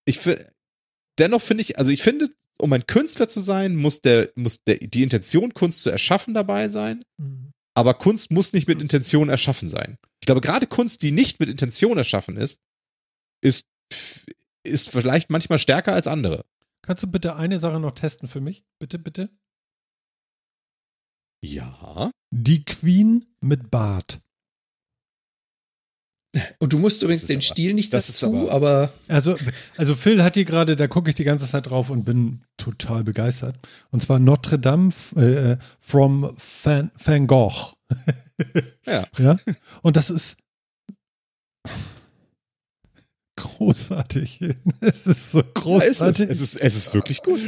[0.06, 0.48] ich finde,
[1.20, 2.30] dennoch finde ich, also ich finde,
[2.60, 6.70] um ein Künstler zu sein, muss der, muss der, die Intention, Kunst zu erschaffen dabei
[6.70, 7.04] sein.
[7.18, 7.52] Mhm.
[7.76, 9.98] Aber Kunst muss nicht mit Intention erschaffen sein.
[10.20, 12.60] Ich glaube, gerade Kunst, die nicht mit Intention erschaffen ist,
[13.42, 13.68] ist,
[14.64, 16.44] ist vielleicht manchmal stärker als andere.
[16.82, 18.64] Kannst du bitte eine Sache noch testen für mich?
[18.80, 19.30] Bitte, bitte.
[21.44, 22.10] Ja.
[22.32, 24.22] Die Queen mit Bart.
[26.60, 28.52] Und du musst übrigens ist den aber- Stil nicht das ist dazu, aber-
[28.88, 29.36] aber Also,
[29.78, 33.04] also Phil hat hier gerade, da gucke ich die ganze Zeit drauf und bin total
[33.04, 33.56] begeistert.
[33.92, 36.32] Und zwar Notre Dame äh, from
[36.64, 37.74] Van, Van Gogh.
[38.86, 39.06] Ja.
[39.18, 39.38] ja.
[39.82, 40.38] Und das ist
[43.36, 44.40] großartig.
[44.82, 45.54] Es ist so Ja, ist es.
[45.64, 46.30] großartig.
[46.30, 47.40] Es ist, es ist wirklich gut.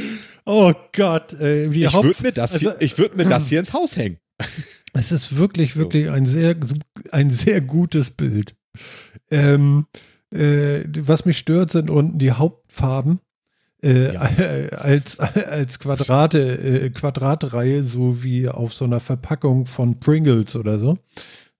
[0.46, 1.32] oh Gott.
[1.34, 4.18] Äh, Ich würde mir das hier, also- ich würde mir das hier ins Haus hängen.
[4.92, 6.56] Es ist wirklich, wirklich ein sehr,
[7.12, 8.54] ein sehr gutes Bild.
[9.30, 9.86] Ähm,
[10.32, 13.20] äh, was mich stört, sind unten die Hauptfarben.
[13.82, 14.20] Äh, Ja.
[14.78, 20.98] als, als Quadrate, äh, Quadratreihe, so wie auf so einer Verpackung von Pringles oder so.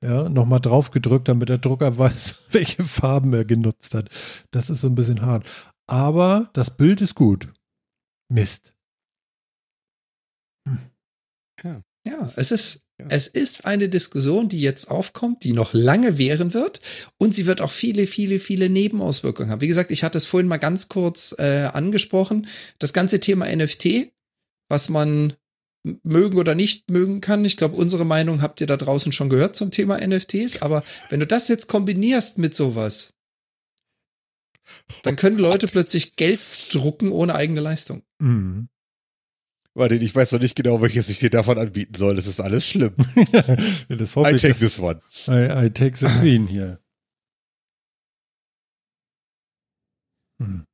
[0.02, 4.08] Ja, nochmal drauf gedrückt, damit der Drucker weiß, welche Farben er genutzt hat.
[4.50, 5.46] Das ist so ein bisschen hart.
[5.86, 7.48] Aber das Bild ist gut.
[8.32, 8.72] Mist.
[12.06, 12.89] ja, es ist, Ja.
[13.08, 16.80] Es ist eine Diskussion, die jetzt aufkommt, die noch lange währen wird
[17.18, 19.60] und sie wird auch viele, viele, viele Nebenauswirkungen haben.
[19.60, 22.46] Wie gesagt, ich hatte es vorhin mal ganz kurz äh, angesprochen.
[22.78, 24.12] Das ganze Thema NFT,
[24.68, 25.34] was man
[26.02, 27.44] mögen oder nicht mögen kann.
[27.44, 30.62] Ich glaube, unsere Meinung habt ihr da draußen schon gehört zum Thema NFTs.
[30.62, 33.14] Aber wenn du das jetzt kombinierst mit sowas,
[35.02, 36.40] dann können Leute plötzlich Geld
[36.72, 38.02] drucken ohne eigene Leistung.
[38.18, 38.68] Mhm.
[39.80, 42.14] Warte, ich weiß noch nicht genau, welches ich dir davon anbieten soll.
[42.14, 42.92] Das ist alles schlimm.
[43.88, 45.00] das hoffe I ich, take this one.
[45.26, 46.78] I, I take the queen hier.
[50.38, 50.66] Hm.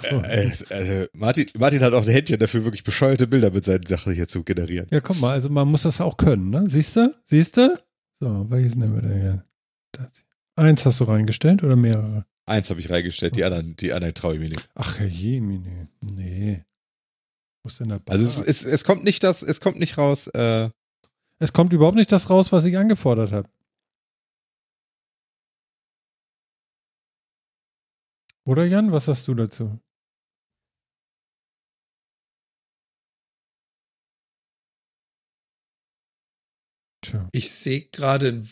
[0.00, 0.16] So.
[0.20, 4.12] Äh, äh, Martin, Martin hat auch ein Händchen dafür, wirklich bescheuerte Bilder mit seinen Sachen
[4.12, 4.86] hier zu generieren.
[4.92, 6.64] Ja, guck mal, also man muss das auch können, ne?
[6.68, 7.12] Siehst du?
[7.26, 7.76] Siehst du?
[8.20, 9.44] So, welches nehmen wir denn hier?
[9.90, 10.06] Das.
[10.54, 12.26] Eins hast du reingestellt oder mehrere?
[12.46, 14.68] Eins habe ich reingestellt, die anderen, die anderen traue ich mir nicht.
[14.76, 15.88] Ach, Jemine.
[16.00, 16.12] Nee.
[16.22, 16.62] Wo ist denn der
[17.64, 20.68] Also es, es, es kommt nicht das, es kommt nicht raus, äh,
[21.38, 23.48] es kommt überhaupt nicht das raus, was ich angefordert habe.
[28.44, 29.78] Oder Jan, was sagst du dazu?
[37.02, 37.28] Tja.
[37.32, 38.44] Ich sehe gerade einen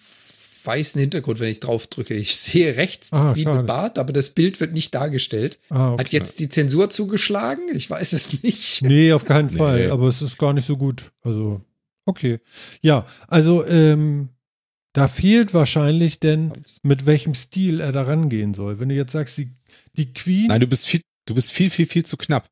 [0.64, 2.14] weißen Hintergrund, wenn ich drauf drücke.
[2.14, 5.58] Ich sehe rechts die Ah, Queen mit Bart, aber das Bild wird nicht dargestellt.
[5.68, 6.04] Ah, okay.
[6.04, 7.64] Hat jetzt die Zensur zugeschlagen?
[7.74, 8.82] Ich weiß es nicht.
[8.82, 9.56] Nee, auf keinen Nee.
[9.58, 9.90] Fall.
[9.90, 11.12] Aber es ist gar nicht so gut.
[11.22, 11.60] Also,
[12.06, 12.38] okay.
[12.82, 14.28] Ja, also, ähm,
[14.92, 18.80] da fehlt wahrscheinlich denn, mit welchem Stil er da rangehen soll.
[18.80, 19.50] Wenn du jetzt sagst, die,
[19.96, 20.48] die Queen.
[20.48, 22.48] nein, du bist viel, du bist viel, viel, viel zu knapp.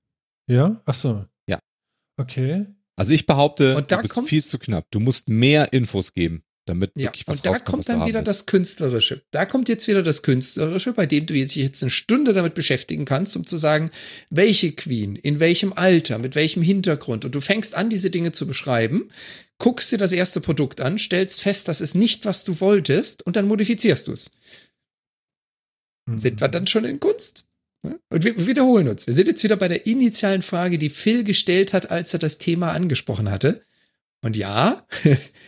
[0.49, 0.81] Ja?
[0.85, 1.25] Ach so.
[1.49, 1.59] Ja.
[2.17, 2.67] Okay.
[2.97, 4.87] Also ich behaupte, Und da du bist kommt's- viel zu knapp.
[4.91, 8.09] Du musst mehr Infos geben, damit Ja, wirklich was und da rauskommt, kommt dann haben
[8.09, 9.23] wieder das Künstlerische.
[9.31, 12.55] Da kommt jetzt wieder das Künstlerische, bei dem du jetzt, dich jetzt eine Stunde damit
[12.55, 13.91] beschäftigen kannst, um zu sagen,
[14.31, 17.25] welche Queen, in welchem Alter, mit welchem Hintergrund.
[17.25, 19.09] Und du fängst an, diese Dinge zu beschreiben,
[19.59, 23.37] guckst dir das erste Produkt an, stellst fest, das ist nicht, was du wolltest, und
[23.37, 24.31] dann modifizierst du es.
[26.07, 26.19] Mhm.
[26.19, 27.45] Sind wir dann schon in Kunst?
[27.83, 29.07] Und wir wiederholen uns.
[29.07, 32.39] Wir sind jetzt wieder bei der initialen Frage, die Phil gestellt hat, als er das
[32.39, 33.63] Thema angesprochen hatte.
[34.21, 34.87] Und ja,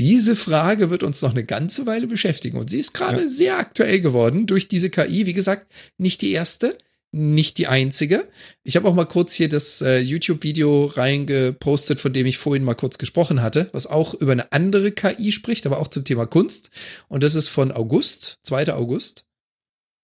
[0.00, 2.56] diese Frage wird uns noch eine ganze Weile beschäftigen.
[2.56, 3.28] Und sie ist gerade Ja.
[3.28, 5.26] sehr aktuell geworden durch diese KI.
[5.26, 6.78] Wie gesagt, nicht die erste,
[7.12, 8.26] nicht die einzige.
[8.64, 12.74] Ich habe auch mal kurz hier das äh, YouTube-Video reingepostet, von dem ich vorhin mal
[12.74, 16.70] kurz gesprochen hatte, was auch über eine andere KI spricht, aber auch zum Thema Kunst.
[17.08, 18.72] Und das ist von August, 2.
[18.72, 19.26] August.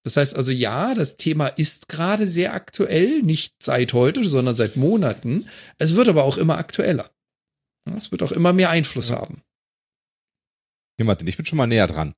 [0.05, 4.77] Das heißt also, ja, das Thema ist gerade sehr aktuell, nicht seit heute, sondern seit
[4.77, 5.47] Monaten.
[5.79, 7.11] Es wird aber auch immer aktueller.
[7.97, 9.17] Es wird auch immer mehr Einfluss Ja.
[9.21, 9.43] haben.
[10.97, 12.15] Hier, Martin, ich bin schon mal näher dran.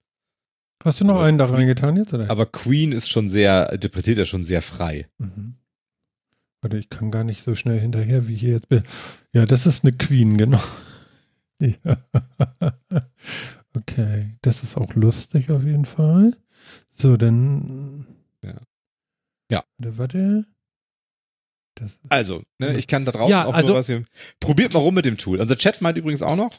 [0.85, 2.15] Hast du noch Aber einen da reingetan jetzt?
[2.15, 2.31] Oder?
[2.31, 5.09] Aber Queen ist schon sehr, interpretiert er schon sehr frei.
[5.19, 5.57] Mhm.
[6.61, 8.83] Warte, ich kann gar nicht so schnell hinterher, wie ich hier jetzt bin.
[9.33, 10.63] Ja, das ist eine Queen, genau.
[11.61, 11.99] Ja.
[13.75, 16.37] Okay, das ist auch lustig auf jeden Fall.
[16.89, 18.07] So, dann.
[18.45, 18.55] Ja.
[19.51, 19.65] Ja.
[19.79, 20.47] Warte, warte.
[22.09, 24.03] Also, ne, ich kann da draußen Ja, auch also- nur was hier.
[24.39, 25.41] Probiert mal rum mit dem Tool.
[25.41, 26.51] Unser Chat meint übrigens auch noch.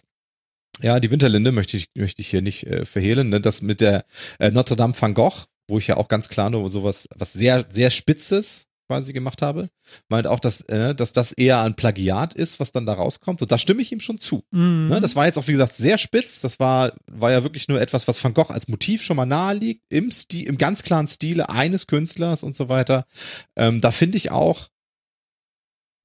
[0.82, 3.30] Ja, die Winterlinde möchte ich, möchte ich hier nicht äh, verhehlen.
[3.30, 3.42] Ne?
[3.42, 4.06] Das mit der
[4.40, 7.66] äh, Notre Dame van Gogh, wo ich ja auch ganz klar nur sowas, was sehr,
[7.70, 9.70] sehr Spitzes quasi gemacht habe,
[10.08, 13.42] meint auch, dass, äh, dass das eher ein Plagiat ist, was dann da rauskommt.
[13.42, 14.44] Und da stimme ich ihm schon zu.
[14.50, 14.88] Mhm.
[14.88, 16.42] Ne, das war jetzt auch, wie gesagt, sehr spitz.
[16.42, 19.54] Das war, war ja wirklich nur etwas, was Van Gogh als Motiv schon mal nahe
[19.54, 23.06] liegt, im, Stil, im ganz klaren Stile eines Künstlers und so weiter.
[23.56, 24.70] Ähm, da finde ich auch,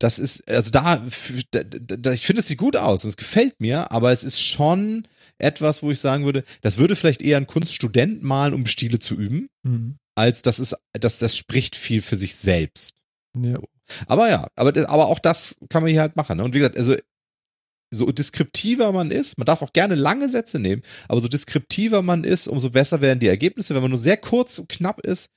[0.04, 1.02] das ist, also da,
[1.50, 5.08] da, ich finde, es sieht gut aus und es gefällt mir, aber es ist schon
[5.38, 9.14] etwas, wo ich sagen würde, das würde vielleicht eher ein Kunststudent malen, um Stile zu
[9.14, 9.96] üben, Mhm.
[10.14, 12.96] als das ist, das, das spricht viel für sich selbst.
[13.34, 13.58] Ja.
[14.06, 16.36] Aber ja, aber, aber auch das kann man hier halt machen.
[16.36, 16.44] Ne?
[16.44, 16.96] Und wie gesagt, also
[17.90, 22.24] so deskriptiver man ist, man darf auch gerne lange Sätze nehmen, aber so deskriptiver man
[22.24, 23.74] ist, umso besser werden die Ergebnisse.
[23.74, 25.30] Wenn man nur sehr kurz und knapp ist,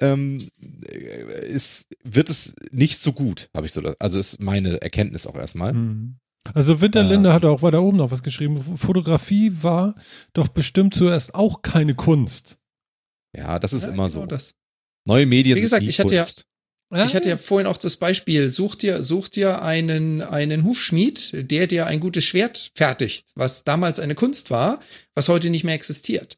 [0.00, 0.48] ähm,
[0.88, 3.82] äh, ist, wird es nicht so gut, habe ich so.
[3.98, 5.72] Also ist meine Erkenntnis auch erstmal.
[5.72, 6.16] Mhm.
[6.54, 8.76] Also Winterlinde hat auch weiter oben noch was geschrieben.
[8.78, 9.94] Fotografie war
[10.32, 12.56] doch bestimmt zuerst auch keine Kunst.
[13.36, 14.26] Ja, das ist Ja, immer genau so.
[14.26, 14.54] Das.
[15.06, 16.46] Neue Medien Wie gesagt, sind die ich hatte ja- Kunst.
[16.92, 21.68] Ich hatte ja vorhin auch das Beispiel, such dir, such dir einen, einen Hufschmied, der
[21.68, 24.80] dir ein gutes Schwert fertigt, was damals eine Kunst war,
[25.14, 26.36] was heute nicht mehr existiert.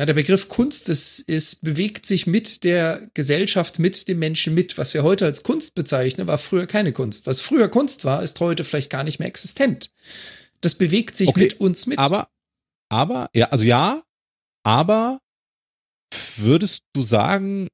[0.00, 4.78] Ja, der Begriff Kunst ist, ist, bewegt sich mit der Gesellschaft, mit dem Menschen mit.
[4.78, 7.26] Was wir heute als Kunst bezeichnen, war früher keine Kunst.
[7.26, 9.92] Was früher Kunst war, ist heute vielleicht gar nicht mehr existent.
[10.62, 11.98] Das bewegt sich Okay, mit uns mit.
[11.98, 12.30] Aber,
[12.88, 14.02] aber, ja, also ja,
[14.62, 15.20] aber
[16.38, 17.68] würdest du sagen,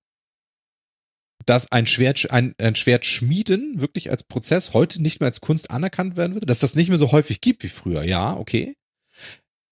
[1.44, 5.70] dass ein Schwert, ein, ein Schwert schmieden wirklich als Prozess heute nicht mehr als Kunst
[5.70, 6.47] anerkannt werden würde?
[6.47, 8.74] Dass das nicht mehr so häufig gibt wie früher, ja, okay.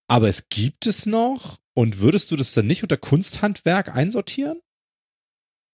[0.07, 4.59] Aber es gibt es noch und würdest du das dann nicht unter Kunsthandwerk einsortieren?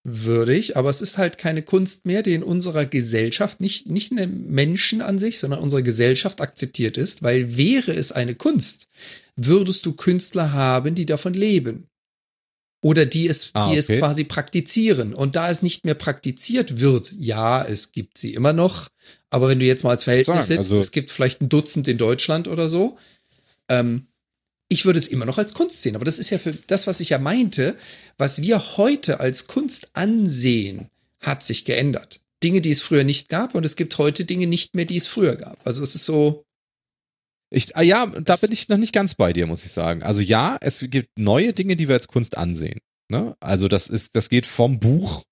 [0.02, 4.12] Würde ich, aber es ist halt keine Kunst mehr, die in unserer Gesellschaft, nicht, nicht
[4.12, 8.88] eine Menschen an sich, sondern unsere Gesellschaft akzeptiert ist, weil wäre es eine Kunst,
[9.36, 11.86] würdest du Künstler haben, die davon leben.
[12.82, 13.98] Oder die es, Ah, die es okay.
[13.98, 15.12] quasi praktizieren.
[15.12, 18.88] Und da es nicht mehr praktiziert wird, ja, es gibt sie immer noch.
[19.28, 21.88] Aber wenn du jetzt mal als Verhältnis Sagen, sitzt, also- es gibt vielleicht ein Dutzend
[21.88, 22.96] in Deutschland oder so.
[23.68, 24.06] Ähm,
[24.70, 25.96] ich würde es immer noch als Kunst sehen.
[25.96, 27.76] Aber das ist ja für das, was ich ja meinte,
[28.16, 30.88] was wir heute als Kunst ansehen,
[31.20, 32.20] hat sich geändert.
[32.42, 35.06] Dinge, die es früher nicht gab, und es gibt heute Dinge nicht mehr, die es
[35.06, 35.58] früher gab.
[35.66, 36.44] Also es ist so,
[37.52, 40.02] Ich, ah, ja, da bin ich noch nicht ganz bei dir, muss ich sagen.
[40.02, 42.78] Also ja, es gibt neue Dinge, die wir als Kunst ansehen.
[43.10, 43.36] Ne?
[43.40, 45.24] Also das ist, das geht vom Buch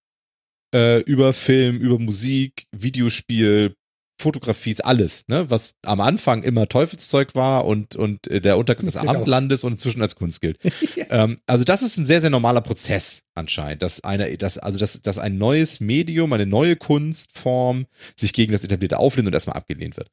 [0.75, 3.75] äh, über Film, über Musik, Videospiel,
[4.21, 5.49] Fotografie, alles, ne?
[5.49, 9.13] Was am Anfang immer Teufelszeug war und und äh, der Untergang des Genau.
[9.13, 10.59] Abendlandes und inzwischen als Kunst gilt.
[11.11, 15.01] ähm, also das ist ein sehr sehr normaler Prozess anscheinend, dass eine, dass also dass,
[15.01, 17.87] dass ein neues Medium, eine neue Kunstform
[18.17, 20.11] sich gegen das etablierte auflehnt und erstmal abgelehnt wird.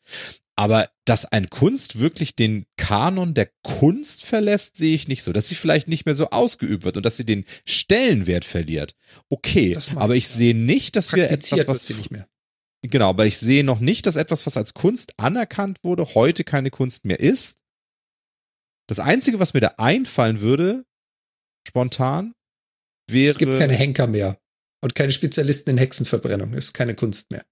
[0.55, 5.33] Aber dass ein Kunst wirklich den Kanon der Kunst verlässt, sehe ich nicht so.
[5.33, 8.95] Dass sie vielleicht nicht mehr so ausgeübt wird und dass sie den Stellenwert verliert.
[9.29, 12.27] Okay, aber ich, ich sehe nicht, dass wir etwas, was sie nicht mehr.
[12.87, 16.71] Genau, aber ich sehe noch nicht, dass etwas, was als Kunst anerkannt wurde, heute keine
[16.71, 17.57] Kunst mehr ist.
[18.87, 20.85] Das Einzige, was mir da einfallen würde,
[21.67, 22.33] spontan,
[23.09, 23.29] wäre.
[23.29, 24.37] Es gibt keine Henker mehr.
[24.83, 26.53] Und keine Spezialisten in Hexenverbrennung.
[26.53, 27.43] Ist keine Kunst mehr.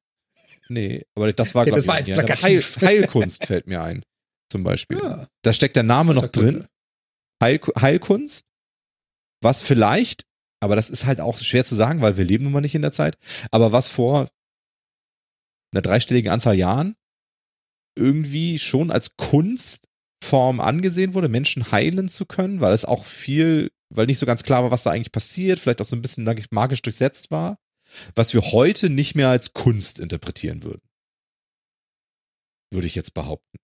[0.69, 2.81] Nee, aber das war, Ja, glaub das ich, war jetzt ja, Heil, plakativ.
[2.81, 4.03] Heilkunst fällt mir ein,
[4.51, 4.99] zum Beispiel.
[4.99, 6.68] Ja, Da steckt der Name noch drin.
[7.41, 8.45] Heil, Heilkunst,
[9.41, 10.26] was vielleicht,
[10.61, 12.81] aber das ist halt auch schwer zu sagen, weil wir leben nun mal nicht in
[12.81, 13.18] der Zeit,
[13.51, 14.30] aber was vor
[15.73, 16.95] einer dreistelligen Anzahl Jahren
[17.97, 24.07] irgendwie schon als Kunstform angesehen wurde, Menschen heilen zu können, weil es auch viel, weil
[24.07, 26.81] nicht so ganz klar war, was da eigentlich passiert, vielleicht auch so ein bisschen magisch
[26.81, 27.57] durchsetzt war,
[28.15, 30.81] was wir heute nicht mehr als Kunst interpretieren würden.
[32.71, 33.57] Würde ich jetzt behaupten.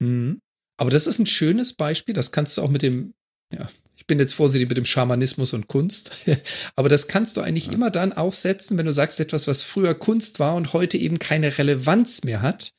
[0.00, 0.40] Mhm.
[0.76, 2.14] Aber das ist ein schönes Beispiel.
[2.14, 3.14] Das kannst du auch mit dem,
[3.52, 3.70] ja,
[4.04, 6.10] ich bin jetzt vorsichtig mit dem Schamanismus und Kunst.
[6.76, 7.72] Aber das kannst du eigentlich Ja.
[7.72, 11.56] immer dann aufsetzen, wenn du sagst, etwas, was früher Kunst war und heute eben keine
[11.56, 12.74] Relevanz mehr hat.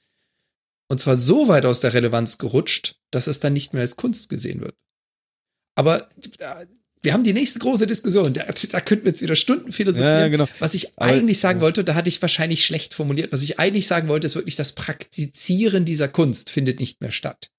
[0.88, 4.30] Und zwar so weit aus der Relevanz gerutscht, dass es dann nicht mehr als Kunst
[4.30, 4.76] gesehen wird.
[5.74, 6.68] Aber äh,
[7.02, 8.34] wir haben die nächste große Diskussion.
[8.34, 10.20] Da, da könnten wir jetzt wieder Stunden philosophieren.
[10.20, 10.48] Ja, genau.
[10.60, 14.10] Was ich eigentlich sagen wollte, da hatte ich wahrscheinlich schlecht formuliert, was ich eigentlich sagen
[14.10, 17.52] wollte, ist wirklich, das Praktizieren dieser Kunst findet nicht mehr statt.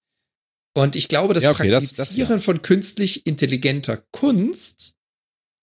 [0.76, 2.44] Und ich glaube, das Ja, okay, das- Praktizieren das ja.
[2.44, 4.92] von künstlich intelligenter Kunst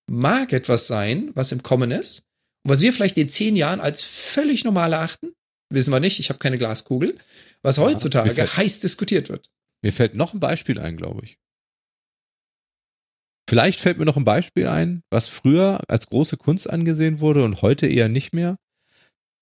[0.10, 2.24] mag etwas sein, was im Kommen ist.
[2.66, 5.34] Und was wir vielleicht in zehn Jahren als völlig normal erachten,
[5.72, 7.18] wissen wir nicht, ich habe keine Glaskugel,
[7.62, 9.50] was mir heutzutage fällt- heiß diskutiert wird.
[9.84, 11.38] Mir fällt noch ein Beispiel ein, glaube ich.
[13.50, 17.62] Vielleicht fällt mir noch ein Beispiel ein, was früher als große Kunst angesehen wurde und
[17.62, 18.58] heute eher nicht mehr.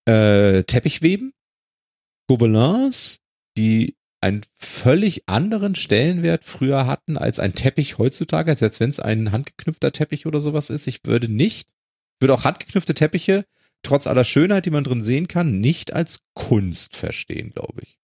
[0.08, 1.32] Äh, Teppichweben,
[2.28, 3.18] Gobelins,
[3.58, 9.32] die einen völlig anderen Stellenwert früher hatten als ein Teppich heutzutage, als wenn es ein
[9.32, 10.88] handgeknüpfter Teppich oder sowas ist.
[10.88, 11.72] Ich würde nicht,
[12.20, 13.46] würde auch handgeknüpfte Teppiche,
[13.84, 17.98] trotz aller Schönheit, die man drin sehen kann, nicht als Kunst verstehen, glaube ich.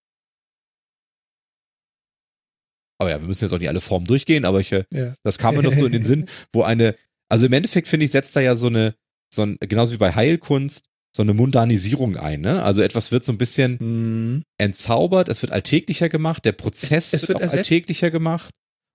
[3.00, 5.14] Aber ja, wir müssen jetzt auch nicht alle Formen durchgehen, aber ich, äh, Ja.
[5.24, 6.96] das kam mir noch so in den Sinn, wo eine,
[7.30, 8.96] also im Endeffekt finde ich, setzt da ja so eine,
[9.32, 10.86] so ein, genauso wie bei Heilkunst,
[11.18, 12.64] so eine Mundanisierung ein, ne?
[12.64, 14.44] Also etwas wird so ein bisschen Hm.
[14.58, 17.70] entzaubert, es wird alltäglicher gemacht, der Prozess Es- es wird, wird auch ersetzt.
[17.72, 18.50] alltäglicher gemacht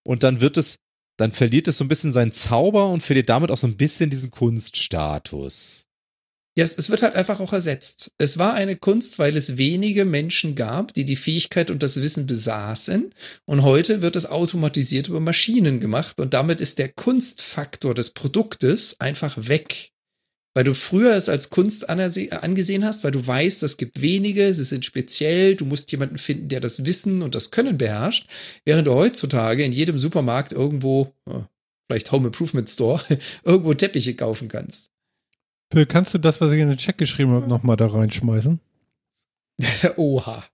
[0.06, 0.76] und dann wird es,
[1.18, 4.08] dann verliert es so ein bisschen seinen Zauber und verliert damit auch so ein bisschen
[4.08, 5.86] diesen Kunststatus.
[6.56, 8.10] Ja, es, es wird halt einfach auch ersetzt.
[8.18, 12.26] Es war eine Kunst, weil es wenige Menschen gab, die die Fähigkeit und das Wissen
[12.26, 13.14] besaßen.
[13.46, 16.20] Und heute wird es automatisiert über Maschinen gemacht.
[16.20, 19.88] Und damit ist der Kunstfaktor des Produktes einfach weg.
[20.54, 24.64] Weil du früher es als Kunst angesehen hast, weil du weißt, es gibt wenige, sie
[24.64, 28.28] sind speziell, du musst jemanden finden, der das Wissen und das Können beherrscht.
[28.64, 31.14] Während du heutzutage in jedem Supermarkt irgendwo,
[31.88, 33.00] vielleicht Home Improvement Store,
[33.44, 34.90] irgendwo Teppiche kaufen kannst.
[35.88, 38.60] Kannst du das, was ich in den Chat geschrieben habe, nochmal da reinschmeißen?
[39.96, 40.44] Oha.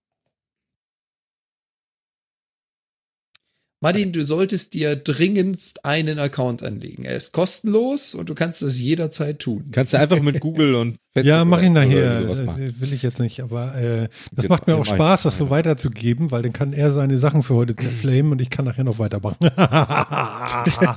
[3.80, 7.04] Martin, du solltest dir dringendst einen Account anlegen.
[7.04, 9.68] Er ist kostenlos und du kannst das jederzeit tun.
[9.70, 12.28] Kannst du einfach mit Google und Facebook ja, mach oder nachher.
[12.28, 14.88] Will ich jetzt nicht, aber äh, das Genau, macht mir auch ich.
[14.88, 18.50] Spaß, das so weiterzugeben, weil dann kann er seine Sachen für heute zerflamen und ich
[18.50, 19.38] kann nachher noch weitermachen.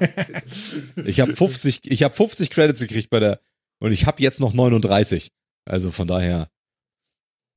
[1.05, 3.39] Ich habe 50, ich habe 50 Credits gekriegt bei der
[3.79, 5.29] und ich habe jetzt noch 39.
[5.69, 6.47] Also von daher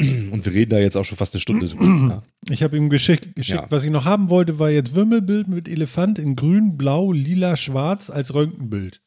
[0.01, 2.23] und wir reden da jetzt auch schon fast eine Stunde drüber.
[2.49, 3.71] Ich habe ihm geschickt, geschickt Ja.
[3.71, 8.11] was ich noch haben wollte, war jetzt Wimmelbild mit Elefant in grün, blau, lila, schwarz
[8.11, 9.01] als Röntgenbild.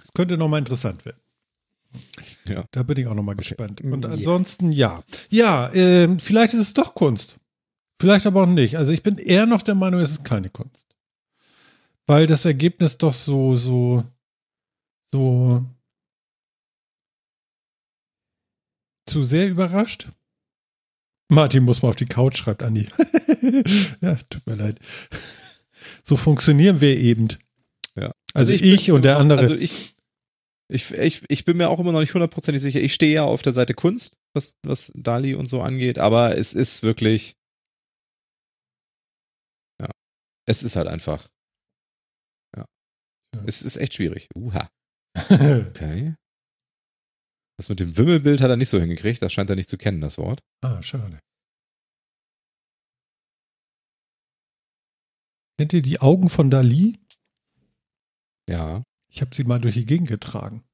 [0.00, 1.20] Das könnte nochmal interessant werden.
[2.46, 2.64] Ja.
[2.70, 3.80] Da bin ich auch nochmal gespannt.
[3.80, 5.02] Und ansonsten ja.
[5.28, 7.38] Ja, ähm, vielleicht ist es doch Kunst.
[8.00, 8.78] Vielleicht aber auch nicht.
[8.78, 10.86] Also ich bin eher noch der Meinung, es ist keine Kunst.
[12.06, 14.04] Weil das Ergebnis doch so, so,
[15.10, 15.64] so
[19.06, 20.08] zu sehr überrascht.
[21.30, 22.88] Martin muss mal auf die Couch, schreibt Andi.
[24.00, 24.80] ja, tut mir leid.
[26.04, 27.28] So funktionieren wir eben.
[27.94, 28.12] Ja.
[28.34, 29.40] Also, ich, bin und der immer- andere.
[29.40, 29.94] Also ich,
[30.68, 32.80] ich, ich, ich bin mir auch immer noch nicht hundertprozentig sicher.
[32.80, 36.52] Ich stehe ja auf der Seite Kunst, was, was Dali und so angeht, aber es
[36.54, 37.34] ist wirklich.
[39.80, 39.88] Ja.
[40.46, 41.28] Es ist halt einfach.
[42.56, 42.64] Ja.
[43.34, 43.42] Ja.
[43.46, 44.28] Es ist echt schwierig.
[44.36, 44.68] Uha.
[45.30, 46.14] Okay.
[47.60, 49.20] Das mit dem Wimmelbild hat er nicht so hingekriegt.
[49.20, 50.40] Das scheint er nicht zu kennen, das Wort.
[50.62, 51.20] ah, schade.
[55.58, 56.98] Kennt ihr die Augen von Dali?
[58.48, 58.82] Ja.
[59.08, 60.64] Ich habe sie mal durch die Gegend getragen.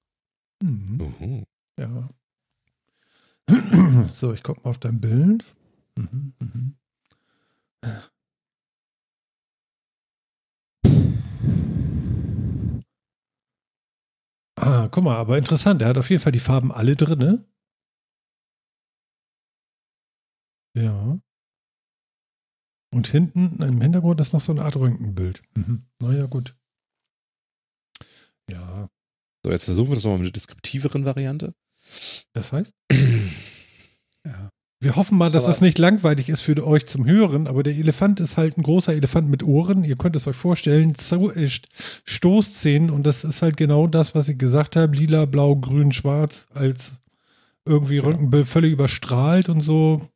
[0.63, 1.01] Mhm.
[1.01, 1.43] Uhu.
[1.77, 2.09] Ja.
[4.15, 5.45] So, ich gucke mal auf dein Bild.
[5.97, 6.77] Mhm, mhm.
[14.67, 15.81] Ah, guck mal, aber interessant.
[15.81, 17.45] Er hat auf jeden Fall die Farben alle drin, ne?
[20.75, 21.19] Ja.
[22.93, 25.43] Und hinten im Hintergrund ist noch so eine Art Röntgenbild.
[25.55, 25.87] Mhm.
[26.01, 26.57] Naja, gut.
[28.51, 28.89] Ja,
[29.45, 31.55] So, jetzt versuchen wir das nochmal mit einer deskriptiveren Variante.
[32.33, 32.75] das heißt?
[34.87, 37.75] Wir hoffen mal, dass Aber- es nicht langweilig ist für euch zum Hören, aber der
[37.75, 39.83] Elefant ist halt ein großer Elefant mit Ohren.
[39.85, 40.95] Ihr könnt es euch vorstellen, äh,
[41.47, 41.65] St-
[42.05, 44.97] Stoßzähnen und das ist halt genau das, was ich gesagt habe.
[44.97, 46.93] Lila, blau, grün, schwarz als
[47.65, 48.09] irgendwie Genau.
[48.11, 50.09] Röntgenbild völlig überstrahlt und so.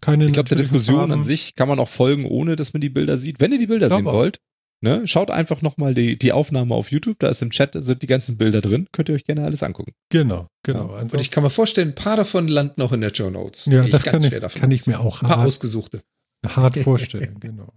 [0.00, 1.12] Keine Ich glaube, der Diskussion Farben.
[1.12, 3.40] an sich kann man auch folgen, ohne dass man die Bilder sieht.
[3.40, 4.40] Wenn ihr die Bilder sehen wollt,
[4.82, 7.18] ne, schaut einfach nochmal die, die Aufnahme auf YouTube.
[7.18, 8.88] Da ist im Chat sind die ganzen Bilder drin.
[8.92, 9.92] Könnt ihr euch gerne alles angucken.
[10.10, 10.84] Genau, genau.
[10.86, 13.66] Und Ansonsten- ich kann mir vorstellen, ein paar davon landen noch in der Show Notes.
[13.66, 15.48] ja, Gehe das ganz kann ich, schwer davon kann ich mir auch Ein paar hart,
[15.48, 16.02] ausgesuchte.
[16.46, 17.38] hart vorstellen.
[17.40, 17.72] Genau.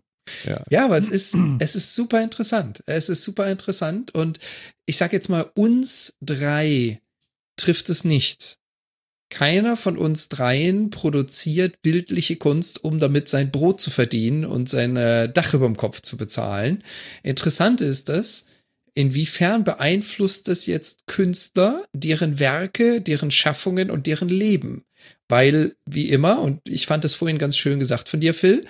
[0.69, 2.83] Ja, aber es ist, es ist super interessant.
[2.85, 4.37] Es ist super interessant und
[4.85, 7.01] ich sag jetzt mal, uns drei
[7.57, 8.58] trifft es nicht.
[9.29, 14.97] Keiner von uns dreien produziert bildliche Kunst, um damit sein Brot zu verdienen und sein
[14.97, 16.83] äh, Dach über dem Kopf zu bezahlen.
[17.21, 18.47] Interessant ist das,
[18.95, 24.83] inwiefern beeinflusst das jetzt Künstler, deren Werke, deren Schaffungen und deren Leben?
[25.27, 28.65] Weil, wie immer, und ich fand das vorhin ganz schön gesagt von dir, Phil,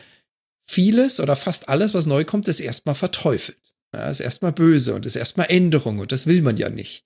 [0.70, 3.58] vieles oder fast alles, was neu kommt, ist erstmal verteufelt.
[3.96, 7.06] Ja, ist erstmal böse und ist erstmal Änderung und das will man ja nicht.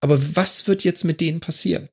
[0.00, 1.88] Aber was wird jetzt mit denen passieren?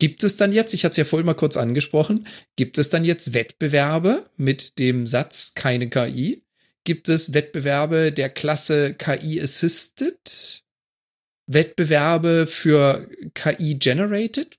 [0.00, 3.04] Gibt es dann jetzt, ich hatte es ja vorhin mal kurz angesprochen, gibt es dann
[3.04, 6.42] jetzt Wettbewerbe mit dem Satz keine KI?
[6.84, 10.62] Gibt es Wettbewerbe der Klasse KI Assisted?
[11.46, 14.58] Wettbewerbe für KI Generated?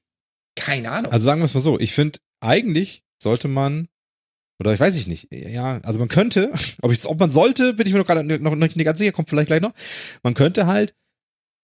[0.56, 1.12] Keine Ahnung.
[1.12, 3.88] Also sagen wir es mal so, ich finde, eigentlich sollte man,
[4.60, 6.52] oder ich weiß ich nicht, ja, also man könnte,
[6.84, 9.30] ob, ob man sollte, bin ich mir noch gerade noch, noch nicht ganz sicher, kommt
[9.30, 9.74] vielleicht gleich noch,
[10.22, 10.94] man könnte halt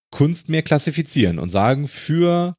[0.10, 2.56] Kunst mehr klassifizieren und sagen, für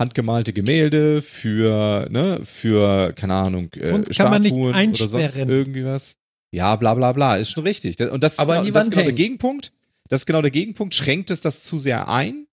[0.00, 6.16] handgemalte Gemälde, für, ne, für, keine Ahnung, äh, Statuen oder sonst irgendwie was.
[6.52, 8.00] Ja, bla bla bla, ist schon richtig.
[8.00, 9.72] Und das, Aber genau, das ist genau der Gegenpunkt.
[10.08, 10.94] Das ist genau der Gegenpunkt.
[10.94, 12.46] Schränkt es das zu sehr ein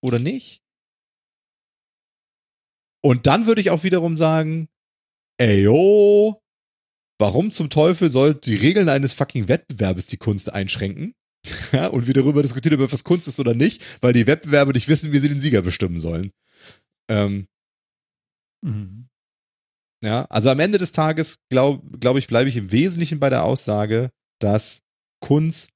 [0.00, 0.62] oder nicht?
[3.04, 4.68] Und dann würde ich auch wiederum sagen,
[5.38, 6.40] ey, yo,
[7.18, 11.14] warum zum Teufel soll die Regeln eines fucking Wettbewerbes die Kunst einschränken?
[11.72, 14.88] Ja, und wir darüber diskutieren, ob etwas Kunst ist oder nicht, weil die Wettbewerbe nicht
[14.88, 16.30] wissen, wie sie den Sieger bestimmen sollen.
[17.10, 17.46] Ähm,
[18.64, 19.08] mhm.
[20.04, 23.44] Ja, also am Ende des Tages, glaube glaub ich, bleibe ich im Wesentlichen bei der
[23.44, 24.10] Aussage,
[24.40, 24.82] dass
[25.20, 25.74] Kunst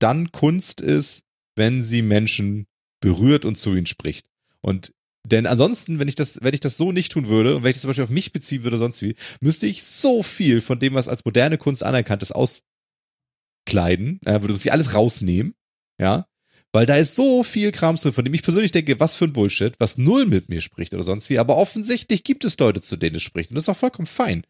[0.00, 1.24] dann Kunst ist,
[1.56, 2.66] wenn sie Menschen
[3.00, 4.26] berührt und zu ihnen spricht.
[4.60, 4.92] Und
[5.24, 7.76] denn ansonsten, wenn ich das, wenn ich das so nicht tun würde und wenn ich
[7.76, 10.94] das zum Beispiel auf mich beziehen würde, sonst wie, müsste ich so viel von dem,
[10.94, 15.54] was als moderne Kunst anerkannt ist, auskleiden, äh, würde ich alles rausnehmen,
[16.00, 16.26] ja,
[16.72, 19.32] weil da ist so viel Kram drin, von dem ich persönlich denke, was für ein
[19.32, 22.96] Bullshit, was null mit mir spricht oder sonst wie, aber offensichtlich gibt es Leute, zu
[22.96, 24.44] denen es spricht und das ist auch vollkommen fein.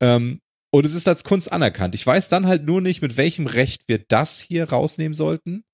[0.00, 0.40] Ähm,
[0.74, 1.94] und es ist als Kunst anerkannt.
[1.94, 5.64] Ich weiß dann halt nur nicht, mit welchem Recht wir das hier rausnehmen sollten.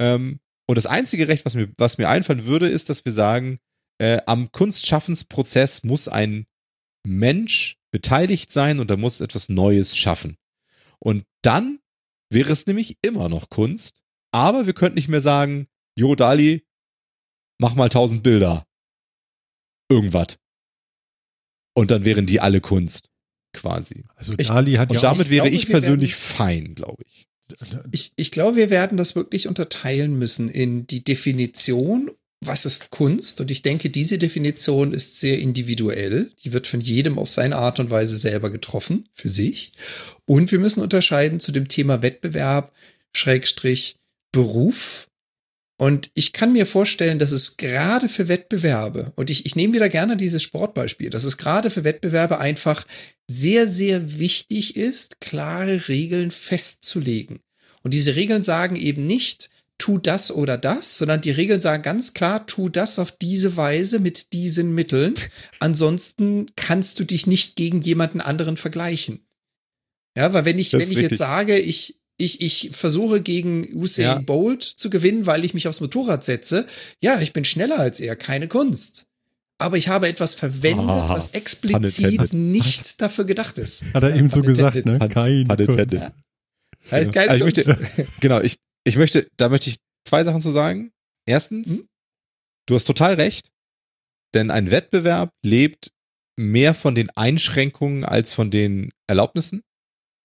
[0.00, 3.60] Ähm, und das einzige Recht, was mir, was mir einfallen würde, ist, dass wir sagen,
[3.98, 6.46] äh, am Kunstschaffensprozess muss ein
[7.06, 10.36] Mensch beteiligt sein und er muss etwas Neues schaffen.
[10.98, 11.78] Und dann
[12.30, 15.66] wäre es nämlich immer noch Kunst, aber wir könnten nicht mehr sagen,
[15.96, 16.64] Jo, Dali,
[17.58, 18.66] mach mal tausend Bilder.
[19.88, 20.38] Irgendwas.
[21.74, 23.10] Und dann wären die alle Kunst,
[23.52, 24.04] quasi.
[24.14, 27.26] Also Dali hat und ja Und damit wäre ich persönlich fein, glaube ich.
[27.90, 33.40] Ich, ich glaube, wir werden das wirklich unterteilen müssen in die Definition, was ist Kunst?
[33.40, 36.30] Und ich denke, diese Definition ist sehr individuell.
[36.42, 39.72] Die wird von jedem auf seine Art und Weise selber getroffen, für sich.
[40.24, 42.72] Und wir müssen unterscheiden zu dem Thema Wettbewerb,
[43.14, 43.99] Schrägstrich,
[44.32, 45.08] Beruf.
[45.78, 49.88] Und ich kann mir vorstellen, dass es gerade für Wettbewerbe, und ich, ich nehme wieder
[49.88, 52.86] gerne dieses Sportbeispiel, dass es gerade für Wettbewerbe einfach
[53.26, 57.40] sehr, sehr wichtig ist, klare Regeln festzulegen.
[57.82, 59.48] Und diese Regeln sagen eben nicht,
[59.78, 63.98] tu das oder das, sondern die Regeln sagen ganz klar, tu das auf diese Weise
[63.98, 65.14] mit diesen Mitteln.
[65.58, 69.26] Ansonsten kannst du dich nicht gegen jemanden anderen vergleichen.
[70.16, 74.18] Ja, weil wenn ich, wenn ich jetzt sage, ich, ich, ich versuche gegen Usain ja.
[74.20, 76.66] Bolt zu gewinnen, weil ich mich aufs Motorrad setze,
[77.00, 79.06] ja, ich bin schneller als er, keine Kunst
[79.60, 83.84] aber ich habe etwas verwendet, ah, was explizit nicht dafür gedacht ist.
[83.92, 84.98] Hat er eben so gesagt, ne?
[85.10, 85.46] Kein
[85.92, 86.12] ja.
[86.88, 87.78] Also ich möchte,
[88.20, 90.92] genau, ich, ich möchte, da möchte ich zwei Sachen zu sagen.
[91.26, 91.88] Erstens, hm?
[92.66, 93.50] du hast total recht,
[94.34, 95.90] denn ein Wettbewerb lebt
[96.38, 99.62] mehr von den Einschränkungen als von den Erlaubnissen.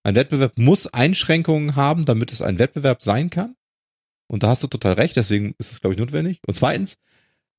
[0.06, 3.56] Ein Wettbewerb muss Einschränkungen haben, damit es ein Wettbewerb sein kann.
[4.28, 6.42] Und da hast du total recht, deswegen ist es, glaube ich, notwendig.
[6.46, 6.98] Und zweitens,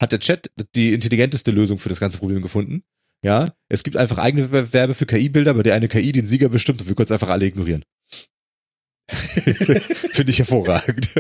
[0.01, 2.85] hat der Chat die intelligenteste Lösung für das ganze Problem gefunden.
[3.25, 6.81] Ja, es gibt einfach eigene Wettbewerbe für KI-Bilder, bei der eine KI den Sieger bestimmt
[6.81, 7.83] und wir können es einfach alle ignorieren.
[9.11, 11.17] Finde ich hervorragend.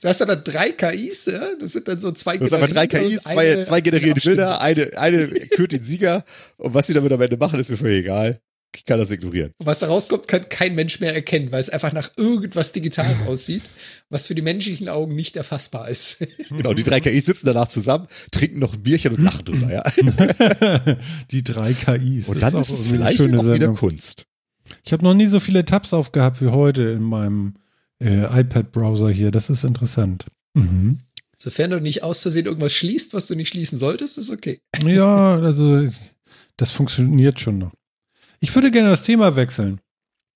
[0.00, 1.42] Du hast ja dann drei KIs, ja?
[1.58, 4.96] Das sind dann so zwei Du hast einfach drei KIs, zwei, zwei generieren Bilder, eine,
[4.96, 6.24] eine kürt den Sieger
[6.56, 8.40] und was sie damit am Ende machen, ist mir völlig egal.
[8.76, 9.52] Ich kann das ignorieren.
[9.58, 13.14] Und was da rauskommt, kann kein Mensch mehr erkennen, weil es einfach nach irgendwas digital
[13.26, 13.70] aussieht,
[14.08, 16.18] was für die menschlichen Augen nicht erfassbar ist.
[16.50, 19.82] Genau, die drei KIs sitzen danach zusammen, trinken noch ein Bierchen und lachen drüber, ja.
[21.30, 22.28] Die drei KIs.
[22.28, 23.54] Und dann ist, ist es vielleicht auch Sendung.
[23.54, 24.24] wieder Kunst.
[24.84, 27.54] Ich habe noch nie so viele Tabs aufgehabt wie heute in meinem
[28.00, 29.30] äh, iPad-Browser hier.
[29.30, 30.26] Das ist interessant.
[30.54, 31.00] Mhm.
[31.36, 34.60] Sofern du nicht aus Versehen irgendwas schließt, was du nicht schließen solltest, ist okay.
[34.84, 35.88] Ja, also
[36.56, 37.72] das funktioniert schon noch.
[38.40, 39.80] Ich würde gerne das Thema wechseln.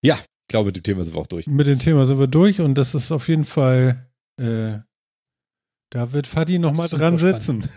[0.02, 1.46] Ja, ich glaube, mit dem Thema sind wir auch durch.
[1.46, 4.78] Mit dem Thema sind wir durch und das ist auf jeden Fall, äh,
[5.90, 7.62] da wird Fadi nochmal dran sitzen.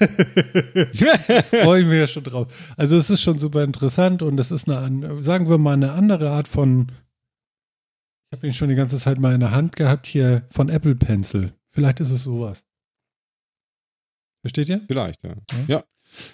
[1.63, 2.73] Freue ich mich ja schon drauf.
[2.75, 6.31] Also es ist schon super interessant und es ist eine, sagen wir mal, eine andere
[6.31, 6.91] Art von,
[8.29, 10.95] ich habe ihn schon die ganze Zeit mal in der Hand gehabt hier, von Apple
[10.95, 11.53] Pencil.
[11.69, 12.65] Vielleicht ist es sowas.
[14.41, 14.81] Versteht ihr?
[14.87, 15.35] Vielleicht, ja.
[15.51, 15.65] ja.
[15.67, 15.83] ja.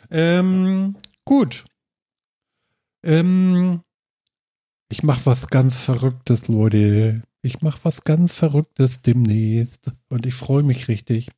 [0.10, 0.96] Ähm,
[1.26, 1.66] gut.
[3.04, 3.82] Ähm,
[4.92, 7.24] Ich mach was ganz Verrücktes, Leute.
[7.42, 9.92] Ich mach was ganz Verrücktes demnächst.
[10.10, 11.30] Und ich freue mich richtig.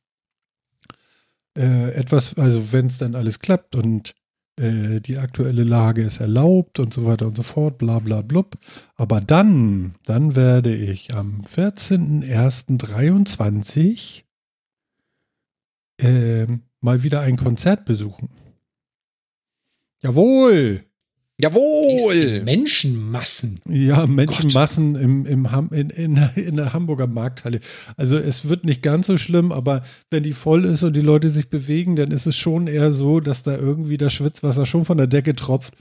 [1.56, 4.14] Äh, etwas, also wenn es dann alles klappt und
[4.60, 8.58] äh, die aktuelle Lage ist erlaubt und so weiter und so fort, bla bla blub.
[8.94, 14.24] Aber dann, dann werde ich am 14.01.23
[15.98, 16.46] äh,
[16.80, 18.28] mal wieder ein Konzert besuchen.
[20.02, 20.84] Jawohl!
[21.38, 22.42] Jawohl!
[22.44, 23.60] Menschenmassen.
[23.68, 27.60] Ja, Menschenmassen im, im Ham, in, in, in der Hamburger Markthalle.
[27.98, 31.28] Also es wird nicht ganz so schlimm, aber wenn die voll ist und die Leute
[31.28, 34.96] sich bewegen, dann ist es schon eher so, dass da irgendwie das Schwitzwasser schon von
[34.96, 35.74] der Decke tropft.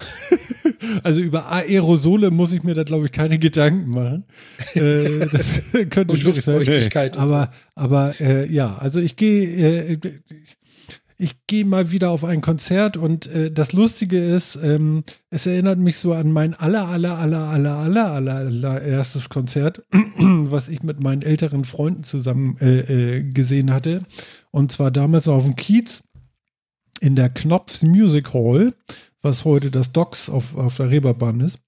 [1.02, 4.24] also über Aerosole muss ich mir da, glaube ich, keine Gedanken machen.
[4.74, 7.16] Äh, das könnte und Luftfeuchtigkeit.
[7.16, 9.44] Aber, aber äh, ja, also ich gehe,
[9.92, 9.98] äh,
[11.20, 15.78] ich gehe mal wieder auf ein Konzert und äh, das Lustige ist, ähm, es erinnert
[15.78, 20.82] mich so an mein aller, aller, aller, aller, aller, aller, aller erstes Konzert, was ich
[20.82, 24.02] mit meinen älteren Freunden zusammen äh, äh, gesehen hatte.
[24.50, 26.02] Und zwar damals auf dem Kiez
[27.00, 28.72] in der Knopfs Music Hall,
[29.20, 31.58] was heute das Docks auf, auf der Reeperbahn ist.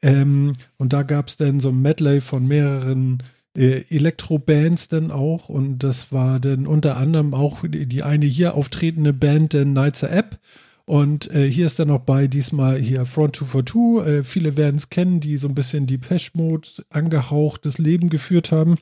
[0.00, 3.22] Ähm, und da gab es dann so ein Medley von mehreren
[3.58, 9.12] Elektro-Bands dann auch und das war dann unter anderem auch die, die eine hier auftretende
[9.12, 10.38] Band, der Nights App.
[10.84, 14.06] Und äh, hier ist dann noch bei diesmal hier Front 242.
[14.06, 18.76] Äh, viele werden es kennen, die so ein bisschen die Pesh-Mode angehauchtes Leben geführt haben.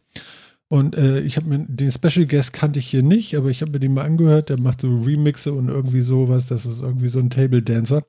[0.69, 3.73] Und äh, ich habe mir den Special Guest kannte ich hier nicht, aber ich habe
[3.73, 4.51] mir den mal angehört.
[4.51, 6.47] Der macht so Remixe und irgendwie sowas.
[6.47, 8.05] Das ist irgendwie so ein Table Dancer.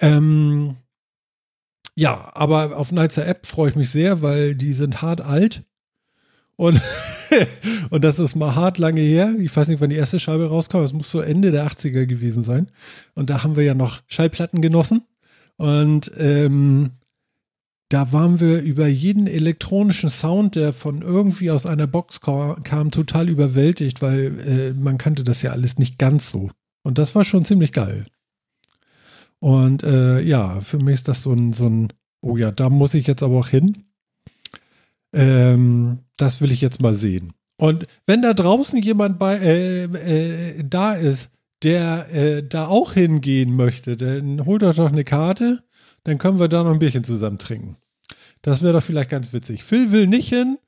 [0.00, 0.76] Ähm,
[2.00, 5.64] ja, aber auf Nights App freue ich mich sehr, weil die sind hart alt.
[6.56, 6.80] Und,
[7.90, 9.34] und das ist mal hart lange her.
[9.38, 10.78] Ich weiß nicht, wann die erste Scheibe rauskam.
[10.78, 12.70] Es muss so Ende der 80er gewesen sein.
[13.14, 15.02] Und da haben wir ja noch Schallplatten genossen.
[15.58, 16.92] Und ähm,
[17.90, 23.28] da waren wir über jeden elektronischen Sound, der von irgendwie aus einer Box kam, total
[23.28, 26.50] überwältigt, weil äh, man kannte das ja alles nicht ganz so.
[26.82, 28.06] Und das war schon ziemlich geil.
[29.40, 31.88] Und äh, ja, für mich ist das so ein, so ein,
[32.20, 33.84] oh ja, da muss ich jetzt aber auch hin.
[35.12, 37.32] Ähm, das will ich jetzt mal sehen.
[37.56, 41.30] Und wenn da draußen jemand bei äh, äh, da ist,
[41.62, 45.62] der äh, da auch hingehen möchte, dann holt euch doch eine Karte,
[46.04, 47.76] dann können wir da noch ein Bierchen zusammen trinken.
[48.42, 49.64] Das wäre doch vielleicht ganz witzig.
[49.64, 50.58] Phil will nicht hin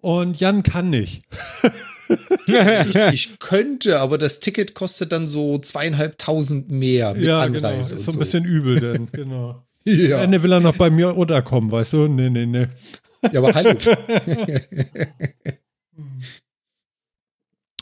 [0.00, 1.22] und Jan kann nicht.
[2.46, 7.68] ich, ich, könnte, aber das Ticket kostet dann so zweieinhalbtausend mehr mit ja, genau.
[7.68, 7.94] Anreise.
[7.94, 8.00] Genau.
[8.00, 9.62] Ist so ein bisschen übel denn, genau.
[9.84, 10.22] ja.
[10.22, 12.08] Ende will er noch bei mir unterkommen, weißt du?
[12.08, 12.68] Nee, nee, nee.
[13.32, 13.74] Ja, aber hallo.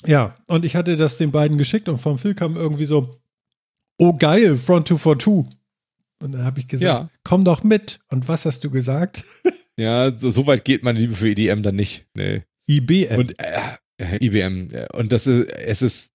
[0.07, 3.21] ja, und ich hatte das den beiden geschickt und vom Phil kam irgendwie so,
[3.99, 5.57] oh geil, Front 242.
[6.23, 7.11] Und dann habe ich gesagt, ja.
[7.25, 7.99] komm doch mit.
[8.09, 9.25] Und was hast du gesagt?
[9.79, 12.07] ja, so, so weit geht meine Liebe für EDM dann nicht.
[12.15, 12.45] Nee.
[12.69, 13.19] IBM.
[13.19, 13.61] Und äh, äh
[14.01, 14.69] IBM.
[14.93, 16.13] Und das ist, es ist,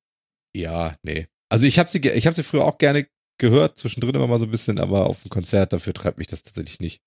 [0.55, 1.27] ja, nee.
[1.49, 4.45] Also ich habe sie, ich habe sie früher auch gerne gehört, zwischendrin immer mal so
[4.45, 7.01] ein bisschen, aber auf dem Konzert, dafür treibt mich das tatsächlich nicht.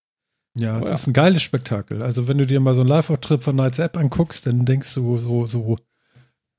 [0.57, 0.95] Ja, es oh, ja.
[0.95, 2.03] ist ein geiles Spektakel.
[2.03, 5.17] Also wenn du dir mal so einen Live-Auftritt von Nights App anguckst, dann denkst du
[5.19, 5.77] so, so,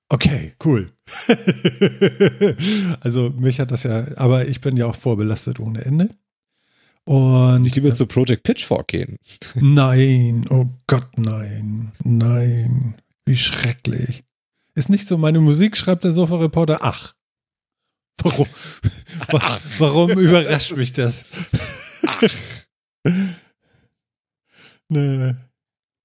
[0.10, 0.92] okay, cool.
[3.00, 6.10] also mich hat das ja, aber ich bin ja auch vorbelastet ohne Ende.
[7.06, 9.18] Und ich lieber zu Project Pitchfork gehen.
[9.56, 14.23] Nein, oh Gott, nein, nein, wie schrecklich.
[14.76, 16.80] Ist nicht so meine Musik, schreibt der Sofa-Reporter.
[16.81, 17.14] Ach,
[18.22, 18.47] warum,
[19.80, 21.26] warum überrascht mich das?
[22.06, 22.22] Ach.
[24.89, 25.35] nee.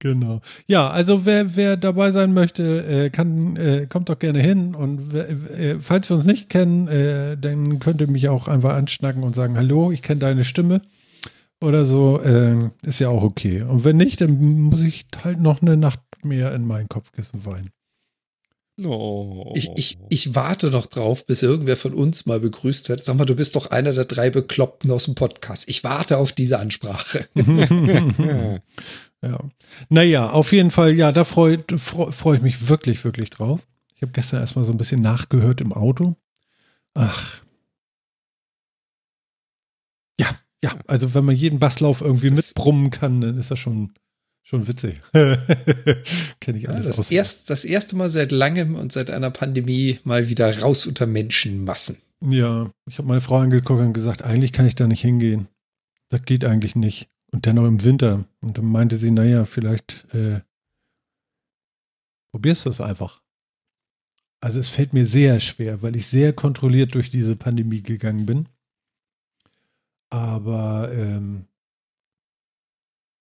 [0.02, 0.40] Genau.
[0.66, 4.74] Ja, also wer, wer dabei sein möchte, äh, kann, äh, kommt doch gerne hin.
[4.74, 9.22] Und äh, falls wir uns nicht kennen, äh, dann könnt ihr mich auch einfach anschnacken
[9.22, 10.80] und sagen, hallo, ich kenne deine Stimme.
[11.60, 13.60] Oder so, äh, ist ja auch okay.
[13.60, 17.70] Und wenn nicht, dann muss ich halt noch eine Nacht mehr in mein Kopfkissen weinen.
[18.82, 19.52] Oh.
[19.54, 23.04] Ich, ich, ich warte noch drauf, bis irgendwer von uns mal begrüßt hat.
[23.04, 25.68] Sag mal, du bist doch einer der drei Bekloppten aus dem Podcast.
[25.68, 27.26] Ich warte auf diese Ansprache.
[29.22, 29.38] Ja.
[29.88, 33.66] Naja, auf jeden Fall, ja, da freue freu ich mich wirklich, wirklich drauf.
[33.94, 36.16] Ich habe gestern erstmal so ein bisschen nachgehört im Auto.
[36.94, 37.42] Ach.
[40.18, 40.34] Ja,
[40.64, 43.92] ja, also wenn man jeden Basslauf irgendwie das mitbrummen kann, dann ist das schon,
[44.42, 45.00] schon witzig.
[45.12, 46.84] Kenne ich alles.
[46.84, 50.86] Ja, das, erst, das erste Mal seit langem und seit einer Pandemie mal wieder raus
[50.86, 51.98] unter Menschenmassen.
[52.20, 55.48] Ja, ich habe meine Frau angeguckt und gesagt, eigentlich kann ich da nicht hingehen.
[56.10, 57.08] Das geht eigentlich nicht.
[57.32, 58.24] Und dann noch im Winter.
[58.40, 60.40] Und dann meinte sie, naja, vielleicht äh,
[62.32, 63.22] probierst du es einfach.
[64.40, 68.48] Also es fällt mir sehr schwer, weil ich sehr kontrolliert durch diese Pandemie gegangen bin.
[70.10, 71.46] Aber ähm,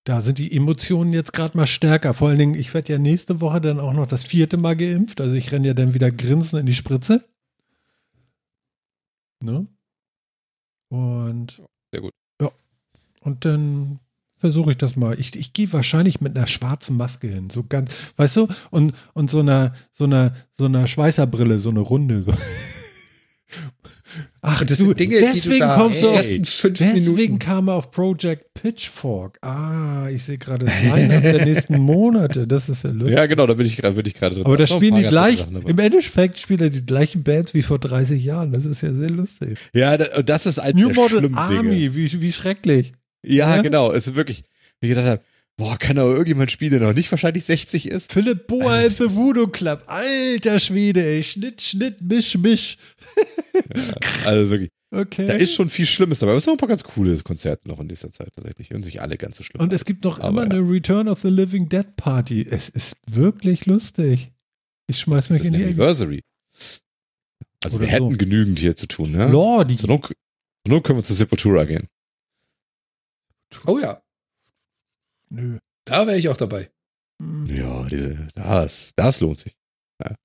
[0.03, 2.13] da sind die Emotionen jetzt gerade mal stärker.
[2.13, 5.21] Vor allen Dingen, ich werde ja nächste Woche dann auch noch das vierte Mal geimpft.
[5.21, 7.23] Also ich renne ja dann wieder grinsen in die Spritze.
[9.41, 9.67] Ne?
[10.89, 11.61] Und.
[11.91, 12.13] Sehr gut.
[12.41, 12.49] Ja.
[13.21, 13.99] Und dann
[14.37, 15.19] versuche ich das mal.
[15.19, 17.49] Ich, ich gehe wahrscheinlich mit einer schwarzen Maske hin.
[17.49, 18.47] So ganz, weißt du?
[18.71, 22.23] Und, und so einer, so einer, so einer Schweißerbrille, so eine runde.
[22.23, 22.33] So.
[24.41, 27.39] Ach, das sind Dinge, die du da kommst den ersten fünf deswegen Minuten.
[27.39, 29.37] kam er auf Project Pitchfork.
[29.41, 32.47] Ah, ich sehe gerade das Line-Up der nächsten Monate.
[32.47, 33.15] Das ist ja lustig.
[33.17, 34.45] Ja, genau, da bin ich gerade bin ich gerade drin.
[34.45, 35.69] aber da ein spielen die ganz gleich, Sachen dabei.
[35.69, 38.51] im Endeffekt spielen er die gleichen Bands wie vor 30 Jahren.
[38.53, 39.57] Das ist ja sehr lustig.
[39.73, 41.95] Ja, das ist eins New Model Army, Dinge.
[41.95, 42.93] wie, wie schrecklich.
[43.23, 43.61] Ja, Ja?
[43.61, 43.91] genau.
[43.91, 44.43] Es ist wirklich,
[44.79, 45.21] wie ich gedacht habe,
[45.59, 48.11] boah, kann aber irgendjemand spielen, der noch nicht wahrscheinlich 60 ist?
[48.11, 49.83] Philipp Boa ist ist- Voodoo Club.
[49.87, 51.21] Alter Schwede, ey.
[51.21, 52.77] Schnitt, Schnitt, Misch, Misch.
[54.25, 55.27] Also wirklich, Okay.
[55.27, 56.31] da ist schon viel Schlimmes dabei.
[56.31, 58.73] Aber es sind auch ein paar ganz coole Konzerte noch in dieser Zeit tatsächlich.
[58.73, 59.61] Und sich alle ganz so schlimm.
[59.61, 60.59] Und es gibt noch Aber immer ja.
[60.61, 62.41] eine Return of the Living Dead Party.
[62.49, 64.31] Es ist wirklich lustig.
[64.87, 65.63] Ich schmeiß mich das in die.
[65.65, 66.21] Anniversary.
[67.61, 68.17] Also Oder wir hätten so.
[68.17, 69.27] genügend hier zu tun, ne?
[69.27, 69.75] Lordi.
[69.75, 70.15] Zur Not, zur
[70.67, 71.87] Not können wir zu Sepultura gehen.
[73.67, 74.01] Oh ja,
[75.29, 75.57] Nö.
[75.85, 76.69] da wäre ich auch dabei.
[77.21, 77.45] Hm.
[77.47, 79.55] Ja, diese, das, das lohnt sich.
[80.03, 80.15] Ja.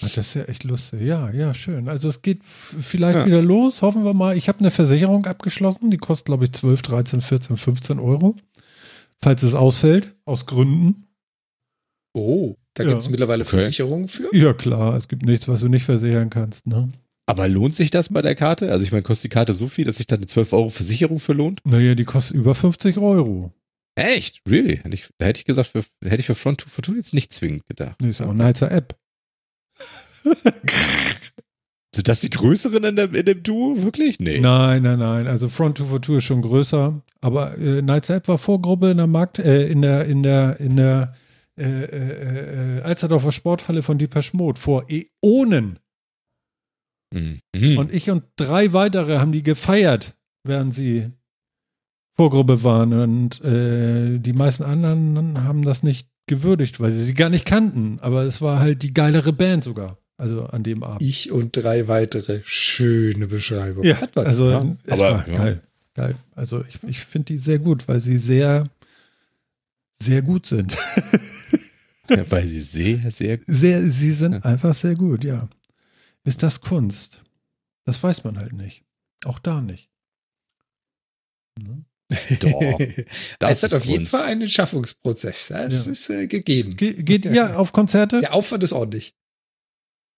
[0.00, 1.02] Das ist ja echt lustig.
[1.02, 1.88] Ja, ja, schön.
[1.88, 3.26] Also es geht vielleicht Ja.
[3.26, 3.82] wieder los.
[3.82, 4.36] Hoffen wir mal.
[4.36, 5.90] Ich habe eine Versicherung abgeschlossen.
[5.90, 8.34] Die kostet, glaube ich, 12, 13, 14, 15 Euro.
[9.20, 11.06] Falls es ausfällt, aus Gründen.
[12.14, 12.88] Oh, da Ja.
[12.90, 13.56] gibt es mittlerweile Okay.
[13.58, 14.34] Versicherungen für.
[14.34, 14.96] Ja, klar.
[14.96, 16.66] Es gibt nichts, was du nicht versichern kannst.
[16.66, 16.90] Ne?
[17.26, 18.72] Aber lohnt sich das bei der Karte?
[18.72, 21.20] Also ich meine, kostet die Karte so viel, dass sich da eine 12 Euro Versicherung
[21.20, 21.60] für lohnt?
[21.64, 23.52] Naja, die kostet über 50 Euro.
[23.94, 24.40] Echt?
[24.48, 24.78] Really?
[24.78, 27.32] Hätte ich, da hätte ich gesagt, für, hätte ich für Front to Fortune jetzt nicht
[27.32, 28.00] zwingend gedacht.
[28.00, 28.96] Nee, ist auch eine Heizer App.
[31.94, 33.82] Sind das die größeren in, der, in dem Duo?
[33.82, 34.18] Wirklich?
[34.18, 34.40] Nee.
[34.40, 35.26] Nein, nein, nein.
[35.26, 37.02] Also Front to Tour ist schon größer.
[37.20, 40.76] Aber äh, Nights App war Vorgruppe in der Markt, äh, in der, in der, in
[40.76, 41.14] der
[41.58, 45.78] äh, äh, äh, Alsterdorfer Sporthalle von Deepesh Mode vor Äonen.
[47.12, 47.40] Mhm.
[47.76, 51.10] Und ich und drei weitere haben die gefeiert, während sie
[52.16, 52.92] Vorgruppe waren.
[52.92, 57.98] Und äh, die meisten anderen haben das nicht gewürdigt, weil sie sie gar nicht kannten.
[58.00, 59.98] Aber es war halt die geilere Band sogar.
[60.18, 61.02] Also an dem Abend.
[61.02, 62.40] Ich und drei weitere.
[62.44, 63.82] Schöne Beschreibung.
[63.84, 64.26] Ja, Hat was.
[64.26, 64.76] also ja.
[64.84, 65.36] es Aber, war ja.
[65.38, 65.62] geil.
[65.94, 66.14] Geil.
[66.34, 68.68] Also ich, ich finde die sehr gut, weil sie sehr,
[70.02, 70.76] sehr gut sind.
[72.10, 74.40] Ja, weil sie sehr, sehr Sehr, sie sind Ja.
[74.40, 75.48] einfach sehr gut, ja.
[76.24, 77.22] Ist das Kunst?
[77.84, 78.82] Das weiß man halt nicht.
[79.24, 79.88] Auch da nicht.
[81.58, 81.84] Ne?
[82.40, 82.78] Doch.
[83.38, 84.10] Das es hat ist auf jeden Kunst.
[84.12, 85.48] Fall einen Schaffungsprozess.
[85.48, 85.92] Das Ja.
[85.92, 86.76] ist äh, gegeben.
[86.76, 88.20] Ge geht ihr auf Konzerte?
[88.20, 89.14] Der Aufwand ist ordentlich.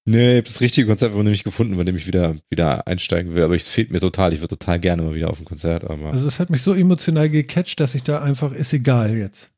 [0.06, 3.42] Nee, das richtige Konzert noch nicht gefunden, bei dem ich wieder, wieder einsteigen will.
[3.44, 4.34] Aber es fehlt mir total.
[4.34, 5.84] Ich würde total gerne mal wieder auf ein Konzert.
[5.84, 9.50] Aber Also es hat mich so emotional gecatcht, dass ich da einfach, ist egal jetzt.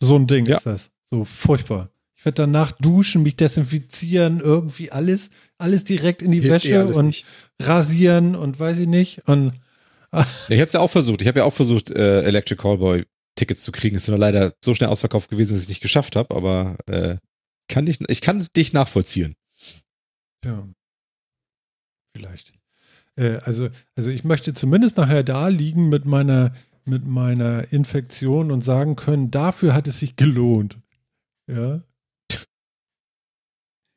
[0.00, 0.56] So ein Ding Ja.
[0.56, 0.90] ist das.
[1.10, 1.90] So furchtbar.
[2.16, 5.28] Ich werde danach duschen, mich desinfizieren, irgendwie alles,
[5.58, 7.26] alles direkt in die Hilft Wäsche und nicht.
[7.60, 9.22] rasieren und weiß ich nicht.
[9.28, 9.52] Und
[10.48, 11.22] ich habe es ja auch versucht.
[11.22, 13.96] Ich habe ja auch versucht, äh, Electric Callboy Tickets zu kriegen.
[13.96, 16.34] Es ist nur leider so schnell ausverkauft gewesen, dass ich es nicht geschafft habe.
[16.34, 17.16] Aber äh,
[17.68, 19.34] kann ich, ich kann dich nachvollziehen.
[20.44, 20.68] ja,
[22.14, 22.52] vielleicht.
[23.16, 28.62] Äh, also, also ich möchte zumindest nachher da liegen mit meiner, mit meiner Infektion und
[28.62, 30.78] sagen können, dafür hat es sich gelohnt.
[31.46, 31.82] Ja.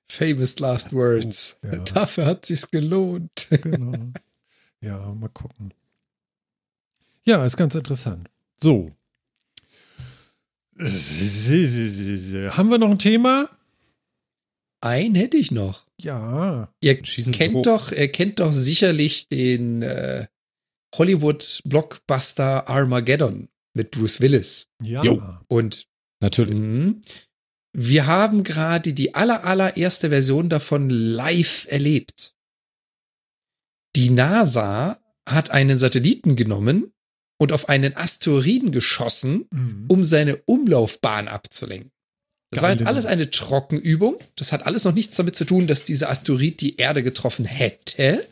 [0.10, 1.60] Famous last words.
[1.64, 1.80] Ja.
[1.80, 3.48] Dafür hat sich's gelohnt.
[3.50, 4.12] Genau.
[4.82, 5.74] ja, mal gucken.
[7.26, 8.30] Ja, ist ganz interessant.
[8.62, 8.92] So.
[10.78, 13.50] Haben wir noch ein Thema?
[14.82, 15.88] Einen hätte ich noch.
[16.00, 16.72] Ja.
[16.82, 20.28] Ihr Schießen kennt doch, ihr kennt doch sicherlich den äh,
[20.96, 24.68] Hollywood-Blockbuster Armageddon mit Bruce Willis.
[24.82, 25.02] Ja.
[25.04, 25.22] Jo.
[25.48, 25.88] Und
[26.26, 26.56] Natürlich.
[26.56, 27.02] Mhm.
[27.74, 32.34] Wir haben gerade die aller, allererste Version davon live erlebt.
[33.96, 36.94] Die NASA hat einen Satelliten genommen
[37.38, 39.86] und auf einen Asteroiden geschossen, Mhm.
[39.88, 41.91] um seine Umlaufbahn abzulenken.
[42.52, 44.16] Das war Geile jetzt alles eine Trockenübung.
[44.36, 48.26] Das hat alles noch nichts damit zu tun, dass dieser Asteroid die Erde getroffen hätte.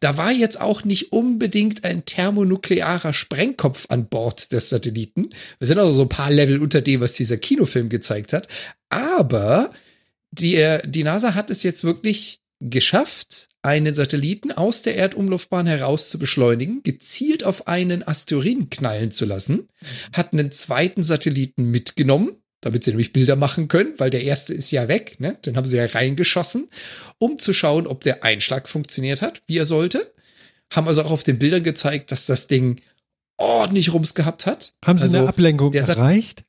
[0.00, 5.30] Da war jetzt auch nicht unbedingt ein thermonuklearer Sprengkopf an Bord des Satelliten.
[5.60, 8.48] Wir sind also so ein paar Level unter dem, was dieser Kinofilm gezeigt hat.
[8.88, 9.70] Aber
[10.32, 16.10] die, äh, die NASA hat es jetzt wirklich geschafft, einen Satelliten aus der Erdumlaufbahn heraus
[16.10, 19.68] zu beschleunigen, gezielt auf einen Asteroiden knallen zu lassen,
[20.12, 24.70] hat einen zweiten Satelliten mitgenommen, damit sie nämlich Bilder machen können, weil der erste ist
[24.70, 25.36] ja weg, ne?
[25.44, 26.68] Den haben sie ja reingeschossen,
[27.18, 30.12] um zu schauen, ob der Einschlag funktioniert hat, wie er sollte.
[30.72, 32.80] Haben also auch auf den Bildern gezeigt, dass das Ding
[33.36, 34.74] ordentlich Rums gehabt hat.
[34.84, 36.44] Haben Sie Also, eine Ablenkung erreicht?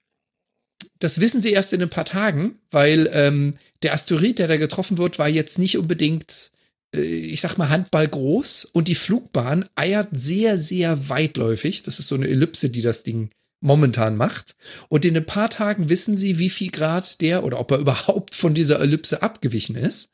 [1.04, 4.98] Das wissen sie erst in ein paar Tagen, weil ähm, der Asteroid, der da getroffen
[4.98, 6.52] wird, war jetzt nicht unbedingt,
[6.96, 11.82] äh, ich sag mal, Handball groß und die Flugbahn eiert sehr, sehr weitläufig.
[11.82, 14.56] Das ist so eine Ellipse, die das Ding momentan macht.
[14.88, 18.34] Und in ein paar Tagen wissen sie, wie viel Grad der oder ob er überhaupt
[18.34, 20.14] von dieser Ellipse abgewichen ist.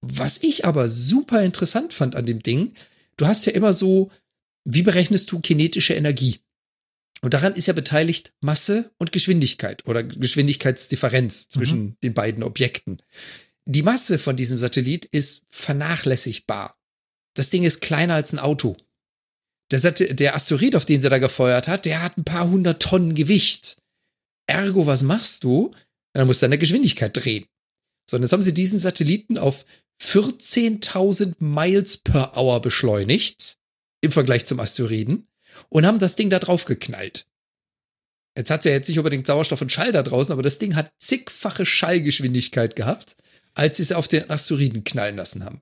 [0.00, 2.72] Was ich aber super interessant fand an dem Ding,
[3.18, 4.10] du hast ja immer so,
[4.64, 6.40] wie berechnest du kinetische Energie?
[7.22, 13.00] Und daran ist ja beteiligt Masse und Geschwindigkeit oder Geschwindigkeitsdifferenz zwischen den beiden Objekten.
[13.64, 16.76] Die Masse von diesem Satellit ist vernachlässigbar.
[17.34, 18.76] Das Ding ist kleiner als ein Auto.
[19.70, 22.82] Der, Sat der Asteroid, auf den sie da gefeuert hat, der hat ein paar hundert
[22.82, 23.78] Tonnen Gewicht.
[24.46, 25.72] Ergo, was machst du?
[26.14, 27.46] Dann musst du an der Geschwindigkeit drehen.
[28.10, 29.64] So, und jetzt haben sie diesen Satelliten auf
[30.02, 33.58] 14.000 Miles per Hour beschleunigt
[34.02, 35.28] im Vergleich zum Asteroiden
[35.68, 37.26] und haben das Ding da drauf geknallt.
[38.36, 40.90] Jetzt hat ja jetzt nicht unbedingt Sauerstoff und Schall da draußen, aber das Ding hat
[40.98, 43.16] zigfache Schallgeschwindigkeit gehabt,
[43.54, 45.60] als sie es auf den Asteroiden knallen lassen haben.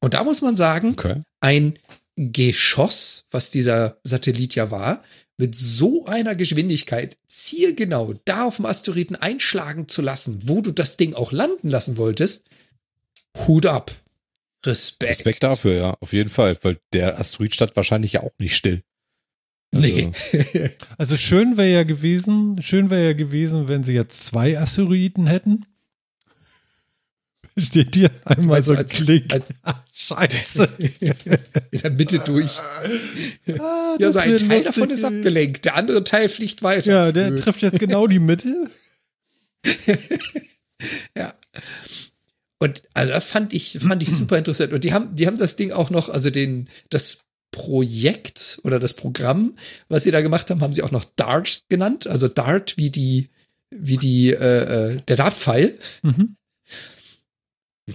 [0.00, 1.20] Und da muss man sagen, Okay.
[1.40, 1.78] ein
[2.16, 5.02] Geschoss, was dieser Satellit ja war,
[5.36, 10.96] mit so einer Geschwindigkeit zielgenau da auf dem Asteroiden einschlagen zu lassen, wo du das
[10.96, 12.46] Ding auch landen lassen wolltest,
[13.46, 13.90] Hut ab.
[14.66, 15.10] Respekt.
[15.10, 18.82] Respekt dafür, ja, auf jeden Fall, weil der Asteroid stand wahrscheinlich ja auch nicht still.
[19.72, 20.10] Nee.
[20.98, 25.66] Also schön wäre ja gewesen, schön wäre ja gewesen, wenn sie jetzt zwei Asteroiden hätten.
[27.58, 29.32] Steht hier einmal Als- so als- Klick.
[29.32, 30.68] als- Ah, Scheiße.
[31.70, 32.58] In der Mitte durch.
[32.58, 36.90] Ah, Ja, so ein Teil lustig davon ist abgelenkt, der andere Teil fliegt weiter.
[36.92, 37.40] Ja, der Blöd.
[37.42, 38.70] trifft jetzt genau die Mitte.
[41.16, 41.34] Ja.
[42.58, 44.72] Und also das fand ich, fand ich super interessant.
[44.72, 48.94] Und die haben, die haben das Ding auch noch, also den, das Projekt oder das
[48.94, 49.56] Programm,
[49.88, 52.06] was sie da gemacht haben, haben sie auch noch Dart genannt.
[52.06, 53.30] Also Dart wie die,
[53.70, 55.78] wie die, äh, äh, der Dart-Pfeil.
[56.02, 56.36] Mhm.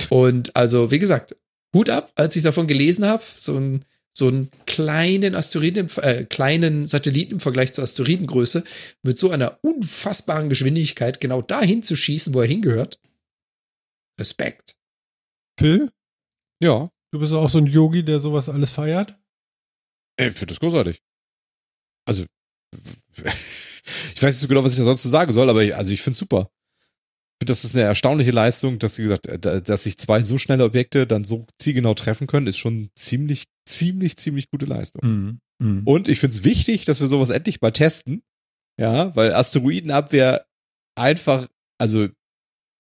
[0.10, 1.36] Und also, wie gesagt,
[1.76, 3.84] Hut ab, als ich davon gelesen habe, so ein
[4.14, 8.64] so einen kleinen Asteroiden, äh, kleinen Satelliten im Vergleich zur Asteroidengröße
[9.04, 13.00] mit so einer unfassbaren Geschwindigkeit genau dahin zu schießen, wo er hingehört.
[14.20, 14.76] Respekt.
[15.60, 15.92] Phil,
[16.62, 19.18] Ja, du bist auch so ein Yogi, der sowas alles feiert.
[20.18, 21.02] ey, ich finde das großartig.
[22.08, 22.26] Also,
[23.18, 25.92] ich weiß nicht so genau, was ich da sonst zu sagen soll, aber ich, also
[25.94, 26.50] ich finde es super.
[26.52, 30.38] Ich finde, das ist eine erstaunliche Leistung, dass, wie gesagt, da- dass sich zwei so
[30.38, 35.02] schnelle Objekte dann so zielgenau treffen können, ist schon ziemlich, ziemlich, ziemlich gute Leistung.
[35.04, 35.40] Mhm.
[35.60, 35.82] Mhm.
[35.88, 38.22] Und ich finde es wichtig, dass wir sowas endlich mal testen.
[38.80, 40.46] Ja, weil Asteroidenabwehr
[40.96, 41.48] einfach,
[41.80, 42.08] also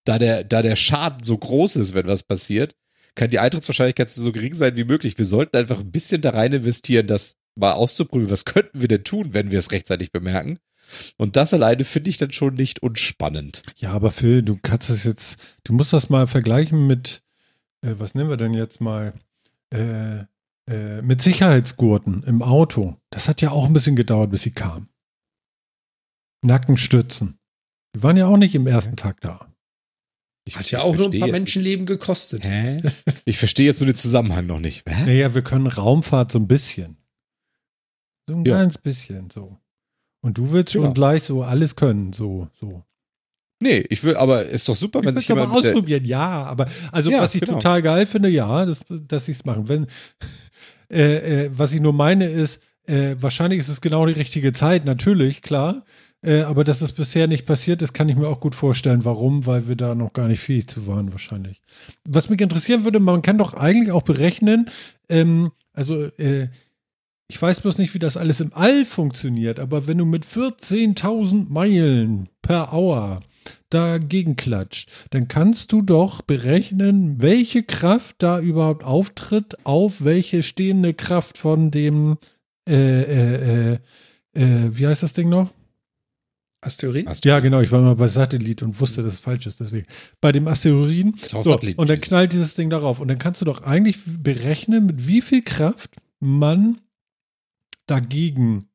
[0.05, 2.75] da der, da der Schaden so groß ist, wenn was passiert,
[3.15, 5.17] kann die Eintrittswahrscheinlichkeit so gering sein wie möglich.
[5.17, 8.29] Wir sollten einfach ein bisschen da rein investieren, das mal auszuprüfen.
[8.29, 10.59] Was könnten wir denn tun, wenn wir es rechtzeitig bemerken?
[11.17, 13.63] Und das alleine finde ich dann schon nicht unspannend.
[13.77, 17.21] Ja, aber Phil, du kannst das jetzt, du musst das mal vergleichen mit,
[17.81, 19.13] äh, was nehmen wir denn jetzt mal,
[19.73, 20.25] äh,
[20.67, 22.97] äh, mit Sicherheitsgurten im Auto.
[23.09, 24.89] Das hat ja auch ein bisschen gedauert, bis sie kamen.
[26.43, 27.39] Nackenstützen.
[27.95, 29.50] Die waren ja auch nicht im ersten Tag da.
[30.43, 32.45] Ich Hat ja auch nur ein paar verstehe- Menschenleben gekostet.
[32.45, 32.81] Hä?
[33.25, 34.83] Ich verstehe jetzt nur den Zusammenhang noch nicht.
[34.89, 35.05] Hä?
[35.05, 36.97] Naja, wir können Raumfahrt so ein bisschen.
[38.27, 38.57] So ein Ja.
[38.57, 39.57] ganz bisschen, so.
[40.21, 40.93] Und du willst schon Genau.
[40.93, 42.83] gleich so alles können, so, so.
[43.59, 46.05] Nee, ich will, aber ist doch super, Ich wenn sich es aber jemand der, ausprobieren,
[46.05, 46.43] ja.
[46.43, 47.53] Aber also Ja, was ich genau.
[47.53, 49.67] total geil finde, ja, das, dass sie es machen.
[49.67, 49.85] Wenn,
[50.91, 54.85] äh, äh, was ich nur meine ist, äh, wahrscheinlich ist es genau die richtige Zeit,
[54.85, 55.85] natürlich, klar.
[56.23, 59.05] Äh, aber dass es bisher nicht passiert ist, kann ich mir auch gut vorstellen.
[59.05, 59.45] Warum?
[59.45, 61.61] Weil wir da noch gar nicht fähig zu waren, wahrscheinlich.
[62.03, 64.69] Was mich interessieren würde, man kann doch eigentlich auch berechnen,
[65.09, 66.49] ähm, also äh,
[67.27, 71.49] ich weiß bloß nicht, wie das alles im All funktioniert, aber wenn du mit 14.000
[71.49, 73.21] Meilen per Hour
[73.69, 80.93] dagegen klatscht, dann kannst du doch berechnen, welche Kraft da überhaupt auftritt, auf welche stehende
[80.93, 82.17] Kraft von dem,
[82.67, 83.79] äh, äh, äh,
[84.33, 85.51] äh, wie heißt das Ding noch?
[86.61, 87.07] Asteroid?
[87.07, 89.59] Hast du- Ja, genau, ich war mal bei Satellit und wusste, dass es falsch ist,
[89.59, 89.87] deswegen.
[90.21, 91.15] Bei dem Asteroiden.
[91.27, 91.77] So, Satellit.
[91.77, 92.99] und dann knallt dieses Ding darauf.
[92.99, 95.89] Und dann kannst du doch eigentlich berechnen, mit wie viel Kraft
[96.19, 96.77] man
[97.87, 98.67] dagegen,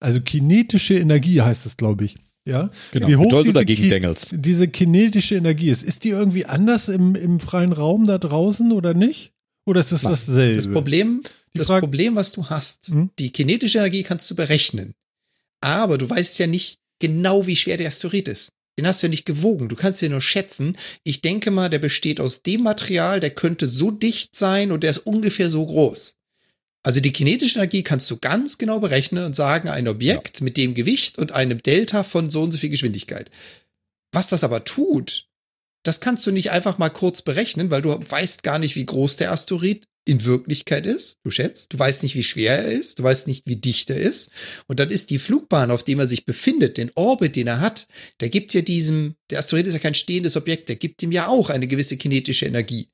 [0.00, 2.16] also kinetische Energie heißt es, glaube ich.
[2.44, 3.06] Ja, genau.
[3.06, 4.34] wie hoch Wie doll du diese dagegen Ki- dengelst.
[4.36, 5.84] diese kinetische Energie ist.
[5.84, 9.32] Ist die irgendwie anders im, im freien Raum da draußen oder nicht?
[9.64, 10.12] Oder ist es Nein.
[10.14, 10.56] dasselbe?
[10.56, 11.22] Das Problem,
[11.54, 13.10] Die das Frage- Problem, was du hast, Hm?
[13.20, 14.94] die kinetische Energie kannst du berechnen.
[15.60, 18.52] Aber du weißt ja nicht genau, wie schwer der Asteroid ist.
[18.78, 19.68] Den hast du ja nicht gewogen.
[19.68, 20.78] Du kannst ja nur schätzen.
[21.04, 24.90] Ich denke mal, der besteht aus dem Material, der könnte so dicht sein und der
[24.90, 26.16] ist ungefähr so groß.
[26.84, 30.44] Also die kinetische Energie kannst du ganz genau berechnen und sagen, ein Objekt ja.
[30.44, 33.30] mit dem Gewicht und einem Delta von so und so viel Geschwindigkeit.
[34.12, 35.26] Was das aber tut,
[35.84, 39.16] das kannst du nicht einfach mal kurz berechnen, weil du weißt gar nicht, wie groß
[39.16, 41.18] der Asteroid in Wirklichkeit ist.
[41.22, 43.98] Du schätzt, du weißt nicht, wie schwer er ist, du weißt nicht, wie dicht er
[43.98, 44.32] ist.
[44.66, 47.88] Und dann ist die Flugbahn, auf dem er sich befindet, den Orbit, den er hat,
[48.20, 51.28] der gibt ja diesem, der Asteroid ist ja kein stehendes Objekt, der gibt ihm ja
[51.28, 52.88] auch eine gewisse kinetische Energie.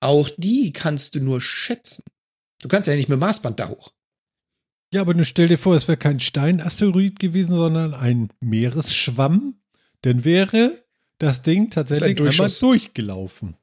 [0.00, 2.02] Auch die kannst du nur schätzen.
[2.62, 3.92] Du kannst ja nicht mit Maßband da hoch.
[4.92, 9.60] Ja, aber nun stell dir vor, es wäre kein Steinasteroid gewesen, sondern ein Meeresschwamm.
[10.02, 10.84] Dann wäre
[11.18, 13.56] das Ding tatsächlich das einmal durchgelaufen.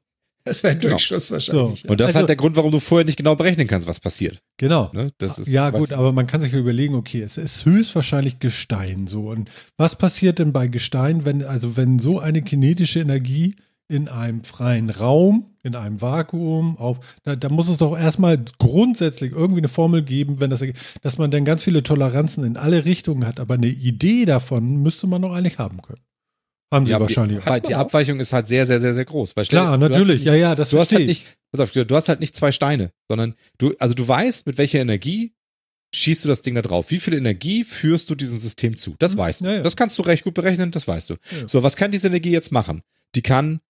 [0.48, 0.92] Das wäre ein genau.
[0.92, 1.80] Durchschuss wahrscheinlich.
[1.82, 1.88] So.
[1.88, 4.00] Und das also, ist halt der Grund, warum du vorher nicht genau berechnen kannst, was
[4.00, 4.40] passiert.
[4.56, 4.90] Genau.
[4.94, 5.12] Ne?
[5.18, 9.06] Das ist, ja, gut, aber man kann sich ja überlegen, okay, es ist höchstwahrscheinlich Gestein
[9.06, 9.28] so.
[9.28, 13.56] Und was passiert denn bei Gestein, wenn, also wenn so eine kinetische Energie
[13.88, 19.32] in einem freien Raum, in einem Vakuum, auf, da, da muss es doch erstmal grundsätzlich
[19.32, 20.62] irgendwie eine Formel geben, wenn das,
[21.02, 25.06] dass man dann ganz viele Toleranzen in alle Richtungen hat, aber eine Idee davon müsste
[25.06, 26.00] man doch eigentlich haben können.
[26.70, 27.40] Haben sie ja, wahrscheinlich.
[27.42, 29.36] Die, die Abweichung ist halt sehr, sehr, sehr, sehr groß.
[29.36, 32.08] Weil Klar, stell, natürlich, ja, ja, das du hast halt nicht, pass auf, du hast
[32.08, 35.32] halt nicht zwei Steine, sondern du, also du weißt, mit welcher Energie
[35.94, 36.90] schießt du das Ding da drauf.
[36.90, 38.94] Wie viel Energie führst du diesem System zu?
[38.98, 39.44] Das hm, weißt du.
[39.46, 39.62] Ja, ja.
[39.62, 41.16] Das kannst du recht gut berechnen, das weißt du.
[41.46, 42.82] So, was kann diese Energie jetzt machen?
[43.14, 43.60] Die kann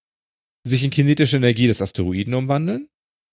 [0.65, 2.89] sich in kinetische Energie des Asteroiden umwandeln.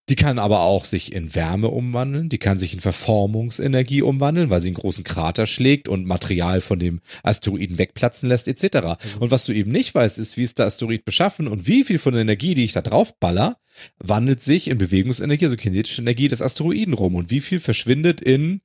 [0.08, 4.62] Die kann aber auch sich in Wärme umwandeln, die kann sich in Verformungsenergie umwandeln, weil
[4.62, 8.76] sie einen großen Krater schlägt und Material von dem Asteroiden wegplatzen lässt, etc.
[8.76, 9.22] Mhm.
[9.22, 11.98] Und was du eben nicht weißt, ist, wie ist der Asteroid beschaffen und wie viel
[11.98, 13.58] von der Energie, die ich da drauf baller,
[13.98, 18.62] wandelt sich in Bewegungsenergie, also kinetische Energie des Asteroiden rum und wie viel verschwindet in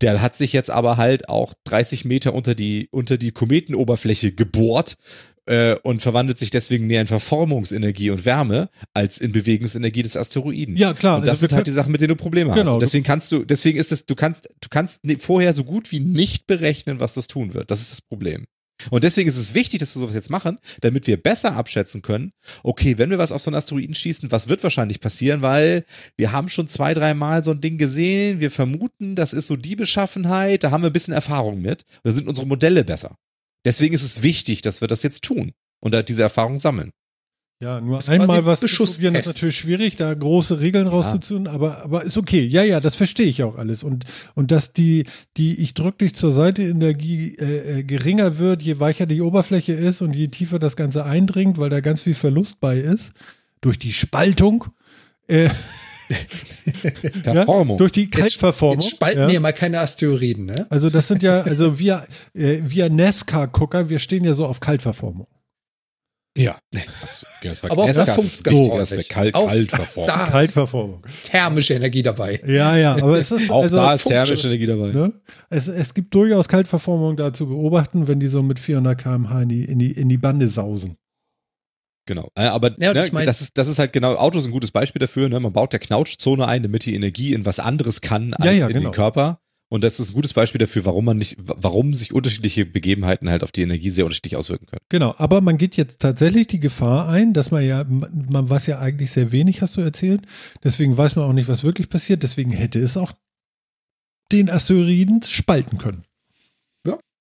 [0.00, 4.96] der hat sich jetzt aber halt auch 30 Meter unter die, unter die Kometenoberfläche gebohrt
[5.46, 10.76] äh, und verwandelt sich deswegen mehr in Verformungsenergie und Wärme als in Bewegungsenergie des Asteroiden.
[10.76, 11.16] Ja, klar.
[11.16, 12.72] Und das also sind halt die Sachen, mit denen du Probleme genau, hast.
[12.74, 16.00] Und deswegen kannst du, deswegen ist es, du kannst, du kannst vorher so gut wie
[16.00, 17.70] nicht berechnen, was das tun wird.
[17.70, 18.46] Das ist das Problem.
[18.90, 22.32] Und deswegen ist es wichtig, dass wir sowas jetzt machen, damit wir besser abschätzen können,
[22.62, 25.84] okay, wenn wir was auf so einen Asteroiden schießen, was wird wahrscheinlich passieren, weil
[26.16, 29.76] wir haben schon zwei, dreimal so ein Ding gesehen, wir vermuten, das ist so die
[29.76, 33.16] Beschaffenheit, da haben wir ein bisschen Erfahrung mit, da sind unsere Modelle besser.
[33.64, 36.90] Deswegen ist es wichtig, dass wir das jetzt tun und diese Erfahrung sammeln.
[37.60, 41.52] Ja, nur einmal was zu probieren ist natürlich schwierig, da große Regeln rauszuziehen, ja.
[41.52, 42.44] aber, aber ist okay.
[42.44, 43.84] Ja, ja, das verstehe ich auch alles.
[43.84, 44.04] Und,
[44.34, 45.04] und dass die,
[45.36, 49.72] die ich drück dich zur Seite Energie äh, äh, geringer wird, je weicher die Oberfläche
[49.72, 53.12] ist und je tiefer das Ganze eindringt, weil da ganz viel Verlust bei ist,
[53.60, 54.66] durch die Spaltung.
[55.28, 55.48] Äh,
[57.22, 57.76] Verformung.
[57.76, 58.74] Ja, durch die Kaltverformung.
[58.74, 59.28] Jetzt, jetzt spalten ja.
[59.28, 60.66] wir mal keine Asteroiden, ne?
[60.70, 65.26] Also das sind ja, also wir, äh, wir NASCAR-Gucker, wir stehen ja so auf Kaltverformung.
[66.36, 66.58] Ja.
[67.62, 70.08] Aber auch da funktioniert es Kalt, Kaltverformung.
[70.08, 71.06] Da Kaltverformung.
[71.22, 72.40] Thermische Energie dabei.
[72.44, 74.88] Ja, ja, aber es ist auch also, da ist thermische Energie dabei.
[74.88, 75.12] Ne?
[75.48, 79.48] Es, es gibt durchaus Kaltverformung da zu beobachten, wenn die so mit 400 km/h in
[79.48, 80.96] die, in die, in die Bande sausen.
[82.06, 82.30] Genau.
[82.34, 85.00] Äh, aber ja, ne, das, ist, das ist halt genau, Auto ist ein gutes Beispiel
[85.00, 85.28] dafür.
[85.28, 85.40] Ne?
[85.40, 88.66] Man baut der Knautschzone ein, damit die Energie in was anderes kann als ja, ja,
[88.66, 88.90] in genau.
[88.90, 89.40] den Körper.
[89.70, 93.42] Und das ist ein gutes Beispiel dafür, warum man nicht, warum sich unterschiedliche Begebenheiten halt
[93.42, 94.82] auf die Energie sehr unterschiedlich auswirken können.
[94.88, 98.78] Genau, aber man geht jetzt tatsächlich die Gefahr ein, dass man ja, man weiß ja
[98.78, 100.22] eigentlich sehr wenig, hast du erzählt.
[100.62, 102.22] Deswegen weiß man auch nicht, was wirklich passiert.
[102.22, 103.12] Deswegen hätte es auch
[104.30, 106.04] den Asteroiden spalten können.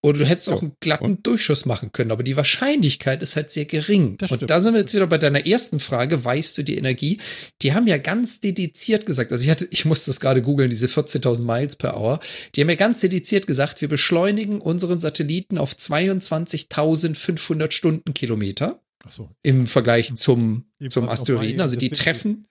[0.04, 3.64] Oder du hättest auch einen glatten Durchschuss machen können, aber die Wahrscheinlichkeit ist halt sehr
[3.64, 4.18] gering.
[4.30, 7.20] Und da sind wir jetzt wieder bei deiner ersten Frage, weißt du die Energie?
[7.62, 10.88] Die haben ja ganz dediziert gesagt, also ich hatte, ich musste das gerade googeln, diese
[10.88, 12.20] 14.000 Miles per Hour.
[12.54, 18.82] Die haben ja ganz dediziert gesagt, wir beschleunigen unseren Satelliten auf 22.500 Stundenkilometer.
[19.06, 19.30] Ach so.
[19.42, 21.62] Im Vergleich zum, zum Asteroiden.
[21.62, 22.46] Also die treffen,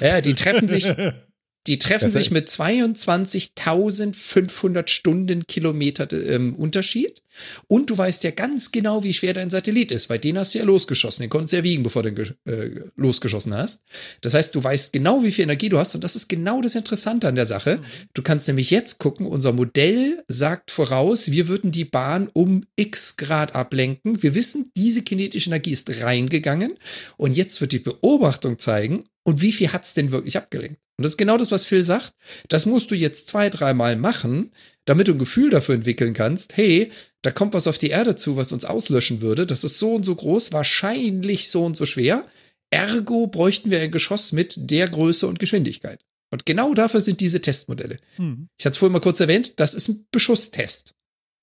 [0.00, 0.84] ja, die treffen sich
[1.66, 7.22] Die treffen sich mit 22.500 Stundenkilometer ähm, Unterschied.
[7.68, 10.58] Und du weißt ja ganz genau, wie schwer dein Satellit ist, weil den hast du
[10.58, 11.22] ja losgeschossen.
[11.22, 13.82] Den konntest du ja wiegen, bevor du den äh, losgeschossen hast.
[14.20, 15.94] Das heißt, du weißt genau, wie viel Energie du hast.
[15.94, 17.76] Und das ist genau das Interessante an der Sache.
[17.76, 17.82] Mhm.
[18.14, 23.16] Du kannst nämlich jetzt gucken, unser Modell sagt voraus, wir würden die Bahn um x
[23.16, 24.22] Grad ablenken.
[24.22, 26.74] Wir wissen, diese kinetische Energie ist reingegangen.
[27.16, 30.80] Und jetzt wird die Beobachtung zeigen, und wie viel hat's denn wirklich abgelenkt?
[30.98, 32.12] Und das ist genau das, was Phil sagt.
[32.48, 34.50] Das musst du jetzt zwei, dreimal machen,
[34.86, 36.90] damit du ein Gefühl dafür entwickeln kannst, hey,
[37.22, 39.46] da kommt was auf die Erde zu, was uns auslöschen würde.
[39.46, 42.24] Das ist so und so groß, wahrscheinlich so und so schwer.
[42.70, 46.00] Ergo bräuchten wir ein Geschoss mit der Größe und Geschwindigkeit.
[46.30, 47.98] Und genau dafür sind diese Testmodelle.
[48.16, 48.48] Hm.
[48.58, 50.94] Ich hatte es vorhin mal kurz erwähnt, das ist ein Beschusstest.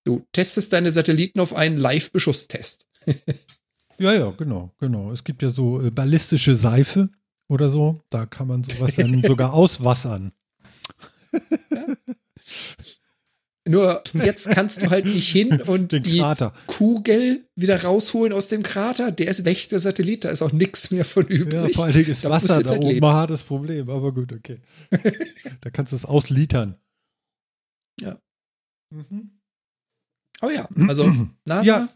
[0.04, 2.88] Du testest deine Satelliten auf einen Live-Beschusstest.
[3.98, 5.12] ja, ja, genau, genau.
[5.12, 7.10] Es gibt ja so äh, ballistische Seife,
[7.54, 8.02] oder so.
[8.10, 10.32] Da kann man sowas dann sogar auswassern.
[13.66, 16.54] Nur jetzt kannst du halt nicht hin und die Krater.
[16.68, 19.12] Kugel wieder rausholen aus dem Krater.
[19.14, 21.74] Der ist weg, der Satellit, da ist auch nichts mehr von Ja, übrig.
[21.76, 23.06] vor allen Dingen ist Da Wasser da halt oben leben.
[23.06, 24.60] ein hartes Problem, aber gut, okay.
[25.62, 26.76] da kannst du es auslitern.
[28.02, 28.20] Ja.
[28.94, 29.40] Mhm.
[30.42, 31.10] Aber ja, also
[31.46, 31.90] NASA, Ja,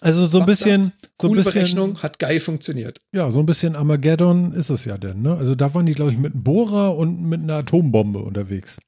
[0.00, 3.00] also so ein bisschen, so ein coole bisschen, Berechnung, hat geil funktioniert.
[3.12, 5.36] ja, so ein bisschen Armageddon ist es ja denn, ne?
[5.36, 8.78] Also da waren die, glaube ich, mit einem Bohrer und mit einer Atombombe unterwegs.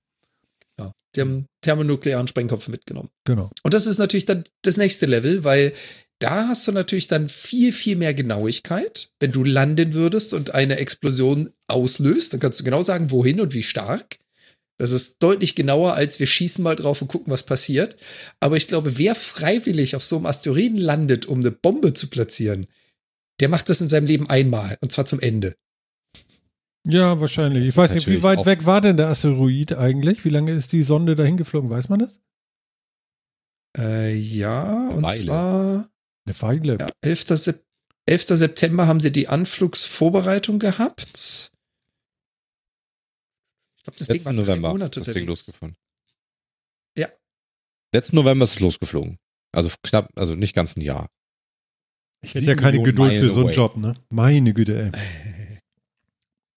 [0.78, 3.08] Ja, die haben thermonuklearen Sprengkopf mitgenommen.
[3.24, 3.50] Genau.
[3.62, 5.72] Und das ist natürlich dann das nächste Level, weil
[6.20, 9.10] da hast du natürlich dann viel, viel mehr Genauigkeit.
[9.20, 13.54] Wenn du landen würdest und eine Explosion auslöst, dann kannst du genau sagen, wohin und
[13.54, 14.18] wie stark.
[14.78, 17.96] Das ist deutlich genauer, als wir schießen mal drauf und gucken, was passiert.
[18.38, 22.66] Aber ich glaube, wer freiwillig auf so einem Asteroiden landet, um eine Bombe zu platzieren,
[23.40, 24.78] der macht das in seinem Leben einmal.
[24.80, 25.56] Und zwar zum Ende.
[26.86, 27.64] Ja, wahrscheinlich.
[27.64, 30.24] Das Ich weiß nicht, wie weit weg war denn der Asteroid eigentlich?
[30.24, 31.70] Wie lange ist die Sonde dahin geflogen?
[31.70, 32.20] Weiß man das?
[33.76, 35.24] Äh, ja, und Weile.
[35.24, 35.90] zwar
[36.26, 36.78] Eine Weile.
[36.80, 37.26] Ja, 11.
[37.30, 37.64] Sep
[38.06, 38.26] 11.
[38.28, 41.52] September haben sie die Anflugsvorbereitung gehabt.
[43.90, 45.76] Ich glaube, das Ding Letzten war drei November Monate ist das Ding losgefahren.
[46.96, 47.08] Ja.
[47.94, 49.18] Letzten November ist es losgeflogen.
[49.52, 51.08] Also knapp, also nicht ganz ein Jahr.
[52.22, 53.54] Ich hätte Sieben ja keine Millionen Geduld für Meilen so einen away.
[53.56, 53.94] Job, ne?
[54.10, 54.90] Meine Güte, ey.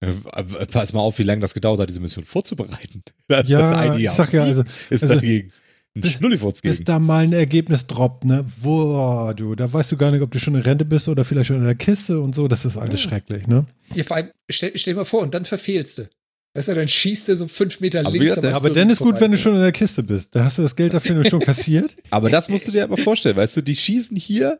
[0.03, 3.03] Äh, Pass mal auf, wie lange das gedauert hat, diese Mission vorzubereiten.
[3.28, 4.16] Das, Ja, das eine ich Jahr.
[4.16, 5.52] sag ja, also, ist also- dagegen
[5.95, 8.44] ein bis- Schnulliwurz bis da mal ein Ergebnis droppt, ne?
[8.64, 11.49] Boah, du, da weißt du gar nicht, ob du schon in Rente bist oder vielleicht
[11.49, 12.48] schon in der Kiste und so.
[12.48, 13.10] Das ist alles Ja.
[13.10, 13.68] schrecklich, ne?
[13.94, 16.10] Ja, vor allem, stell, stell dir mal vor, und dann verfehlst du.
[16.53, 19.19] Weißt du, dann schießt du so fünf Meter Aber links gesagt, Aber dann ist gut,
[19.22, 20.36] wenn du schon in der Kiste bist.
[20.36, 21.95] Da hast du das Geld dafür nämlich schon kassiert.
[22.10, 24.60] Aber das musst du dir aber vorstellen, weißt du, die schießen hier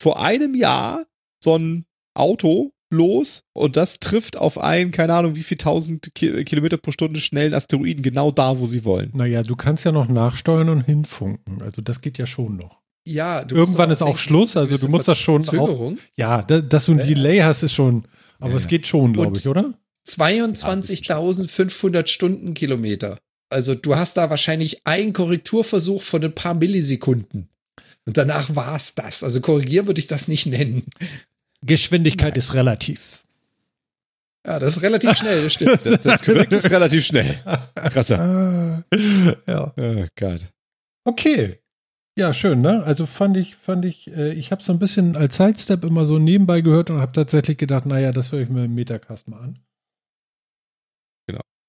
[0.00, 1.04] vor einem Jahr
[1.44, 1.84] so ein
[2.14, 6.90] Auto los und das trifft auf einen, keine Ahnung, wie viel tausend Ki Kilometer pro
[6.90, 9.10] Stunde schnellen Asteroiden genau da, wo sie wollen.
[9.14, 11.62] Naja, du kannst ja noch nachsteuern und hinfunken.
[11.62, 12.80] Also das geht ja schon noch.
[13.06, 15.92] Ja, du Irgendwann aber ist auch Schluss, also du musst das schon auch.
[16.16, 17.04] Ja, da, dass du ein Ja.
[17.04, 18.06] Delay hast, ist schon.
[18.38, 19.74] Aber Ja, es geht schon, glaube ich, oder?
[20.18, 23.18] 22.500 Stundenkilometer.
[23.50, 27.48] Also du hast da wahrscheinlich einen Korrekturversuch von ein paar Millisekunden.
[28.06, 29.22] Und danach war's das.
[29.22, 30.84] Also korrigieren würde ich das nicht nennen.
[31.62, 33.24] Geschwindigkeit ist relativ.
[34.46, 35.82] Ja, das ist relativ schnell, das stimmt.
[35.84, 36.22] Das, das
[36.64, 37.34] ist relativ schnell.
[37.74, 38.84] Krasser.
[39.46, 39.72] ja.
[39.76, 40.46] Oh Gott.
[41.04, 41.58] Okay.
[42.16, 42.82] Ja, schön, ne?
[42.84, 46.18] Also fand ich, fand ich, äh, ich habe so ein bisschen als Sidestep immer so
[46.18, 49.58] nebenbei gehört und habe tatsächlich gedacht, naja, das höre ich mir im Metacast mal an.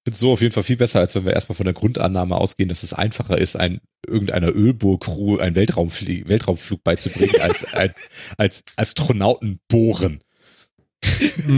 [0.04, 2.36] Ich finde so auf jeden Fall viel besser, als wenn wir erstmal von der Grundannahme
[2.36, 7.92] ausgehen, dass es einfacher ist, ein, irgendeiner Ölbohrcrew einen Weltraumflie Weltraumflug beizubringen, als ein,
[8.36, 10.20] als Astronauten bohren.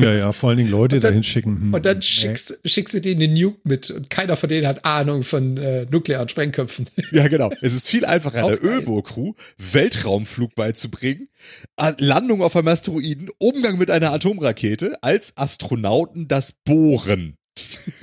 [0.02, 1.56] Ja, ja, vor allen Dingen Leute dann- dahin schicken.
[1.56, 2.02] Hm, Und dann nee.
[2.02, 5.86] schickst, schickst du denen den Nuke mit und keiner von denen hat Ahnung von äh,
[5.90, 6.86] nuklearen Sprengköpfen.
[7.12, 7.50] Ja, genau.
[7.62, 8.62] Es ist viel einfacher, einer.
[8.62, 11.28] Ölbohrcrew Weltraumflug beizubringen,
[11.98, 17.36] Landung auf einem Asteroiden, Umgang mit einer Atomrakete, als Astronauten das Bohren.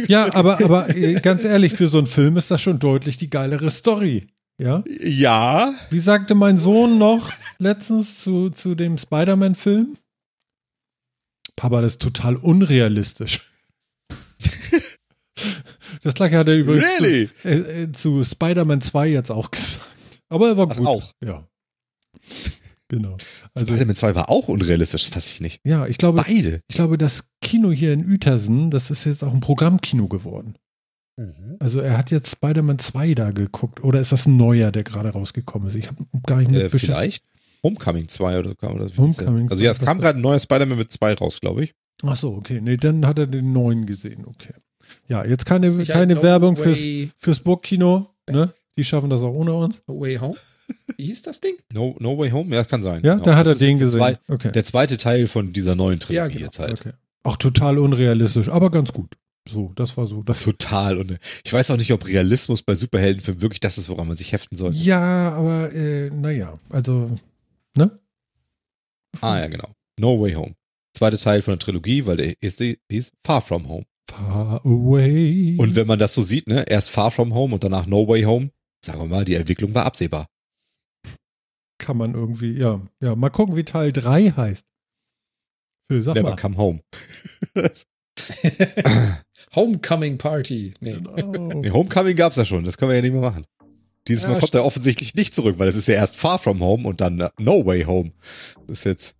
[0.08, 3.30] Ja, aber, aber äh, ganz ehrlich, für so einen Film ist das schon deutlich die
[3.30, 4.28] geilere Story.
[4.58, 4.84] Ja?
[5.00, 9.98] Ja, Wie sagte mein Sohn noch letztens zu, zu dem Spider-Man-Film?
[11.56, 13.42] Papa, das ist total unrealistisch.
[16.04, 17.30] das gleiche hat er übrigens really?
[17.42, 19.90] zu, äh, äh, zu Spider-Man 2 jetzt auch gesagt.
[20.30, 20.88] Aber er war Ach, gut.
[20.88, 21.12] auch?
[21.22, 21.48] Ja.
[22.92, 23.16] Genau.
[23.54, 25.62] Also, Spider-Man 2 war auch unrealistisch, das fasse ich nicht.
[25.64, 26.62] ja, ich glaube, Beide.
[26.68, 30.56] ich glaube, das Kino hier in Uetersen, das ist jetzt auch ein Programmkino geworden.
[31.60, 33.84] Also er hat jetzt Spider-Man 2 da geguckt.
[33.84, 35.76] Oder ist das ein neuer, der gerade rausgekommen ist?
[35.76, 37.24] Ich habe gar nicht mit Äh, vielleicht
[37.64, 39.28] Homecoming 2 oder, oder wie hieß der?
[39.28, 41.74] Homecoming Also ja, es 2, kam gerade ein neuer Spider-Man mit 2 raus, glaube ich.
[42.04, 42.60] Ach so, okay.
[42.60, 44.26] Nee, dann hat er den neuen gesehen.
[44.26, 44.54] Okay.
[45.08, 46.80] Ja, jetzt keine, keine ein No Werbung fürs,
[47.18, 48.10] fürs Burgkino.
[48.30, 48.52] Ne?
[48.76, 49.82] Die schaffen das auch ohne uns.
[49.88, 50.36] no Way Home?
[50.98, 51.56] Wie hieß das Ding?
[51.74, 52.56] No, no Way Home?
[52.56, 53.02] Ja, kann sein.
[53.04, 53.26] Ja, Genau.
[53.26, 54.00] da hat Das er den gesehen.
[54.00, 54.52] zwei- okay.
[54.52, 56.46] Der zweite Teil von dieser neuen Trilogie Ja, genau.
[56.46, 56.80] jetzt halt.
[56.82, 56.92] okay.
[57.24, 59.16] Auch total unrealistisch, aber ganz gut.
[59.50, 60.22] So, das war so.
[60.24, 60.98] Das Total.
[60.98, 64.32] Und ich weiß auch nicht, ob Realismus bei Superheldenfilmen wirklich das ist, woran man sich
[64.34, 64.78] heften sollte.
[64.78, 67.12] ja, aber äh, naja, also,
[67.76, 68.00] ne?
[69.20, 69.70] Ah, ja, genau.
[70.00, 70.54] No Way Home.
[70.98, 73.86] Zweiter Teil von der Trilogie, weil der erste hieß Far From Home.
[74.10, 75.56] Far away.
[75.58, 78.24] Und wenn man das so sieht, ne, erst Far From Home und danach No Way
[78.24, 78.50] Home,
[78.86, 80.28] sagen wir mal, die Entwicklung war absehbar.
[81.82, 84.64] Kann man irgendwie, ja, ja, mal gucken, wie Teil 3 heißt.
[85.90, 86.36] Phil, sag Never mal.
[86.38, 86.80] Come Home.
[89.56, 90.74] Homecoming Party.
[90.80, 90.94] Nee.
[90.94, 91.16] Genau.
[91.62, 93.46] Nee, Homecoming gab's ja schon, das können wir ja nicht mehr machen.
[94.08, 96.60] Dieses Ja, Mal kommt er offensichtlich nicht zurück, weil es ist ja erst Far From
[96.62, 98.12] Home und dann äh, No Way Home.
[98.68, 99.16] Das ist jetzt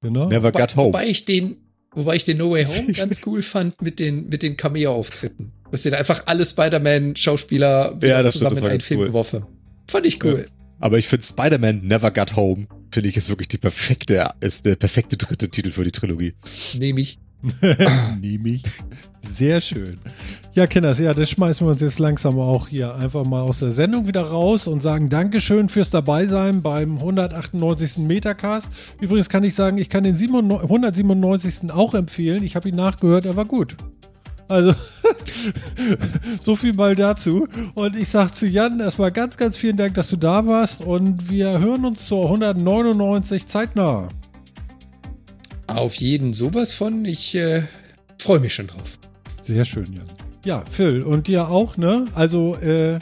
[0.00, 0.28] genau.
[0.28, 0.86] Never Wobei, Got Home.
[0.88, 1.56] wobei ich den,
[1.92, 5.52] wobei ich den No Way Home ganz cool fand mit den, mit den Cameo-Auftritten.
[5.70, 9.06] Dass sie da einfach alle Spider-Man-Schauspieler Ja, zusammen stimmt, in einen Film cool.
[9.08, 9.56] geworfen haben.
[9.88, 10.46] Fand ich cool.
[10.80, 14.76] Aber ich finde Spider-Man Never Got Home, finde ich, ist wirklich die perfekte, ist der
[14.76, 16.34] perfekte dritte Titel für die Trilogie.
[16.78, 17.18] Nehme ich.
[18.20, 18.62] Nehme ich.
[19.36, 19.98] Sehr schön.
[20.52, 23.72] Ja, Kinders, ja, das schmeißen wir uns jetzt langsam auch hier einfach mal aus der
[23.72, 27.98] Sendung wieder raus und sagen Dankeschön fürs Dabeisein beim 198.
[27.98, 28.68] Metacast.
[29.00, 31.72] Übrigens kann ich sagen, ich kann den 97 197.
[31.72, 32.44] auch empfehlen.
[32.44, 33.76] Ich habe ihn nachgehört, er war gut.
[34.48, 34.74] Also,
[36.40, 37.48] so viel mal dazu.
[37.74, 40.80] Und ich sage zu Jan erstmal ganz, ganz vielen Dank, dass du da warst.
[40.82, 44.08] Und wir hören uns zur 199 zeitnah.
[45.66, 47.04] Auf jeden sowas von.
[47.04, 47.62] Ich äh,
[48.18, 48.98] freue mich schon drauf.
[49.42, 50.06] Sehr schön, Jan.
[50.44, 52.04] Ja, Phil, und dir auch, ne?
[52.14, 52.98] Also, äh,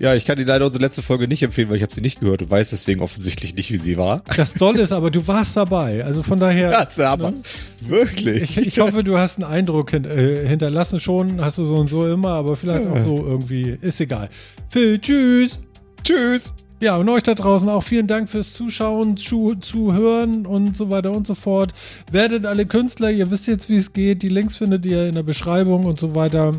[0.00, 2.20] Ja, ich kann dir leider unsere letzte Folge nicht empfehlen, weil ich habe sie nicht
[2.20, 4.22] gehört und weiß deswegen offensichtlich nicht, wie sie war.
[4.36, 6.04] das Doll ist, aber du warst dabei.
[6.04, 6.64] Also von daher.
[6.74, 7.42] Ja, ist aber ne?
[7.80, 8.56] wirklich.
[8.56, 11.40] Ich, ich hoffe, du hast einen Eindruck hin, äh, hinterlassen schon.
[11.40, 13.76] Hast du so und so immer, aber vielleicht auch so irgendwie.
[13.80, 14.28] Ist egal.
[14.70, 15.60] Phil, tschüss.
[16.02, 16.52] Tschüss.
[16.80, 21.12] Ja, und euch da draußen auch vielen Dank fürs Zuschauen, zu, Zuhören und so weiter
[21.12, 21.72] und so fort.
[22.10, 24.22] Werdet alle Künstler, ihr wisst jetzt, wie es geht.
[24.22, 26.54] Die Links findet ihr in der Beschreibung und so weiter.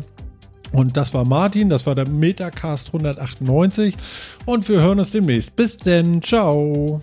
[0.72, 3.94] Und das war Martin, das war der Metacast 198.
[4.44, 5.56] Und wir hören uns demnächst.
[5.56, 7.02] Bis denn, ciao.